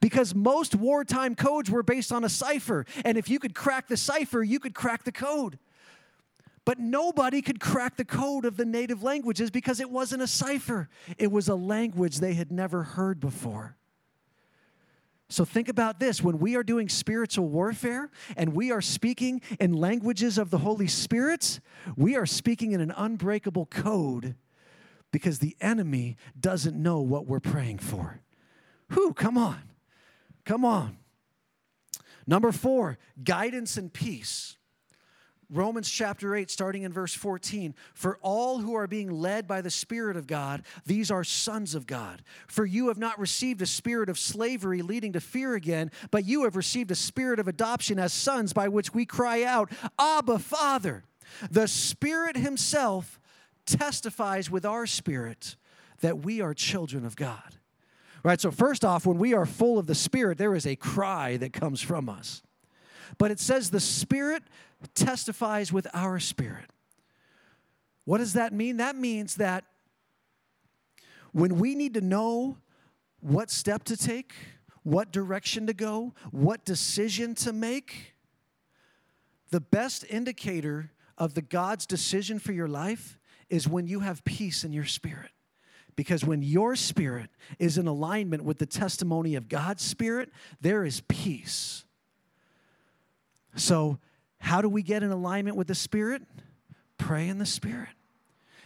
Because 0.00 0.34
most 0.34 0.74
wartime 0.74 1.34
codes 1.34 1.70
were 1.70 1.82
based 1.82 2.12
on 2.12 2.24
a 2.24 2.28
cipher. 2.28 2.86
And 3.04 3.16
if 3.18 3.28
you 3.28 3.38
could 3.38 3.54
crack 3.54 3.88
the 3.88 3.96
cipher, 3.96 4.42
you 4.42 4.58
could 4.60 4.74
crack 4.74 5.04
the 5.04 5.12
code. 5.12 5.58
But 6.64 6.78
nobody 6.78 7.42
could 7.42 7.60
crack 7.60 7.96
the 7.96 8.04
code 8.04 8.44
of 8.44 8.56
the 8.56 8.64
native 8.64 9.02
languages 9.02 9.50
because 9.50 9.80
it 9.80 9.90
wasn't 9.90 10.22
a 10.22 10.26
cipher, 10.26 10.88
it 11.18 11.30
was 11.30 11.48
a 11.48 11.54
language 11.54 12.18
they 12.18 12.34
had 12.34 12.50
never 12.50 12.82
heard 12.82 13.20
before. 13.20 13.76
So 15.28 15.44
think 15.44 15.68
about 15.68 16.00
this 16.00 16.22
when 16.22 16.38
we 16.38 16.54
are 16.54 16.62
doing 16.62 16.88
spiritual 16.88 17.48
warfare 17.48 18.10
and 18.36 18.54
we 18.54 18.70
are 18.70 18.80
speaking 18.80 19.40
in 19.58 19.72
languages 19.72 20.38
of 20.38 20.50
the 20.50 20.58
Holy 20.58 20.86
Spirit, 20.86 21.60
we 21.96 22.14
are 22.14 22.26
speaking 22.26 22.72
in 22.72 22.80
an 22.80 22.92
unbreakable 22.96 23.66
code 23.66 24.36
because 25.10 25.38
the 25.38 25.56
enemy 25.60 26.16
doesn't 26.38 26.80
know 26.80 27.00
what 27.00 27.26
we're 27.26 27.40
praying 27.40 27.78
for. 27.78 28.20
Whew, 28.92 29.12
come 29.14 29.38
on. 29.38 29.62
Come 30.44 30.64
on. 30.64 30.98
Number 32.26 32.52
four, 32.52 32.98
guidance 33.22 33.76
and 33.76 33.92
peace. 33.92 34.56
Romans 35.50 35.90
chapter 35.90 36.34
8, 36.34 36.50
starting 36.50 36.82
in 36.82 36.92
verse 36.92 37.14
14. 37.14 37.74
For 37.92 38.18
all 38.22 38.58
who 38.58 38.74
are 38.74 38.86
being 38.86 39.10
led 39.10 39.46
by 39.46 39.60
the 39.60 39.70
Spirit 39.70 40.16
of 40.16 40.26
God, 40.26 40.62
these 40.86 41.10
are 41.10 41.22
sons 41.22 41.74
of 41.74 41.86
God. 41.86 42.22
For 42.46 42.64
you 42.64 42.88
have 42.88 42.98
not 42.98 43.18
received 43.18 43.62
a 43.62 43.66
spirit 43.66 44.08
of 44.08 44.18
slavery 44.18 44.82
leading 44.82 45.12
to 45.12 45.20
fear 45.20 45.54
again, 45.54 45.90
but 46.10 46.24
you 46.24 46.44
have 46.44 46.56
received 46.56 46.90
a 46.90 46.96
spirit 46.96 47.38
of 47.38 47.46
adoption 47.46 47.98
as 47.98 48.12
sons 48.12 48.52
by 48.52 48.68
which 48.68 48.94
we 48.94 49.04
cry 49.04 49.42
out, 49.44 49.70
Abba, 49.98 50.38
Father. 50.38 51.04
The 51.50 51.68
Spirit 51.68 52.36
Himself 52.36 53.20
testifies 53.66 54.50
with 54.50 54.64
our 54.64 54.86
spirit 54.86 55.56
that 56.00 56.18
we 56.18 56.40
are 56.40 56.54
children 56.54 57.04
of 57.04 57.16
God. 57.16 57.53
Right? 58.24 58.40
So, 58.40 58.50
first 58.50 58.84
off, 58.84 59.06
when 59.06 59.18
we 59.18 59.34
are 59.34 59.44
full 59.44 59.78
of 59.78 59.86
the 59.86 59.94
Spirit, 59.94 60.38
there 60.38 60.54
is 60.54 60.66
a 60.66 60.74
cry 60.74 61.36
that 61.36 61.52
comes 61.52 61.82
from 61.82 62.08
us. 62.08 62.42
But 63.18 63.30
it 63.30 63.38
says 63.38 63.70
the 63.70 63.80
Spirit 63.80 64.42
testifies 64.94 65.72
with 65.72 65.86
our 65.94 66.18
spirit. 66.18 66.70
What 68.04 68.18
does 68.18 68.32
that 68.32 68.52
mean? 68.52 68.78
That 68.78 68.96
means 68.96 69.36
that 69.36 69.64
when 71.32 71.58
we 71.58 71.74
need 71.74 71.94
to 71.94 72.00
know 72.00 72.58
what 73.20 73.50
step 73.50 73.84
to 73.84 73.96
take, 73.96 74.34
what 74.82 75.10
direction 75.10 75.66
to 75.66 75.74
go, 75.74 76.14
what 76.30 76.64
decision 76.64 77.34
to 77.36 77.52
make, 77.52 78.14
the 79.50 79.60
best 79.60 80.04
indicator 80.08 80.90
of 81.16 81.34
the 81.34 81.42
God's 81.42 81.86
decision 81.86 82.38
for 82.38 82.52
your 82.52 82.68
life 82.68 83.18
is 83.48 83.68
when 83.68 83.86
you 83.86 84.00
have 84.00 84.24
peace 84.24 84.64
in 84.64 84.72
your 84.72 84.84
spirit. 84.84 85.30
Because 85.96 86.24
when 86.24 86.42
your 86.42 86.74
spirit 86.76 87.30
is 87.58 87.78
in 87.78 87.86
alignment 87.86 88.44
with 88.44 88.58
the 88.58 88.66
testimony 88.66 89.34
of 89.34 89.48
God's 89.48 89.82
spirit, 89.82 90.30
there 90.60 90.84
is 90.84 91.02
peace. 91.08 91.84
So, 93.56 93.98
how 94.38 94.60
do 94.60 94.68
we 94.68 94.82
get 94.82 95.02
in 95.02 95.10
alignment 95.10 95.56
with 95.56 95.68
the 95.68 95.74
Spirit? 95.74 96.22
Pray 96.98 97.28
in 97.28 97.38
the 97.38 97.46
Spirit. 97.46 97.88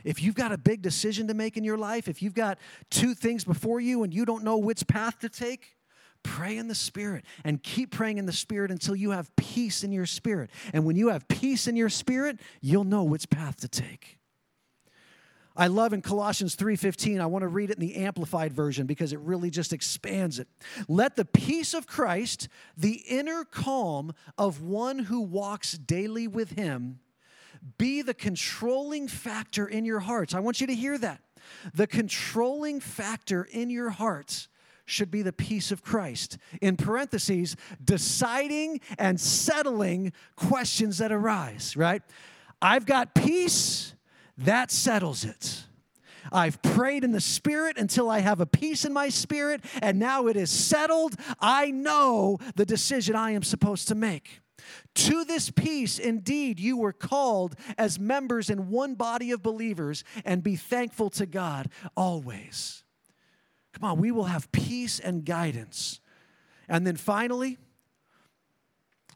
If 0.05 0.23
you've 0.23 0.35
got 0.35 0.53
a 0.53 0.59
big 0.59 0.83
decision 0.83 1.29
to 1.29 1.35
make 1.35 1.57
in 1.57 1.65
your 1.65 1.77
life, 1.77 2.09
if 2.09 2.23
you've 2.23 2.35
got 2.35 2.59
two 2.91 3.15
things 3.15 3.45
before 3.45 3.81
you 3.81 4.03
and 4.03 4.13
you 4.13 4.25
don't 4.25 4.43
know 4.43 4.57
which 4.57 4.87
path 4.87 5.21
to 5.21 5.29
take, 5.29 5.77
pray 6.23 6.57
in 6.57 6.67
the 6.67 6.75
Spirit 6.75 7.25
and 7.45 7.63
keep 7.63 7.93
praying 7.93 8.19
in 8.19 8.27
the 8.27 8.33
Spirit 8.33 8.71
until 8.71 8.97
you 8.97 9.11
have 9.11 9.35
peace 9.37 9.85
in 9.85 9.93
your 9.93 10.07
spirit. 10.07 10.51
And 10.73 10.85
when 10.85 10.97
you 10.97 11.09
have 11.09 11.29
peace 11.29 11.69
in 11.69 11.77
your 11.77 11.89
spirit, 11.89 12.41
you'll 12.61 12.85
know 12.85 13.05
which 13.05 13.29
path 13.31 13.57
to 13.61 13.69
take. 13.69 14.18
I 15.59 15.67
love 15.67 15.93
in 15.93 16.03
Colossians 16.03 16.55
3:15, 16.55 17.21
I 17.21 17.27
want 17.27 17.43
to 17.43 17.49
read 17.49 17.71
it 17.71 17.79
in 17.79 17.81
the 17.81 17.97
amplified 17.97 18.53
version 18.53 18.87
because 18.87 19.13
it 19.13 19.19
really 19.19 19.51
just 19.51 19.73
expands 19.73 20.39
it. 20.39 20.47
Let 20.87 21.17
the 21.17 21.25
peace 21.25 21.75
of 21.75 21.89
Christ, 21.89 22.49
the 22.77 23.03
inner 23.09 23.45
calm 23.45 24.15
of 24.39 24.63
one 24.63 25.01
who 25.01 25.21
walks 25.21 25.73
daily 25.73 26.29
with 26.29 26.53
him, 26.53 27.01
be 27.77 28.03
the 28.03 28.15
controlling 28.15 29.09
factor 29.09 29.67
in 29.67 29.85
your 29.85 29.99
hearts. 29.99 30.33
I 30.33 30.39
want 30.39 30.61
you 30.61 30.69
to 30.69 30.75
hear 30.75 30.97
that. 30.99 31.23
The 31.75 31.89
controlling 31.89 32.79
factor 32.79 33.43
in 33.43 33.69
your 33.69 33.91
hearts 33.91 34.47
should 34.85 35.11
be 35.11 35.23
the 35.23 35.33
peace 35.33 35.73
of 35.73 35.83
Christ. 35.83 36.39
In 36.63 36.77
parentheses, 36.77 37.57
deciding 37.85 38.81
and 38.97 39.21
settling 39.21 40.13
questions 40.37 40.99
that 40.99 41.11
arise, 41.11 41.77
right? 41.77 42.03
I've 42.63 42.87
got 42.87 43.15
peace 43.15 43.95
that 44.39 44.71
settles 44.71 45.25
it. 45.25 45.65
I've 46.31 46.61
prayed 46.63 47.05
in 47.05 47.13
the 47.13 47.21
Spirit 47.21 47.79
until 47.79 48.11
I 48.11 48.21
have 48.21 48.41
a 48.41 48.47
peace 48.47 48.85
in 48.85 48.93
my 48.93 49.09
spirit, 49.09 49.65
and 49.81 49.99
now 49.99 50.27
it 50.27 50.37
is 50.37 50.51
settled. 50.51 51.15
I 51.41 51.71
know 51.71 52.39
the 52.55 52.67
decision 52.67 53.17
I 53.17 53.31
am 53.33 53.43
supposed 53.43 53.89
to 53.89 53.95
make. 53.95 54.41
To 54.97 55.25
this 55.25 55.51
peace, 55.51 55.99
indeed, 55.99 56.61
you 56.61 56.77
were 56.77 56.93
called 56.93 57.57
as 57.79 57.99
members 57.99 58.51
in 58.51 58.69
one 58.69 58.95
body 58.95 59.31
of 59.31 59.43
believers, 59.43 60.05
and 60.25 60.43
be 60.43 60.57
thankful 60.57 61.11
to 61.11 61.27
God 61.27 61.71
always. 61.97 62.85
Come 63.73 63.91
on, 63.91 63.99
we 63.99 64.11
will 64.11 64.25
have 64.25 64.53
peace 64.53 64.99
and 65.01 65.25
guidance. 65.25 66.01
And 66.69 66.87
then 66.87 66.97
finally, 66.97 67.57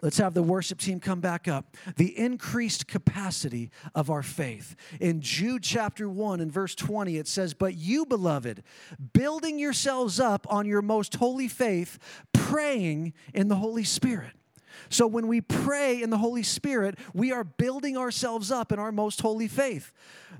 Let's 0.03 0.18
have 0.18 0.34
the 0.34 0.42
worship 0.42 0.80
team 0.80 0.98
come 0.98 1.20
back 1.20 1.46
up. 1.46 1.76
The 1.96 2.18
increased 2.18 2.88
capacity 2.88 3.70
of 3.94 4.11
our 4.11 4.24
faith. 4.24 4.74
In 5.00 5.20
Jude 5.20 5.62
chapter 5.62 6.09
1 6.09 6.40
and 6.40 6.50
verse 6.50 6.74
20, 6.74 7.18
it 7.18 7.28
says, 7.28 7.55
But 7.55 7.76
you, 7.76 8.05
beloved, 8.05 8.64
building 9.12 9.61
yourselves 9.61 10.18
up 10.18 10.44
on 10.50 10.66
your 10.66 10.82
most 10.82 11.14
holy 11.14 11.46
faith, 11.46 12.00
praying 12.32 13.12
in 13.32 13.46
the 13.46 13.55
Holy 13.55 13.84
Spirit. 13.84 14.32
So 14.88 15.07
when 15.07 15.28
we 15.28 15.40
pray 15.40 16.03
in 16.03 16.11
the 16.11 16.18
Holy 16.18 16.42
Spirit, 16.42 16.98
we 17.14 17.30
are 17.30 17.44
building 17.44 17.96
ourselves 17.96 18.50
up 18.50 18.72
in 18.72 18.78
our 18.80 18.90
most 18.90 19.20
holy 19.20 19.46
faith. 19.46 19.92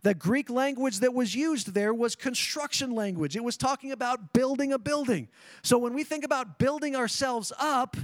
The 0.03 0.15
Greek 0.15 0.51
language 0.51 0.99
that 0.99 1.15
was 1.15 1.35
used 1.35 1.75
there 1.75 1.95
was 1.95 2.17
construction 2.17 2.91
language, 2.91 3.37
it 3.37 3.45
was 3.45 3.57
talking 3.57 3.93
about 3.93 4.33
building 4.33 4.73
a 4.73 4.79
building. 4.79 5.29
So 5.63 5.79
when 5.79 5.95
we 5.95 6.03
think 6.03 6.25
about 6.25 6.59
building 6.59 6.97
ourselves 6.97 7.53
up, 7.59 7.97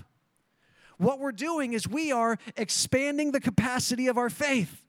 what 0.99 1.19
we're 1.19 1.33
doing 1.33 1.73
is 1.73 1.89
we 1.89 2.13
are 2.13 2.39
expanding 2.57 3.33
the 3.33 3.41
capacity 3.41 4.09
of 4.09 4.19
our 4.19 4.31
faith, 4.31 4.85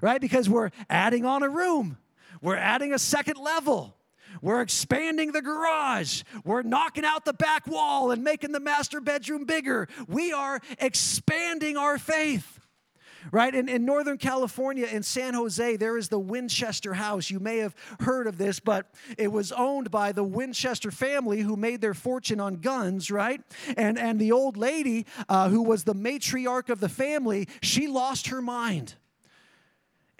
right? 0.00 0.20
Because 0.20 0.48
we're 0.48 0.70
adding 0.88 1.24
on 1.24 1.42
a 1.42 1.48
room, 1.48 1.98
we're 2.42 2.56
adding 2.56 2.92
a 2.92 2.98
second 2.98 3.36
level. 3.36 3.94
We're 4.42 4.60
expanding 4.60 5.32
the 5.32 5.42
garage. 5.42 6.22
We're 6.44 6.62
knocking 6.62 7.04
out 7.04 7.24
the 7.24 7.32
back 7.32 7.66
wall 7.66 8.12
and 8.12 8.22
making 8.22 8.52
the 8.52 8.60
master 8.60 9.00
bedroom 9.00 9.44
bigger. 9.44 9.88
We 10.06 10.32
are 10.32 10.60
expanding 10.78 11.76
our 11.76 11.98
faith 11.98 12.59
right? 13.32 13.54
In, 13.54 13.68
in 13.68 13.84
Northern 13.84 14.18
California, 14.18 14.86
in 14.86 15.02
San 15.02 15.34
Jose, 15.34 15.76
there 15.76 15.96
is 15.96 16.08
the 16.08 16.18
Winchester 16.18 16.94
House. 16.94 17.30
You 17.30 17.40
may 17.40 17.58
have 17.58 17.74
heard 18.00 18.26
of 18.26 18.38
this, 18.38 18.60
but 18.60 18.86
it 19.18 19.32
was 19.32 19.52
owned 19.52 19.90
by 19.90 20.12
the 20.12 20.24
Winchester 20.24 20.90
family 20.90 21.40
who 21.40 21.56
made 21.56 21.80
their 21.80 21.94
fortune 21.94 22.40
on 22.40 22.56
guns, 22.56 23.10
right? 23.10 23.40
And, 23.76 23.98
and 23.98 24.20
the 24.20 24.32
old 24.32 24.56
lady 24.56 25.06
uh, 25.28 25.48
who 25.48 25.62
was 25.62 25.84
the 25.84 25.94
matriarch 25.94 26.68
of 26.68 26.80
the 26.80 26.88
family, 26.88 27.48
she 27.62 27.86
lost 27.86 28.28
her 28.28 28.42
mind. 28.42 28.94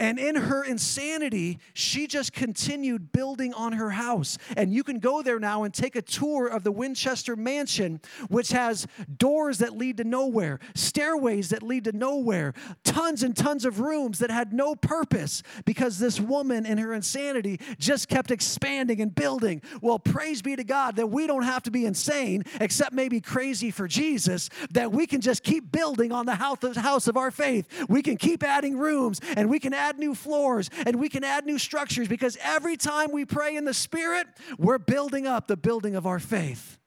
And 0.01 0.19
in 0.19 0.35
her 0.35 0.65
insanity, 0.65 1.59
she 1.75 2.07
just 2.07 2.33
continued 2.33 3.13
building 3.13 3.53
on 3.53 3.75
her 3.75 3.91
house. 3.91 4.39
And 4.57 4.73
you 4.73 4.83
can 4.83 4.99
go 4.99 5.21
there 5.21 5.39
now 5.39 5.63
and 5.65 5.75
take 5.75 5.95
a 5.95 6.03
tour 6.03 6.49
of 6.49 6.65
the 6.65 6.73
Winchester 6.73 7.37
Mansion, 7.37 8.01
which 8.29 8.49
has 8.51 8.87
doors 9.19 9.59
that 9.59 9.77
lead 9.77 9.99
to 9.99 10.05
nowhere, 10.05 10.59
stairways 10.75 11.51
that 11.51 11.63
lead 11.63 11.85
to 11.85 11.93
nowhere, 11.93 12.55
tons 12.83 13.23
and 13.23 13.37
tons 13.37 13.67
of 13.67 13.79
rooms 13.79 14.21
that 14.21 14.31
had 14.31 14.55
no 14.55 14.75
purpose 14.75 15.43
because 15.67 15.99
this 15.99 16.19
woman 16.19 16.65
in 16.65 16.79
her 16.79 16.95
insanity 16.95 17.61
just 17.79 18.09
kept 18.09 18.31
expanding 18.31 19.03
and 19.03 19.15
building. 19.15 19.61
Well, 19.83 19.99
praise 19.99 20.41
be 20.41 20.57
to 20.57 20.65
God 20.65 20.97
that 20.97 21.09
we 21.09 21.27
don't 21.27 21.43
have 21.43 21.63
to 21.65 21.71
be 21.71 21.85
insane, 21.85 22.45
except 22.59 22.95
maybe 22.95 23.21
crazy 23.21 23.71
for 23.71 23.87
Jesus, 23.87 24.49
that 24.71 24.93
we 24.93 25.07
can 25.07 25.21
just 25.21 25.43
keep 25.43 25.71
building 25.71 26.11
on 26.11 26.25
the 26.25 26.37
house 26.37 27.07
of 27.07 27.19
our 27.19 27.31
faith. 27.31 27.69
We 27.87 28.01
can 28.01 28.17
keep 28.17 28.43
adding 28.43 28.79
rooms 28.79 29.21
and 29.37 29.51
we 29.51 29.59
can 29.59 29.75
add 29.75 29.90
add 29.91 29.99
new 29.99 30.15
floors 30.15 30.71
and 30.87 30.97
we 30.97 31.09
can 31.09 31.25
add 31.25 31.45
new 31.45 31.59
structures 31.59 32.09
because 32.09 32.39
every 32.43 32.77
time 32.77 33.13
we 33.13 33.25
pray 33.25 33.57
in 33.57 33.65
the 33.65 33.75
Spirit, 33.75 34.27
we're 34.59 34.79
building 34.79 35.27
up 35.27 35.49
the 35.49 35.57
building 35.57 35.97
of 35.97 36.07
our 36.07 36.19
faith. 36.19 36.79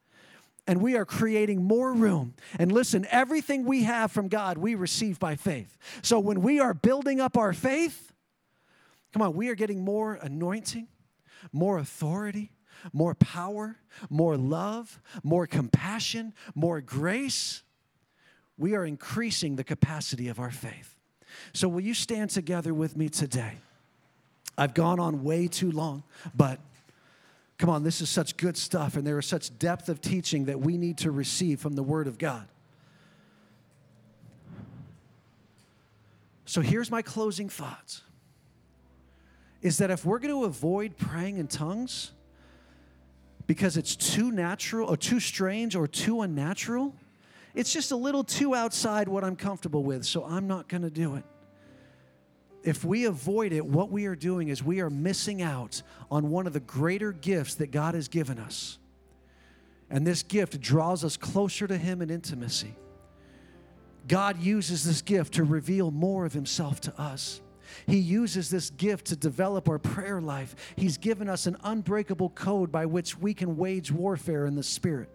And 0.65 0.81
we 0.81 0.95
are 0.95 1.03
creating 1.03 1.61
more 1.61 1.91
room. 1.93 2.35
And 2.57 2.71
listen, 2.71 3.05
everything 3.11 3.65
we 3.65 3.83
have 3.83 4.13
from 4.13 4.29
God, 4.29 4.57
we 4.57 4.75
receive 4.75 5.19
by 5.19 5.35
faith. 5.35 5.77
So 6.01 6.19
when 6.19 6.41
we 6.41 6.61
are 6.61 6.73
building 6.73 7.19
up 7.19 7.37
our 7.37 7.51
faith, 7.51 8.13
come 9.11 9.21
on, 9.21 9.33
we 9.33 9.49
are 9.49 9.55
getting 9.55 9.83
more 9.83 10.13
anointing, 10.21 10.87
more 11.51 11.79
authority, 11.79 12.53
more 12.93 13.13
power, 13.13 13.75
more 14.09 14.37
love, 14.37 15.01
more 15.21 15.47
compassion, 15.47 16.33
more 16.55 16.79
grace. 16.79 17.63
We 18.57 18.73
are 18.73 18.85
increasing 18.85 19.57
the 19.57 19.65
capacity 19.65 20.29
of 20.29 20.39
our 20.39 20.51
faith. 20.51 20.92
So, 21.53 21.67
will 21.67 21.81
you 21.81 21.93
stand 21.93 22.29
together 22.29 22.73
with 22.73 22.97
me 22.97 23.09
today? 23.09 23.57
I've 24.57 24.73
gone 24.73 24.99
on 24.99 25.23
way 25.23 25.47
too 25.47 25.71
long, 25.71 26.03
but 26.35 26.59
Come 27.63 27.69
on, 27.69 27.83
this 27.83 28.01
is 28.01 28.09
such 28.09 28.35
good 28.35 28.57
stuff, 28.57 28.97
and 28.97 29.05
there 29.05 29.17
is 29.17 29.25
such 29.25 29.57
depth 29.57 29.87
of 29.87 30.01
teaching 30.01 30.45
that 30.45 30.59
we 30.59 30.77
need 30.77 30.97
to 30.99 31.11
receive 31.11 31.61
from 31.61 31.75
the 31.75 31.83
Word 31.83 32.07
of 32.07 32.17
God. 32.17 32.45
So 36.45 36.61
here's 36.61 36.91
my 36.91 37.01
closing 37.01 37.49
thoughts 37.49 38.01
is 39.61 39.77
that 39.77 39.89
if 39.89 40.03
we're 40.03 40.19
going 40.19 40.33
to 40.33 40.43
avoid 40.43 40.97
praying 40.97 41.37
in 41.37 41.47
tongues 41.47 42.11
because 43.47 43.77
it's 43.77 43.95
too 43.95 44.29
natural 44.29 44.89
or 44.89 44.97
too 44.97 45.21
strange 45.21 45.73
or 45.73 45.87
too 45.87 46.19
unnatural, 46.19 46.93
it's 47.53 47.71
just 47.71 47.91
a 47.91 47.95
little 47.95 48.23
too 48.23 48.55
outside 48.55 49.07
what 49.07 49.23
I'm 49.23 49.35
comfortable 49.35 49.83
with, 49.83 50.05
so 50.05 50.23
I'm 50.25 50.47
not 50.47 50.67
going 50.67 50.81
to 50.81 50.89
do 50.89 51.15
it. 51.15 51.23
If 52.63 52.85
we 52.85 53.05
avoid 53.05 53.51
it, 53.51 53.65
what 53.65 53.91
we 53.91 54.05
are 54.05 54.15
doing 54.15 54.47
is 54.47 54.63
we 54.63 54.79
are 54.79 54.89
missing 54.89 55.41
out 55.41 55.81
on 56.09 56.29
one 56.29 56.47
of 56.47 56.53
the 56.53 56.61
greater 56.61 57.11
gifts 57.11 57.55
that 57.55 57.71
God 57.71 57.93
has 57.93 58.07
given 58.07 58.39
us. 58.39 58.79
And 59.89 60.07
this 60.07 60.23
gift 60.23 60.59
draws 60.61 61.03
us 61.03 61.17
closer 61.17 61.67
to 61.67 61.77
Him 61.77 62.01
in 62.01 62.09
intimacy. 62.09 62.73
God 64.07 64.41
uses 64.41 64.83
this 64.83 65.01
gift 65.01 65.33
to 65.35 65.43
reveal 65.43 65.91
more 65.91 66.25
of 66.25 66.33
Himself 66.33 66.81
to 66.81 66.99
us. 66.99 67.41
He 67.85 67.97
uses 67.97 68.49
this 68.49 68.69
gift 68.69 69.07
to 69.07 69.15
develop 69.15 69.67
our 69.67 69.79
prayer 69.79 70.21
life. 70.21 70.55
He's 70.75 70.97
given 70.97 71.29
us 71.29 71.47
an 71.47 71.57
unbreakable 71.63 72.29
code 72.29 72.71
by 72.71 72.85
which 72.85 73.17
we 73.17 73.33
can 73.33 73.57
wage 73.57 73.91
warfare 73.91 74.45
in 74.45 74.55
the 74.55 74.63
Spirit. 74.63 75.09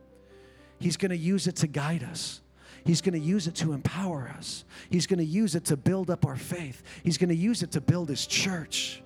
He's 0.79 0.97
going 0.97 1.11
to 1.11 1.17
use 1.17 1.47
it 1.47 1.57
to 1.57 1.67
guide 1.67 2.03
us. 2.03 2.41
He's 2.85 3.01
going 3.01 3.15
to 3.15 3.21
use 3.21 3.47
it 3.47 3.55
to 3.57 3.73
empower 3.73 4.33
us. 4.37 4.65
He's 4.89 5.07
going 5.07 5.19
to 5.19 5.25
use 5.25 5.55
it 5.55 5.67
to 5.67 5.77
build 5.77 6.11
up 6.11 6.25
our 6.25 6.37
faith. 6.37 6.83
He's 7.03 7.19
going 7.19 7.29
to 7.29 7.37
use 7.37 7.63
it 7.63 7.73
to 7.73 7.81
build 7.81 8.09
His 8.09 8.27
church. 8.27 9.03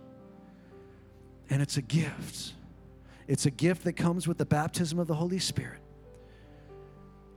And 1.50 1.60
it's 1.60 1.76
a 1.76 1.82
gift. 1.82 2.52
It's 3.26 3.46
a 3.46 3.50
gift 3.50 3.84
that 3.84 3.94
comes 3.94 4.28
with 4.28 4.38
the 4.38 4.44
baptism 4.44 4.98
of 4.98 5.06
the 5.06 5.14
Holy 5.14 5.38
Spirit. 5.38 5.80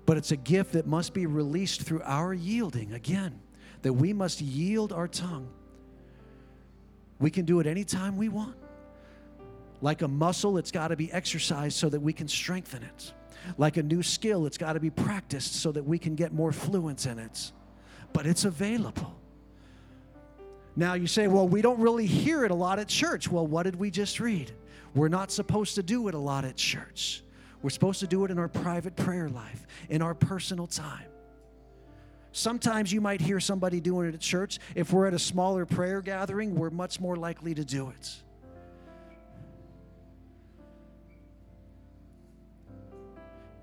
But 0.05 0.17
it's 0.17 0.31
a 0.31 0.38
gift 0.38 0.73
that 0.73 0.86
must 0.86 1.13
be 1.13 1.25
released 1.25 1.81
through 1.81 2.03
our 2.03 2.33
yielding. 2.33 2.93
Again, 2.93 3.39
that 3.81 3.93
we 3.93 4.13
must 4.13 4.41
yield 4.41 4.93
our 4.93 5.07
tongue. 5.07 5.47
We 7.19 7.31
can 7.31 7.45
do 7.45 7.59
it 7.59 7.65
anytime 7.65 8.17
we 8.17 8.29
want. 8.29 8.55
Like 9.81 10.01
a 10.03 10.07
muscle, 10.07 10.57
it's 10.57 10.71
got 10.71 10.89
to 10.89 10.95
be 10.95 11.11
exercised 11.11 11.77
so 11.77 11.89
that 11.89 11.99
we 11.99 12.13
can 12.13 12.27
strengthen 12.27 12.83
it. 12.83 13.13
Like 13.57 13.77
a 13.77 13.83
new 13.83 14.03
skill, 14.03 14.45
it's 14.45 14.57
got 14.57 14.73
to 14.73 14.79
be 14.79 14.89
practiced 14.89 15.55
so 15.55 15.71
that 15.71 15.83
we 15.83 15.97
can 15.97 16.15
get 16.15 16.33
more 16.33 16.51
fluence 16.51 17.09
in 17.09 17.19
it. 17.19 17.51
But 18.13 18.25
it's 18.25 18.45
available. 18.45 19.15
Now 20.75 20.93
you 20.93 21.07
say, 21.07 21.27
well, 21.27 21.47
we 21.47 21.61
don't 21.61 21.79
really 21.79 22.05
hear 22.05 22.43
it 22.43 22.51
a 22.51 22.55
lot 22.55 22.79
at 22.79 22.87
church. 22.87 23.29
Well, 23.29 23.47
what 23.47 23.63
did 23.63 23.77
we 23.77 23.91
just 23.91 24.19
read? 24.19 24.51
We're 24.93 25.09
not 25.09 25.31
supposed 25.31 25.75
to 25.75 25.83
do 25.83 26.07
it 26.07 26.13
a 26.13 26.19
lot 26.19 26.45
at 26.45 26.55
church. 26.55 27.23
We're 27.61 27.69
supposed 27.69 27.99
to 28.01 28.07
do 28.07 28.25
it 28.25 28.31
in 28.31 28.37
our 28.37 28.47
private 28.47 28.95
prayer 28.95 29.29
life, 29.29 29.65
in 29.89 30.01
our 30.01 30.13
personal 30.13 30.67
time. 30.67 31.07
Sometimes 32.31 32.91
you 32.91 32.99
might 32.99 33.21
hear 33.21 33.39
somebody 33.39 33.79
doing 33.79 34.09
it 34.09 34.13
at 34.13 34.19
church. 34.19 34.59
If 34.75 34.91
we're 34.91 35.07
at 35.07 35.13
a 35.13 35.19
smaller 35.19 35.65
prayer 35.65 36.01
gathering, 36.01 36.55
we're 36.55 36.69
much 36.69 36.99
more 36.99 37.15
likely 37.15 37.53
to 37.55 37.63
do 37.63 37.89
it. 37.89 38.23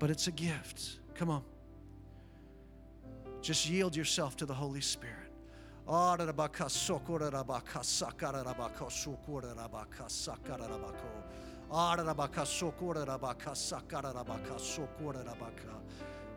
But 0.03 0.09
it's 0.11 0.27
a 0.27 0.33
gift. 0.33 0.99
Come 1.15 1.29
on. 1.29 1.43
Just 3.41 3.69
yield 3.69 3.95
yourself 3.95 4.35
to 4.35 4.45
the 4.45 4.53
Holy 4.53 4.81
Spirit. 4.81 5.31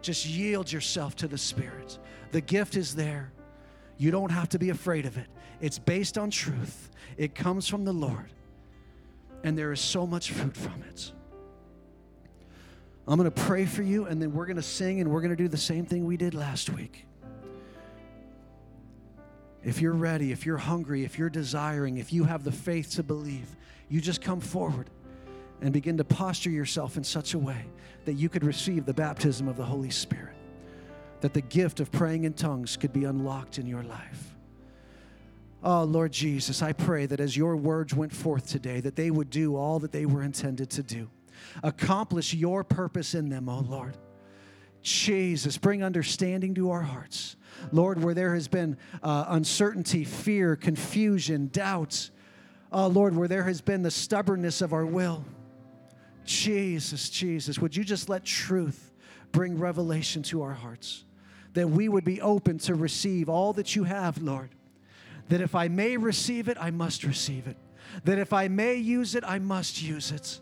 Just 0.00 0.26
yield 0.26 0.70
yourself 0.70 1.16
to 1.16 1.26
the 1.26 1.36
Spirit. 1.36 1.98
The 2.30 2.42
gift 2.42 2.76
is 2.76 2.94
there. 2.94 3.32
You 3.98 4.12
don't 4.12 4.30
have 4.30 4.48
to 4.50 4.60
be 4.60 4.70
afraid 4.70 5.06
of 5.06 5.18
it. 5.18 5.26
It's 5.60 5.80
based 5.80 6.16
on 6.16 6.30
truth, 6.30 6.90
it 7.16 7.34
comes 7.34 7.66
from 7.66 7.84
the 7.84 7.92
Lord. 7.92 8.30
And 9.42 9.58
there 9.58 9.72
is 9.72 9.80
so 9.80 10.06
much 10.06 10.30
fruit 10.30 10.56
from 10.56 10.84
it. 10.88 11.10
I'm 13.08 13.18
going 13.18 13.30
to 13.30 13.42
pray 13.42 13.66
for 13.66 13.82
you, 13.82 14.06
and 14.06 14.20
then 14.20 14.32
we're 14.32 14.46
going 14.46 14.56
to 14.56 14.62
sing, 14.62 15.00
and 15.00 15.10
we're 15.10 15.20
going 15.20 15.30
to 15.30 15.36
do 15.36 15.48
the 15.48 15.56
same 15.56 15.86
thing 15.86 16.04
we 16.06 16.16
did 16.16 16.34
last 16.34 16.70
week. 16.70 17.06
If 19.62 19.80
you're 19.80 19.92
ready, 19.92 20.32
if 20.32 20.44
you're 20.44 20.56
hungry, 20.56 21.04
if 21.04 21.18
you're 21.18 21.30
desiring, 21.30 21.98
if 21.98 22.12
you 22.12 22.24
have 22.24 22.44
the 22.44 22.52
faith 22.52 22.90
to 22.92 23.02
believe, 23.02 23.48
you 23.88 24.00
just 24.00 24.22
come 24.22 24.40
forward 24.40 24.90
and 25.60 25.72
begin 25.72 25.96
to 25.96 26.04
posture 26.04 26.50
yourself 26.50 26.96
in 26.96 27.04
such 27.04 27.34
a 27.34 27.38
way 27.38 27.64
that 28.04 28.14
you 28.14 28.28
could 28.28 28.44
receive 28.44 28.86
the 28.86 28.94
baptism 28.94 29.48
of 29.48 29.56
the 29.56 29.64
Holy 29.64 29.90
Spirit, 29.90 30.34
that 31.20 31.32
the 31.32 31.40
gift 31.40 31.80
of 31.80 31.90
praying 31.92 32.24
in 32.24 32.32
tongues 32.32 32.76
could 32.76 32.92
be 32.92 33.04
unlocked 33.04 33.58
in 33.58 33.66
your 33.66 33.82
life. 33.84 34.34
Oh, 35.62 35.84
Lord 35.84 36.12
Jesus, 36.12 36.62
I 36.62 36.72
pray 36.72 37.06
that 37.06 37.18
as 37.18 37.36
your 37.36 37.56
words 37.56 37.94
went 37.94 38.12
forth 38.12 38.46
today, 38.46 38.80
that 38.80 38.94
they 38.94 39.10
would 39.10 39.30
do 39.30 39.56
all 39.56 39.78
that 39.80 39.90
they 39.90 40.06
were 40.06 40.22
intended 40.22 40.70
to 40.70 40.82
do. 40.82 41.08
Accomplish 41.62 42.34
your 42.34 42.64
purpose 42.64 43.14
in 43.14 43.28
them, 43.28 43.48
oh 43.48 43.60
Lord. 43.60 43.96
Jesus, 44.82 45.58
bring 45.58 45.82
understanding 45.82 46.54
to 46.54 46.70
our 46.70 46.82
hearts. 46.82 47.36
Lord, 47.72 48.02
where 48.02 48.14
there 48.14 48.34
has 48.34 48.46
been 48.46 48.76
uh, 49.02 49.24
uncertainty, 49.28 50.04
fear, 50.04 50.54
confusion, 50.54 51.48
doubts, 51.52 52.10
oh 52.70 52.86
Lord, 52.86 53.16
where 53.16 53.28
there 53.28 53.44
has 53.44 53.60
been 53.60 53.82
the 53.82 53.90
stubbornness 53.90 54.62
of 54.62 54.72
our 54.72 54.86
will, 54.86 55.24
Jesus, 56.24 57.08
Jesus, 57.08 57.58
would 57.58 57.74
you 57.74 57.84
just 57.84 58.08
let 58.08 58.24
truth 58.24 58.92
bring 59.32 59.58
revelation 59.58 60.22
to 60.24 60.42
our 60.42 60.52
hearts? 60.52 61.04
That 61.54 61.70
we 61.70 61.88
would 61.88 62.04
be 62.04 62.20
open 62.20 62.58
to 62.58 62.74
receive 62.74 63.28
all 63.28 63.52
that 63.54 63.74
you 63.74 63.84
have, 63.84 64.20
Lord. 64.20 64.50
That 65.28 65.40
if 65.40 65.54
I 65.54 65.68
may 65.68 65.96
receive 65.96 66.48
it, 66.48 66.56
I 66.60 66.70
must 66.70 67.04
receive 67.04 67.46
it. 67.46 67.56
That 68.04 68.18
if 68.18 68.32
I 68.32 68.48
may 68.48 68.74
use 68.74 69.14
it, 69.14 69.24
I 69.26 69.38
must 69.38 69.80
use 69.80 70.10
it. 70.10 70.40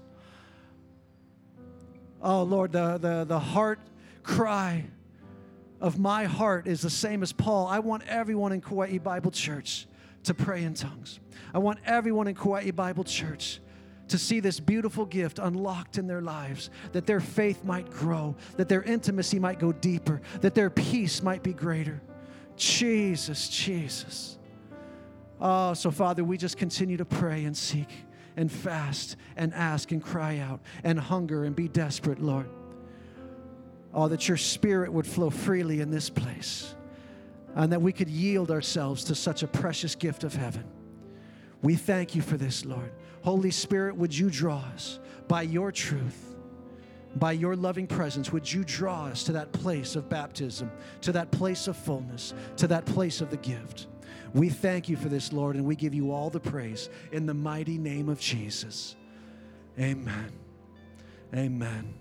Oh, 2.25 2.43
Lord, 2.43 2.72
the, 2.72 2.97
the, 2.97 3.25
the 3.25 3.39
heart 3.39 3.79
cry 4.22 4.87
of 5.79 5.99
my 5.99 6.25
heart 6.25 6.66
is 6.66 6.81
the 6.81 6.89
same 6.89 7.22
as 7.22 7.35
Paul. 7.35 7.66
I 7.66 7.81
want 7.81 8.03
everyone 8.09 8.53
in 8.53 8.62
Kauai 8.62 8.97
Bible 8.97 9.31
Church 9.31 9.87
to 10.22 10.33
pray 10.33 10.64
in 10.64 10.72
tongues. 10.72 11.20
I 11.53 11.59
want 11.59 11.81
everyone 11.85 12.27
in 12.27 12.35
Kauai 12.35 12.70
Bible 12.70 13.05
Church 13.05 13.61
to 14.09 14.16
see 14.16 14.41
this 14.41 14.59
beautiful 14.59 15.05
gift 15.05 15.39
unlocked 15.39 15.99
in 15.99 16.07
their 16.07 16.22
lives, 16.22 16.70
that 16.93 17.05
their 17.05 17.20
faith 17.20 17.62
might 17.62 17.91
grow, 17.91 18.35
that 18.57 18.70
their 18.70 18.83
intimacy 18.83 19.39
might 19.39 19.59
go 19.59 19.70
deeper, 19.70 20.22
that 20.41 20.55
their 20.55 20.70
peace 20.70 21.22
might 21.22 21.43
be 21.43 21.53
greater. 21.53 22.01
Jesus, 22.57 23.51
Jesus. 23.51 24.39
Oh, 25.39 25.75
so 25.75 25.91
Father, 25.91 26.25
we 26.25 26.39
just 26.39 26.57
continue 26.57 26.97
to 26.97 27.05
pray 27.05 27.45
and 27.45 27.55
seek 27.55 27.91
and 28.37 28.51
fast 28.51 29.16
and 29.37 29.55
ask 29.55 29.93
and 29.93 30.03
cry 30.03 30.39
out 30.39 30.61
and 30.82 30.99
hunger 30.99 31.45
and 31.45 31.55
be 31.55 31.68
desperate, 31.68 32.20
Lord. 32.20 32.49
Oh, 33.93 34.09
that 34.09 34.26
your 34.28 34.37
spirit 34.37 34.93
would 34.93 35.07
flow 35.07 35.30
freely 35.30 35.80
in 35.80 35.91
this 35.91 36.11
place 36.11 36.74
and 37.55 37.72
that 37.72 37.80
we 37.80 37.93
could 37.93 38.09
yield 38.09 38.51
ourselves 38.51 39.05
to 39.05 39.14
such 39.14 39.43
a 39.43 39.47
precious 39.47 39.95
gift 39.95 40.24
of 40.24 40.35
heaven. 40.35 40.64
We 41.62 41.76
thank 41.76 42.14
you 42.14 42.22
for 42.22 42.37
this, 42.37 42.64
Lord. 42.64 42.93
Holy 43.22 43.51
Spirit, 43.51 43.97
would 43.97 44.16
you 44.16 44.28
draw 44.28 44.59
us 44.74 44.99
by 45.28 45.43
your 45.43 45.72
truth, 45.72 46.37
by 47.16 47.32
your 47.32 47.57
loving 47.57 47.87
presence? 47.87 48.32
Would 48.32 48.53
you 48.53 48.64
draw 48.64 49.07
us 49.07 49.24
to 49.24 49.32
that 49.32 49.53
place 49.53 49.97
of 49.97 50.09
baptism, 50.09 50.70
to 51.03 51.12
that 51.12 51.30
place 51.30 51.68
of 51.68 51.76
fullness, 51.76 52.35
to 52.57 52.66
that 52.66 52.85
place 52.85 53.20
of 53.20 53.30
the 53.30 53.39
gift? 53.39 53.87
We 54.35 54.49
thank 54.49 54.89
you 54.89 54.97
for 54.97 55.09
this, 55.09 55.32
Lord, 55.32 55.55
and 55.55 55.64
we 55.64 55.76
give 55.76 55.95
you 55.95 56.12
all 56.12 56.28
the 56.28 56.41
praise 56.41 56.91
in 57.12 57.24
the 57.24 57.35
mighty 57.35 57.78
name 57.78 58.09
of 58.09 58.18
Jesus. 58.18 58.97
Amen. 59.78 60.32
Amen. 61.35 61.95